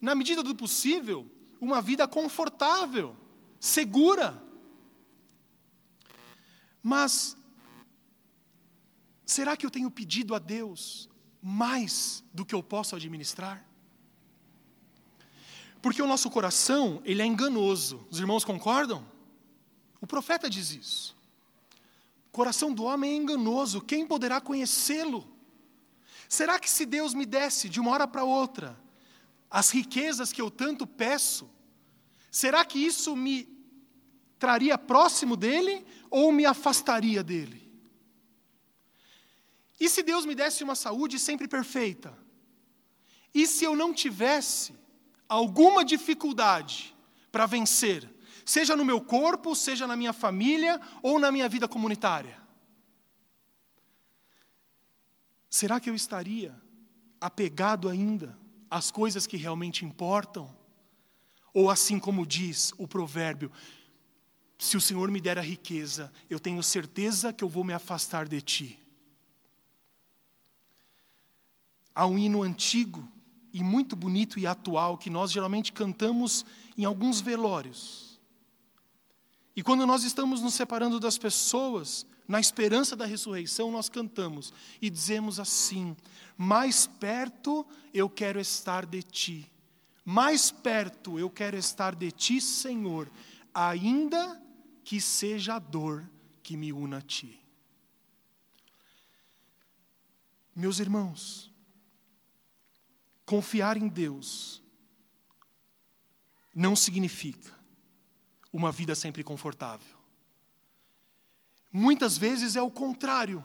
na 0.00 0.14
medida 0.14 0.40
do 0.40 0.54
possível, 0.54 1.28
uma 1.60 1.82
vida 1.82 2.06
confortável, 2.06 3.16
segura. 3.58 4.40
Mas, 6.80 7.36
será 9.26 9.56
que 9.56 9.66
eu 9.66 9.70
tenho 9.70 9.90
pedido 9.90 10.32
a 10.32 10.38
Deus 10.38 11.10
mais 11.42 12.22
do 12.32 12.46
que 12.46 12.54
eu 12.54 12.62
posso 12.62 12.94
administrar? 12.94 13.66
Porque 15.82 16.00
o 16.00 16.06
nosso 16.06 16.30
coração, 16.30 17.02
ele 17.04 17.20
é 17.20 17.26
enganoso. 17.26 18.06
Os 18.08 18.20
irmãos 18.20 18.44
concordam? 18.44 19.04
O 20.00 20.06
profeta 20.06 20.48
diz 20.48 20.70
isso. 20.70 21.16
O 22.28 22.32
coração 22.32 22.72
do 22.72 22.84
homem 22.84 23.12
é 23.12 23.16
enganoso, 23.16 23.80
quem 23.80 24.06
poderá 24.06 24.40
conhecê-lo? 24.40 25.28
Será 26.28 26.58
que 26.58 26.70
se 26.70 26.86
Deus 26.86 27.12
me 27.12 27.26
desse 27.26 27.68
de 27.68 27.80
uma 27.80 27.90
hora 27.90 28.06
para 28.06 28.24
outra 28.24 28.78
as 29.50 29.70
riquezas 29.70 30.32
que 30.32 30.40
eu 30.40 30.48
tanto 30.48 30.86
peço, 30.86 31.50
será 32.30 32.64
que 32.64 32.78
isso 32.78 33.16
me 33.16 33.48
traria 34.38 34.78
próximo 34.78 35.36
dele 35.36 35.84
ou 36.08 36.30
me 36.30 36.46
afastaria 36.46 37.22
dele? 37.24 37.68
E 39.80 39.88
se 39.88 40.04
Deus 40.04 40.24
me 40.24 40.36
desse 40.36 40.62
uma 40.62 40.76
saúde 40.76 41.18
sempre 41.18 41.48
perfeita? 41.48 42.16
E 43.34 43.46
se 43.46 43.64
eu 43.64 43.74
não 43.74 43.92
tivesse 43.92 44.74
alguma 45.28 45.84
dificuldade 45.84 46.94
para 47.32 47.46
vencer, 47.46 48.08
seja 48.50 48.74
no 48.74 48.84
meu 48.84 49.00
corpo, 49.00 49.54
seja 49.54 49.86
na 49.86 49.94
minha 49.94 50.12
família 50.12 50.80
ou 51.02 51.20
na 51.20 51.30
minha 51.30 51.48
vida 51.48 51.68
comunitária? 51.68 52.36
Será 55.48 55.78
que 55.78 55.88
eu 55.88 55.94
estaria 55.94 56.60
apegado 57.20 57.88
ainda 57.88 58.36
às 58.68 58.90
coisas 58.90 59.24
que 59.24 59.36
realmente 59.36 59.84
importam? 59.84 60.52
Ou 61.54 61.70
assim 61.70 62.00
como 62.00 62.26
diz 62.26 62.72
o 62.76 62.88
provérbio, 62.88 63.52
se 64.58 64.76
o 64.76 64.80
Senhor 64.80 65.08
me 65.12 65.20
der 65.20 65.38
a 65.38 65.42
riqueza, 65.42 66.12
eu 66.28 66.40
tenho 66.40 66.60
certeza 66.60 67.32
que 67.32 67.44
eu 67.44 67.48
vou 67.48 67.62
me 67.62 67.72
afastar 67.72 68.26
de 68.26 68.40
ti. 68.40 68.80
Há 71.94 72.04
um 72.04 72.18
hino 72.18 72.42
antigo 72.42 73.08
e 73.52 73.62
muito 73.62 73.94
bonito 73.94 74.40
e 74.40 74.46
atual 74.46 74.98
que 74.98 75.08
nós 75.08 75.30
geralmente 75.30 75.72
cantamos 75.72 76.44
em 76.76 76.84
alguns 76.84 77.20
velórios. 77.20 78.09
E 79.54 79.62
quando 79.62 79.86
nós 79.86 80.04
estamos 80.04 80.40
nos 80.40 80.54
separando 80.54 81.00
das 81.00 81.18
pessoas, 81.18 82.06
na 82.26 82.40
esperança 82.40 82.94
da 82.94 83.04
ressurreição, 83.04 83.70
nós 83.70 83.88
cantamos 83.88 84.52
e 84.80 84.88
dizemos 84.88 85.40
assim: 85.40 85.96
Mais 86.36 86.86
perto 86.86 87.66
eu 87.92 88.08
quero 88.08 88.40
estar 88.40 88.86
de 88.86 89.02
ti, 89.02 89.50
mais 90.04 90.50
perto 90.50 91.18
eu 91.18 91.28
quero 91.28 91.56
estar 91.56 91.94
de 91.94 92.10
ti, 92.12 92.40
Senhor, 92.40 93.10
ainda 93.52 94.40
que 94.84 95.00
seja 95.00 95.56
a 95.56 95.58
dor 95.58 96.08
que 96.42 96.56
me 96.56 96.72
una 96.72 96.98
a 96.98 97.02
ti. 97.02 97.38
Meus 100.54 100.78
irmãos, 100.78 101.50
Confiar 103.30 103.76
em 103.76 103.86
Deus 103.86 104.60
não 106.52 106.74
significa 106.74 107.56
uma 108.52 108.72
vida 108.72 108.94
sempre 108.94 109.22
confortável. 109.22 109.96
Muitas 111.72 112.18
vezes 112.18 112.56
é 112.56 112.62
o 112.62 112.70
contrário. 112.70 113.44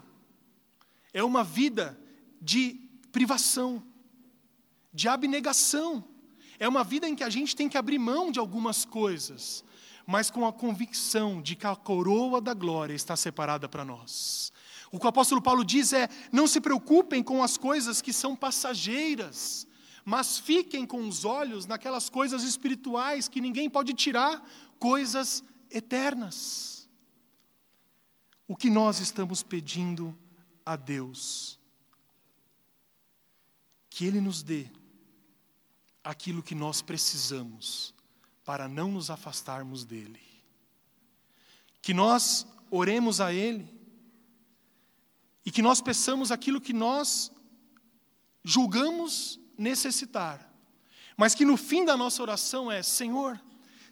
É 1.14 1.24
uma 1.24 1.44
vida 1.44 2.00
de 2.42 2.80
privação, 3.12 3.84
de 4.94 5.08
abnegação. 5.08 6.04
É 6.60 6.68
uma 6.68 6.84
vida 6.84 7.08
em 7.08 7.16
que 7.16 7.24
a 7.24 7.30
gente 7.30 7.56
tem 7.56 7.70
que 7.70 7.78
abrir 7.78 8.00
mão 8.00 8.32
de 8.32 8.40
algumas 8.40 8.86
coisas, 8.86 9.64
mas 10.06 10.30
com 10.30 10.46
a 10.46 10.54
convicção 10.54 11.42
de 11.42 11.56
que 11.56 11.68
a 11.68 11.76
coroa 11.76 12.42
da 12.42 12.54
glória 12.54 12.94
está 12.94 13.16
separada 13.16 13.70
para 13.70 13.86
nós. 13.86 14.52
O 14.92 15.00
que 15.00 15.06
o 15.06 15.10
apóstolo 15.10 15.42
Paulo 15.42 15.64
diz 15.64 15.94
é: 15.94 16.10
não 16.32 16.48
se 16.48 16.62
preocupem 16.62 17.22
com 17.22 17.44
as 17.44 17.58
coisas 17.58 18.02
que 18.02 18.14
são 18.14 18.36
passageiras, 18.36 19.68
mas 20.06 20.38
fiquem 20.38 20.86
com 20.86 21.08
os 21.08 21.26
olhos 21.26 21.66
naquelas 21.66 22.10
coisas 22.12 22.44
espirituais 22.44 23.28
que 23.28 23.42
ninguém 23.42 23.68
pode 23.68 23.92
tirar, 23.96 24.48
coisas 24.78 25.44
eternas. 25.72 26.88
O 28.48 28.56
que 28.56 28.70
nós 28.70 29.00
estamos 29.00 29.42
pedindo 29.42 30.16
a 30.64 30.76
Deus? 30.76 31.60
Que 33.90 34.06
Ele 34.06 34.22
nos 34.22 34.44
dê 34.44 34.70
aquilo 36.04 36.44
que 36.44 36.54
nós 36.54 36.84
precisamos 36.84 37.92
para 38.44 38.68
não 38.68 38.92
nos 38.92 39.10
afastarmos 39.10 39.84
dEle. 39.84 40.22
Que 41.82 41.96
nós 41.96 42.46
oremos 42.70 43.20
a 43.20 43.34
Ele 43.34 43.74
e 45.44 45.50
que 45.50 45.64
nós 45.64 45.82
peçamos 45.82 46.32
aquilo 46.32 46.62
que 46.62 46.74
nós 46.74 47.32
julgamos 48.44 49.40
necessitar, 49.58 50.52
mas 51.18 51.34
que 51.34 51.46
no 51.46 51.58
fim 51.58 51.86
da 51.86 51.96
nossa 51.96 52.22
oração 52.22 52.72
é: 52.72 52.84
Senhor, 52.84 53.40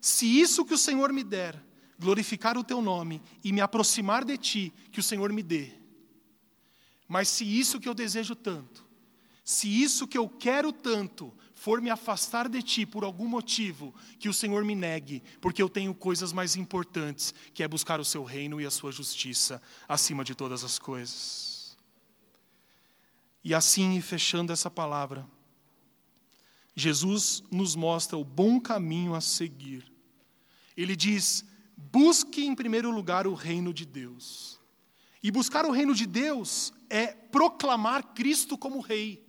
se 0.01 0.25
isso 0.39 0.65
que 0.65 0.73
o 0.73 0.77
Senhor 0.77 1.13
me 1.13 1.23
der, 1.23 1.61
glorificar 1.99 2.57
o 2.57 2.63
teu 2.63 2.81
nome 2.81 3.21
e 3.43 3.53
me 3.53 3.61
aproximar 3.61 4.25
de 4.25 4.37
ti, 4.37 4.73
que 4.91 4.99
o 4.99 5.03
Senhor 5.03 5.31
me 5.31 5.41
dê. 5.41 5.71
Mas 7.07 7.29
se 7.29 7.45
isso 7.45 7.79
que 7.79 7.87
eu 7.87 7.93
desejo 7.93 8.35
tanto, 8.35 8.85
se 9.43 9.81
isso 9.81 10.07
que 10.07 10.17
eu 10.17 10.27
quero 10.27 10.71
tanto 10.71 11.33
for 11.53 11.81
me 11.81 11.89
afastar 11.89 12.49
de 12.49 12.61
ti 12.61 12.85
por 12.85 13.05
algum 13.05 13.27
motivo, 13.27 13.95
que 14.19 14.27
o 14.27 14.33
Senhor 14.33 14.65
me 14.65 14.75
negue, 14.75 15.23
porque 15.39 15.61
eu 15.61 15.69
tenho 15.69 15.93
coisas 15.93 16.33
mais 16.33 16.57
importantes, 16.57 17.33
que 17.53 17.63
é 17.63 17.67
buscar 17.67 18.01
o 18.01 18.05
seu 18.05 18.23
reino 18.23 18.59
e 18.59 18.65
a 18.65 18.71
sua 18.71 18.91
justiça 18.91 19.61
acima 19.87 20.25
de 20.25 20.35
todas 20.35 20.63
as 20.63 20.77
coisas. 20.77 21.77
E 23.43 23.53
assim, 23.53 24.01
fechando 24.01 24.51
essa 24.51 24.69
palavra, 24.69 25.25
Jesus 26.75 27.43
nos 27.51 27.75
mostra 27.75 28.17
o 28.17 28.23
bom 28.23 28.59
caminho 28.59 29.13
a 29.13 29.21
seguir. 29.21 29.91
Ele 30.75 30.95
diz: 30.95 31.45
busque 31.77 32.43
em 32.43 32.55
primeiro 32.55 32.89
lugar 32.89 33.27
o 33.27 33.33
reino 33.33 33.73
de 33.73 33.85
Deus. 33.85 34.59
E 35.21 35.31
buscar 35.31 35.65
o 35.65 35.71
reino 35.71 35.95
de 35.95 36.05
Deus 36.05 36.73
é 36.89 37.07
proclamar 37.07 38.13
Cristo 38.13 38.57
como 38.57 38.81
Rei, 38.81 39.23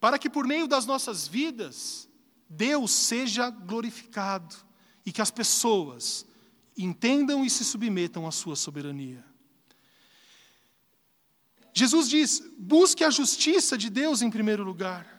para 0.00 0.18
que 0.18 0.28
por 0.28 0.46
meio 0.46 0.66
das 0.66 0.84
nossas 0.84 1.28
vidas, 1.28 2.08
Deus 2.48 2.90
seja 2.90 3.50
glorificado 3.50 4.54
e 5.04 5.12
que 5.12 5.22
as 5.22 5.30
pessoas 5.30 6.26
entendam 6.76 7.44
e 7.44 7.50
se 7.50 7.64
submetam 7.64 8.26
à 8.26 8.32
Sua 8.32 8.56
soberania. 8.56 9.24
Jesus 11.72 12.08
diz: 12.08 12.42
busque 12.58 13.04
a 13.04 13.10
justiça 13.10 13.76
de 13.76 13.90
Deus 13.90 14.22
em 14.22 14.30
primeiro 14.30 14.64
lugar. 14.64 15.15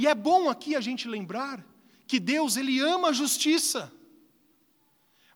E 0.00 0.06
é 0.06 0.14
bom 0.14 0.48
aqui 0.48 0.74
a 0.74 0.80
gente 0.80 1.06
lembrar 1.06 1.62
que 2.06 2.18
Deus, 2.18 2.56
Ele 2.56 2.80
ama 2.80 3.08
a 3.08 3.12
justiça. 3.12 3.92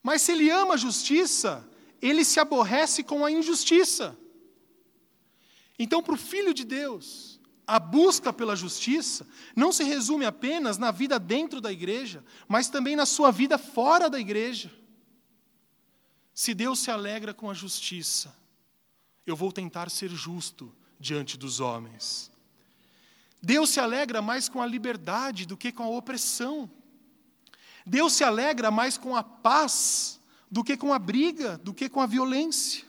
Mas 0.03 0.23
se 0.23 0.33
Ele 0.33 0.49
ama 0.49 0.73
a 0.73 0.79
justiça, 0.79 1.69
Ele 2.01 2.25
se 2.25 2.41
aborrece 2.41 3.03
com 3.03 3.27
a 3.27 3.31
injustiça. 3.31 4.17
Então, 5.79 6.03
para 6.03 6.15
o 6.15 6.17
Filho 6.17 6.55
de 6.55 6.65
Deus, 6.65 7.39
a 7.67 7.79
busca 7.79 8.33
pela 8.33 8.57
justiça 8.57 9.29
não 9.55 9.71
se 9.71 9.85
resume 9.85 10.25
apenas 10.25 10.79
na 10.79 10.91
vida 10.91 11.19
dentro 11.19 11.61
da 11.61 11.71
igreja, 11.71 12.25
mas 12.49 12.71
também 12.71 12.97
na 12.97 13.05
sua 13.05 13.31
vida 13.31 13.59
fora 13.59 14.09
da 14.09 14.19
igreja. 14.19 14.73
Se 16.33 16.55
Deus 16.55 16.79
se 16.79 16.91
alegra 16.91 17.35
com 17.35 17.51
a 17.51 17.55
justiça, 17.55 18.35
eu 19.27 19.37
vou 19.37 19.53
tentar 19.53 19.91
ser 19.91 20.09
justo 20.09 20.75
diante 20.99 21.37
dos 21.37 21.61
homens. 21.61 22.33
Deus 23.45 23.71
se 23.71 23.79
alegra 23.79 24.23
mais 24.23 24.49
com 24.49 24.63
a 24.63 24.67
liberdade 24.67 25.45
do 25.45 25.57
que 25.57 25.71
com 25.71 25.83
a 25.83 25.89
opressão. 25.89 26.71
Deus 27.85 28.15
se 28.15 28.25
alegra 28.25 28.71
mais 28.71 28.97
com 28.97 29.15
a 29.15 29.23
paz 29.23 30.19
do 30.51 30.65
que 30.65 30.77
com 30.77 30.95
a 30.95 30.99
briga, 30.99 31.59
do 31.59 31.75
que 31.75 31.89
com 31.89 32.01
a 32.01 32.07
violência. 32.07 32.85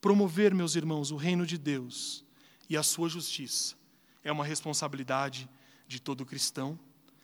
Promover, 0.00 0.54
meus 0.54 0.74
irmãos, 0.74 1.10
o 1.10 1.16
reino 1.16 1.44
de 1.44 1.58
Deus 1.58 2.24
e 2.66 2.78
a 2.78 2.82
sua 2.82 3.10
justiça 3.10 3.76
é 4.24 4.32
uma 4.32 4.44
responsabilidade 4.44 5.48
de 5.86 6.00
todo 6.00 6.24
cristão, 6.24 6.78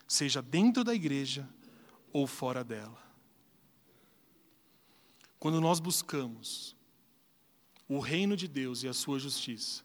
seja 0.06 0.42
dentro 0.42 0.84
da 0.84 0.94
igreja 0.94 1.48
ou 2.12 2.26
fora 2.26 2.62
dela. 2.62 3.02
Quando 5.38 5.62
nós 5.62 5.80
buscamos 5.80 6.76
o 7.88 7.98
reino 7.98 8.36
de 8.36 8.48
Deus 8.48 8.82
e 8.82 8.88
a 8.88 8.92
sua 8.92 9.18
justiça, 9.18 9.82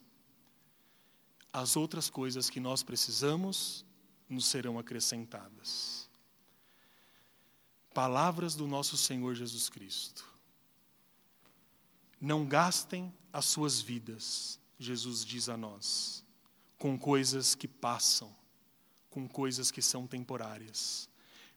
as 1.51 1.75
outras 1.75 2.09
coisas 2.09 2.49
que 2.49 2.59
nós 2.59 2.83
precisamos 2.83 3.85
nos 4.27 4.45
serão 4.45 4.77
acrescentadas. 4.77 6.09
Palavras 7.93 8.55
do 8.55 8.67
nosso 8.67 8.95
Senhor 8.95 9.33
Jesus 9.33 9.67
Cristo. 9.67 10.23
Não 12.21 12.45
gastem 12.45 13.13
as 13.33 13.45
suas 13.45 13.81
vidas, 13.81 14.59
Jesus 14.77 15.25
diz 15.25 15.49
a 15.49 15.57
nós, 15.57 16.23
com 16.77 16.97
coisas 16.97 17.55
que 17.55 17.67
passam, 17.67 18.35
com 19.09 19.27
coisas 19.27 19.71
que 19.71 19.81
são 19.81 20.05
temporárias, 20.05 21.09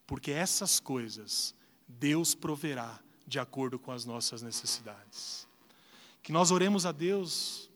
porque 0.07 0.31
essas 0.31 0.81
coisas 0.81 1.55
Deus 1.87 2.35
proverá 2.35 2.99
de 3.27 3.39
acordo 3.39 3.79
com 3.79 3.93
as 3.93 4.05
nossas 4.05 4.43
necessidades. 4.43 5.47
Que 6.23 6.33
nós 6.33 6.51
oremos 6.51 6.87
a 6.87 6.93
Deus 6.93 7.71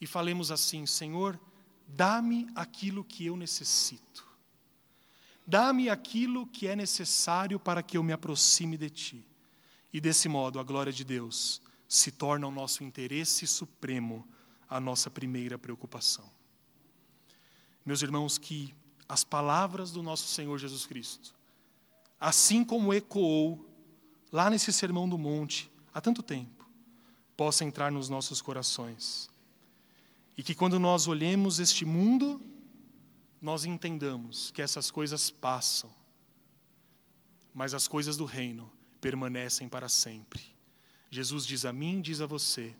e 0.00 0.06
falemos 0.06 0.50
assim: 0.50 0.86
Senhor, 0.86 1.38
dá-me 1.86 2.48
aquilo 2.54 3.04
que 3.04 3.26
eu 3.26 3.36
necessito. 3.36 4.28
Dá-me 5.46 5.88
aquilo 5.90 6.46
que 6.46 6.68
é 6.68 6.76
necessário 6.76 7.58
para 7.58 7.82
que 7.82 7.96
eu 7.96 8.02
me 8.02 8.12
aproxime 8.12 8.76
de 8.76 8.88
Ti. 8.88 9.26
E 9.92 10.00
desse 10.00 10.28
modo, 10.28 10.60
a 10.60 10.62
glória 10.62 10.92
de 10.92 11.04
Deus 11.04 11.60
se 11.88 12.12
torna 12.12 12.46
o 12.46 12.52
nosso 12.52 12.84
interesse 12.84 13.46
supremo, 13.46 14.26
a 14.68 14.78
nossa 14.78 15.10
primeira 15.10 15.58
preocupação. 15.58 16.30
Meus 17.84 18.02
irmãos, 18.02 18.38
que 18.38 18.72
as 19.08 19.24
palavras 19.24 19.90
do 19.90 20.02
nosso 20.02 20.28
Senhor 20.28 20.56
Jesus 20.56 20.86
Cristo, 20.86 21.34
assim 22.20 22.62
como 22.62 22.94
ecoou 22.94 23.68
lá 24.30 24.48
nesse 24.48 24.72
Sermão 24.72 25.08
do 25.08 25.18
Monte 25.18 25.68
há 25.92 26.00
tanto 26.00 26.22
tempo, 26.22 26.70
possa 27.36 27.64
entrar 27.64 27.90
nos 27.90 28.08
nossos 28.08 28.40
corações 28.40 29.29
e 30.40 30.42
que 30.42 30.54
quando 30.54 30.80
nós 30.80 31.06
olhemos 31.06 31.60
este 31.60 31.84
mundo, 31.84 32.40
nós 33.42 33.66
entendamos 33.66 34.50
que 34.50 34.62
essas 34.62 34.90
coisas 34.90 35.30
passam, 35.30 35.94
mas 37.52 37.74
as 37.74 37.86
coisas 37.86 38.16
do 38.16 38.24
reino 38.24 38.72
permanecem 39.02 39.68
para 39.68 39.86
sempre. 39.86 40.40
Jesus 41.10 41.44
diz 41.44 41.66
a 41.66 41.74
mim, 41.74 42.00
diz 42.00 42.22
a 42.22 42.26
você: 42.26 42.74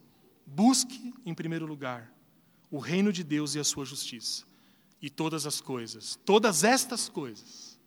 busque 0.47 1.13
em 1.23 1.35
primeiro 1.35 1.67
lugar 1.67 2.11
o 2.71 2.79
reino 2.79 3.13
de 3.13 3.23
Deus 3.23 3.55
e 3.55 3.59
a 3.59 3.65
sua 3.65 3.85
justiça, 3.85 4.47
e 5.03 5.11
todas 5.11 5.45
as 5.45 5.61
coisas, 5.61 6.19
todas 6.25 6.65
estas 6.65 7.11
coisas, 7.11 7.79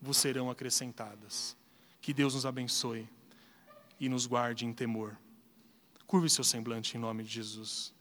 vos 0.00 0.16
serão 0.16 0.50
acrescentadas. 0.50 1.54
Que 2.00 2.14
Deus 2.14 2.32
nos 2.34 2.46
abençoe 2.46 3.06
e 4.00 4.08
nos 4.08 4.24
guarde 4.24 4.64
em 4.64 4.72
temor. 4.72 5.18
Curve 6.06 6.30
seu 6.30 6.44
semblante 6.44 6.96
em 6.96 7.00
nome 7.00 7.22
de 7.22 7.28
Jesus. 7.28 7.92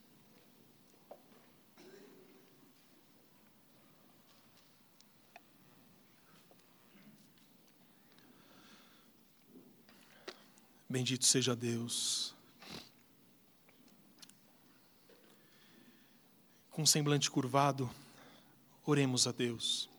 Bendito 10.92 11.26
seja 11.26 11.56
Deus. 11.56 12.36
Com 16.70 16.86
semblante 16.86 17.32
curvado, 17.32 17.90
oremos 18.86 19.26
a 19.26 19.32
Deus. 19.32 19.90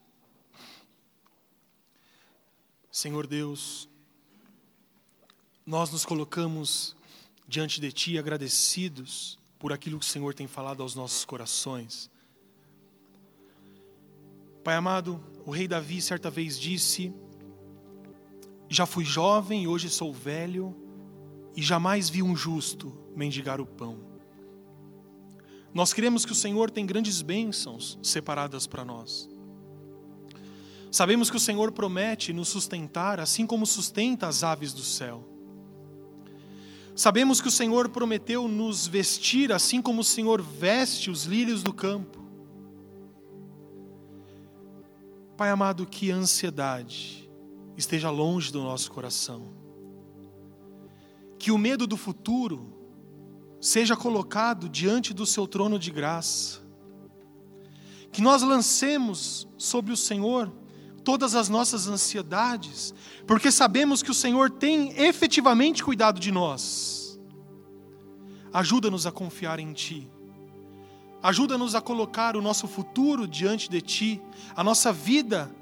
Senhor 2.90 3.26
Deus, 3.26 3.88
nós 5.64 5.90
nos 5.90 6.04
colocamos 6.04 6.94
diante 7.48 7.80
de 7.80 7.90
Ti 7.90 8.18
agradecidos 8.18 9.38
por 9.58 9.72
aquilo 9.72 9.98
que 9.98 10.04
o 10.04 10.08
Senhor 10.08 10.34
tem 10.34 10.46
falado 10.46 10.82
aos 10.82 10.94
nossos 10.94 11.24
corações. 11.24 12.10
Pai 14.62 14.74
amado, 14.74 15.24
o 15.46 15.50
rei 15.50 15.66
Davi 15.66 16.02
certa 16.02 16.28
vez 16.28 16.60
disse: 16.60 17.14
Já 18.68 18.84
fui 18.84 19.06
jovem 19.06 19.62
e 19.62 19.66
hoje 19.66 19.88
sou 19.88 20.12
velho, 20.12 20.81
e 21.56 21.62
jamais 21.62 22.08
vi 22.08 22.22
um 22.22 22.34
justo 22.34 22.92
mendigar 23.14 23.60
o 23.60 23.66
pão. 23.66 23.98
Nós 25.74 25.92
cremos 25.92 26.24
que 26.26 26.32
o 26.32 26.36
Senhor 26.36 26.70
tem 26.70 26.84
grandes 26.84 27.22
bênçãos 27.22 27.98
separadas 28.02 28.66
para 28.66 28.84
nós. 28.84 29.28
Sabemos 30.90 31.30
que 31.30 31.36
o 31.36 31.40
Senhor 31.40 31.72
promete 31.72 32.32
nos 32.32 32.48
sustentar, 32.48 33.18
assim 33.18 33.46
como 33.46 33.64
sustenta 33.64 34.26
as 34.26 34.44
aves 34.44 34.74
do 34.74 34.82
céu. 34.82 35.26
Sabemos 36.94 37.40
que 37.40 37.48
o 37.48 37.50
Senhor 37.50 37.88
prometeu 37.88 38.46
nos 38.46 38.86
vestir, 38.86 39.50
assim 39.50 39.80
como 39.80 40.02
o 40.02 40.04
Senhor 40.04 40.42
veste 40.42 41.10
os 41.10 41.24
lírios 41.24 41.62
do 41.62 41.72
campo. 41.72 42.20
Pai 45.38 45.48
amado, 45.48 45.86
que 45.86 46.10
ansiedade 46.10 47.30
esteja 47.74 48.10
longe 48.10 48.52
do 48.52 48.62
nosso 48.62 48.92
coração 48.92 49.61
que 51.42 51.50
o 51.50 51.58
medo 51.58 51.88
do 51.88 51.96
futuro 51.96 52.72
seja 53.60 53.96
colocado 53.96 54.68
diante 54.68 55.12
do 55.12 55.26
seu 55.26 55.44
trono 55.44 55.76
de 55.76 55.90
graça. 55.90 56.60
Que 58.12 58.22
nós 58.22 58.42
lancemos 58.42 59.48
sobre 59.58 59.92
o 59.92 59.96
Senhor 59.96 60.52
todas 61.02 61.34
as 61.34 61.48
nossas 61.48 61.88
ansiedades, 61.88 62.94
porque 63.26 63.50
sabemos 63.50 64.04
que 64.04 64.10
o 64.12 64.14
Senhor 64.14 64.50
tem 64.50 64.96
efetivamente 64.96 65.82
cuidado 65.82 66.20
de 66.20 66.30
nós. 66.30 67.18
Ajuda-nos 68.52 69.04
a 69.04 69.10
confiar 69.10 69.58
em 69.58 69.72
Ti. 69.72 70.08
Ajuda-nos 71.20 71.74
a 71.74 71.80
colocar 71.80 72.36
o 72.36 72.40
nosso 72.40 72.68
futuro 72.68 73.26
diante 73.26 73.68
de 73.68 73.80
Ti, 73.80 74.22
a 74.54 74.62
nossa 74.62 74.92
vida 74.92 75.52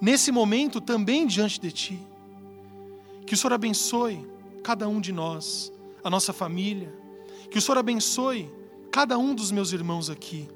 nesse 0.00 0.30
momento 0.30 0.80
também 0.80 1.26
diante 1.26 1.60
de 1.60 1.72
Ti. 1.72 1.98
Que 3.26 3.34
o 3.34 3.36
Senhor 3.36 3.52
abençoe 3.52 4.32
cada 4.64 4.88
um 4.88 4.98
de 4.98 5.12
nós, 5.12 5.70
a 6.02 6.08
nossa 6.08 6.32
família. 6.32 6.92
Que 7.50 7.58
o 7.58 7.60
Senhor 7.60 7.78
abençoe 7.78 8.50
cada 8.90 9.18
um 9.18 9.34
dos 9.34 9.52
meus 9.52 9.72
irmãos 9.72 10.08
aqui. 10.08 10.48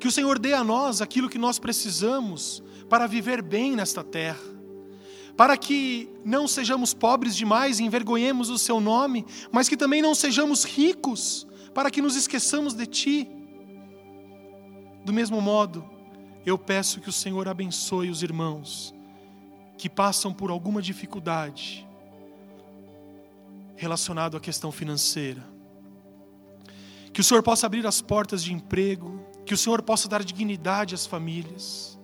Que 0.00 0.08
o 0.08 0.12
Senhor 0.12 0.38
dê 0.38 0.52
a 0.52 0.64
nós 0.64 1.00
aquilo 1.00 1.28
que 1.28 1.38
nós 1.38 1.58
precisamos 1.58 2.62
para 2.90 3.06
viver 3.06 3.40
bem 3.40 3.76
nesta 3.76 4.02
terra. 4.02 4.42
Para 5.36 5.56
que 5.56 6.10
não 6.24 6.48
sejamos 6.48 6.92
pobres 6.92 7.36
demais 7.36 7.78
e 7.78 7.84
envergonhemos 7.84 8.50
o 8.50 8.58
seu 8.58 8.80
nome, 8.80 9.24
mas 9.52 9.68
que 9.68 9.76
também 9.76 10.02
não 10.02 10.14
sejamos 10.14 10.64
ricos 10.64 11.46
para 11.72 11.92
que 11.92 12.02
nos 12.02 12.16
esqueçamos 12.16 12.74
de 12.74 12.86
Ti. 12.86 13.30
Do 15.04 15.12
mesmo 15.12 15.40
modo, 15.40 15.88
eu 16.44 16.58
peço 16.58 17.00
que 17.00 17.08
o 17.08 17.12
Senhor 17.12 17.46
abençoe 17.46 18.10
os 18.10 18.24
irmãos 18.24 18.92
que 19.76 19.88
passam 19.88 20.34
por 20.34 20.50
alguma 20.50 20.82
dificuldade 20.82 21.87
relacionado 23.78 24.36
à 24.36 24.40
questão 24.40 24.72
financeira. 24.72 25.42
Que 27.12 27.20
o 27.20 27.24
Senhor 27.24 27.42
possa 27.44 27.64
abrir 27.64 27.86
as 27.86 28.02
portas 28.02 28.42
de 28.42 28.52
emprego, 28.52 29.24
que 29.46 29.54
o 29.54 29.56
Senhor 29.56 29.80
possa 29.82 30.08
dar 30.08 30.22
dignidade 30.22 30.96
às 30.96 31.06
famílias. 31.06 31.96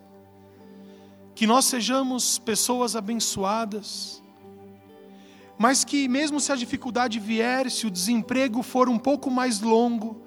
Que 1.35 1.49
nós 1.49 1.65
sejamos 1.65 2.39
pessoas 2.39 2.95
abençoadas, 2.95 4.23
mas 5.59 5.85
que 5.85 6.07
mesmo 6.09 6.39
se 6.39 6.53
a 6.53 6.57
dificuldade 6.57 7.19
vier, 7.19 7.69
se 7.69 7.89
o 7.89 7.91
desemprego 7.91 8.63
for 8.63 8.89
um 8.89 8.99
pouco 8.99 9.29
mais 9.29 9.61
longo, 9.61 10.23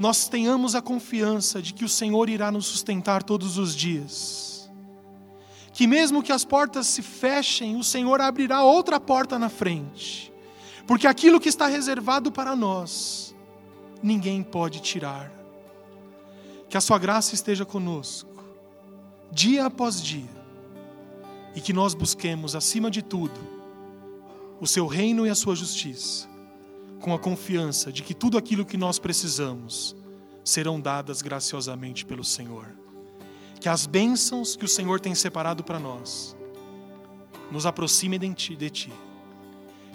nós 0.00 0.28
tenhamos 0.28 0.74
a 0.74 0.82
confiança 0.82 1.62
de 1.62 1.72
que 1.72 1.84
o 1.84 1.88
Senhor 1.88 2.28
irá 2.28 2.50
nos 2.50 2.66
sustentar 2.66 3.22
todos 3.22 3.56
os 3.56 3.74
dias. 3.74 4.68
Que 5.72 5.86
mesmo 5.86 6.24
que 6.24 6.32
as 6.32 6.44
portas 6.44 6.88
se 6.88 7.02
fechem, 7.02 7.76
o 7.76 7.84
Senhor 7.84 8.20
abrirá 8.20 8.64
outra 8.64 8.98
porta 8.98 9.38
na 9.38 9.48
frente 9.48 10.28
porque 10.88 11.06
aquilo 11.06 11.38
que 11.38 11.50
está 11.50 11.66
reservado 11.66 12.32
para 12.32 12.56
nós, 12.56 13.36
ninguém 14.02 14.42
pode 14.42 14.80
tirar. 14.80 15.30
Que 16.66 16.78
a 16.78 16.80
Sua 16.80 16.98
graça 16.98 17.34
esteja 17.34 17.66
conosco, 17.66 18.42
dia 19.30 19.66
após 19.66 20.02
dia, 20.02 20.30
e 21.54 21.60
que 21.60 21.74
nós 21.74 21.92
busquemos, 21.92 22.56
acima 22.56 22.90
de 22.90 23.02
tudo, 23.02 23.38
o 24.58 24.66
Seu 24.66 24.86
reino 24.86 25.26
e 25.26 25.30
a 25.30 25.34
Sua 25.34 25.54
justiça, 25.54 26.26
com 27.02 27.12
a 27.12 27.18
confiança 27.18 27.92
de 27.92 28.02
que 28.02 28.14
tudo 28.14 28.38
aquilo 28.38 28.64
que 28.64 28.78
nós 28.78 28.98
precisamos 28.98 29.94
serão 30.42 30.80
dadas 30.80 31.20
graciosamente 31.20 32.06
pelo 32.06 32.24
Senhor. 32.24 32.66
Que 33.60 33.68
as 33.68 33.84
bênçãos 33.84 34.56
que 34.56 34.64
o 34.64 34.68
Senhor 34.68 35.00
tem 35.00 35.14
separado 35.14 35.62
para 35.62 35.78
nós 35.78 36.34
nos 37.52 37.66
aproximem 37.66 38.18
de 38.18 38.70
Ti 38.70 38.90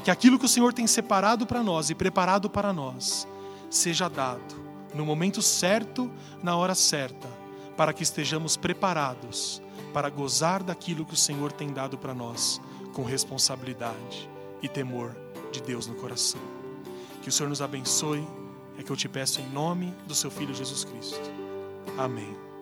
que 0.03 0.11
aquilo 0.11 0.37
que 0.37 0.45
o 0.45 0.49
Senhor 0.49 0.73
tem 0.73 0.85
separado 0.85 1.45
para 1.45 1.63
nós 1.63 1.89
e 1.89 1.95
preparado 1.95 2.49
para 2.49 2.73
nós 2.73 3.27
seja 3.69 4.09
dado 4.09 4.63
no 4.93 5.05
momento 5.05 5.41
certo, 5.41 6.11
na 6.41 6.55
hora 6.55 6.75
certa, 6.75 7.27
para 7.75 7.93
que 7.93 8.03
estejamos 8.03 8.55
preparados 8.55 9.61
para 9.93 10.09
gozar 10.09 10.61
daquilo 10.61 11.05
que 11.05 11.13
o 11.13 11.17
Senhor 11.17 11.51
tem 11.51 11.71
dado 11.71 11.97
para 11.97 12.13
nós 12.13 12.61
com 12.93 13.03
responsabilidade 13.03 14.29
e 14.61 14.67
temor 14.67 15.15
de 15.51 15.61
Deus 15.61 15.87
no 15.87 15.95
coração. 15.95 16.41
Que 17.21 17.29
o 17.29 17.31
Senhor 17.31 17.49
nos 17.49 17.61
abençoe, 17.61 18.27
é 18.77 18.83
que 18.83 18.91
eu 18.91 18.97
te 18.97 19.09
peço 19.09 19.39
em 19.39 19.49
nome 19.49 19.93
do 20.05 20.13
seu 20.13 20.29
Filho 20.29 20.53
Jesus 20.53 20.83
Cristo. 20.83 21.31
Amém. 21.97 22.52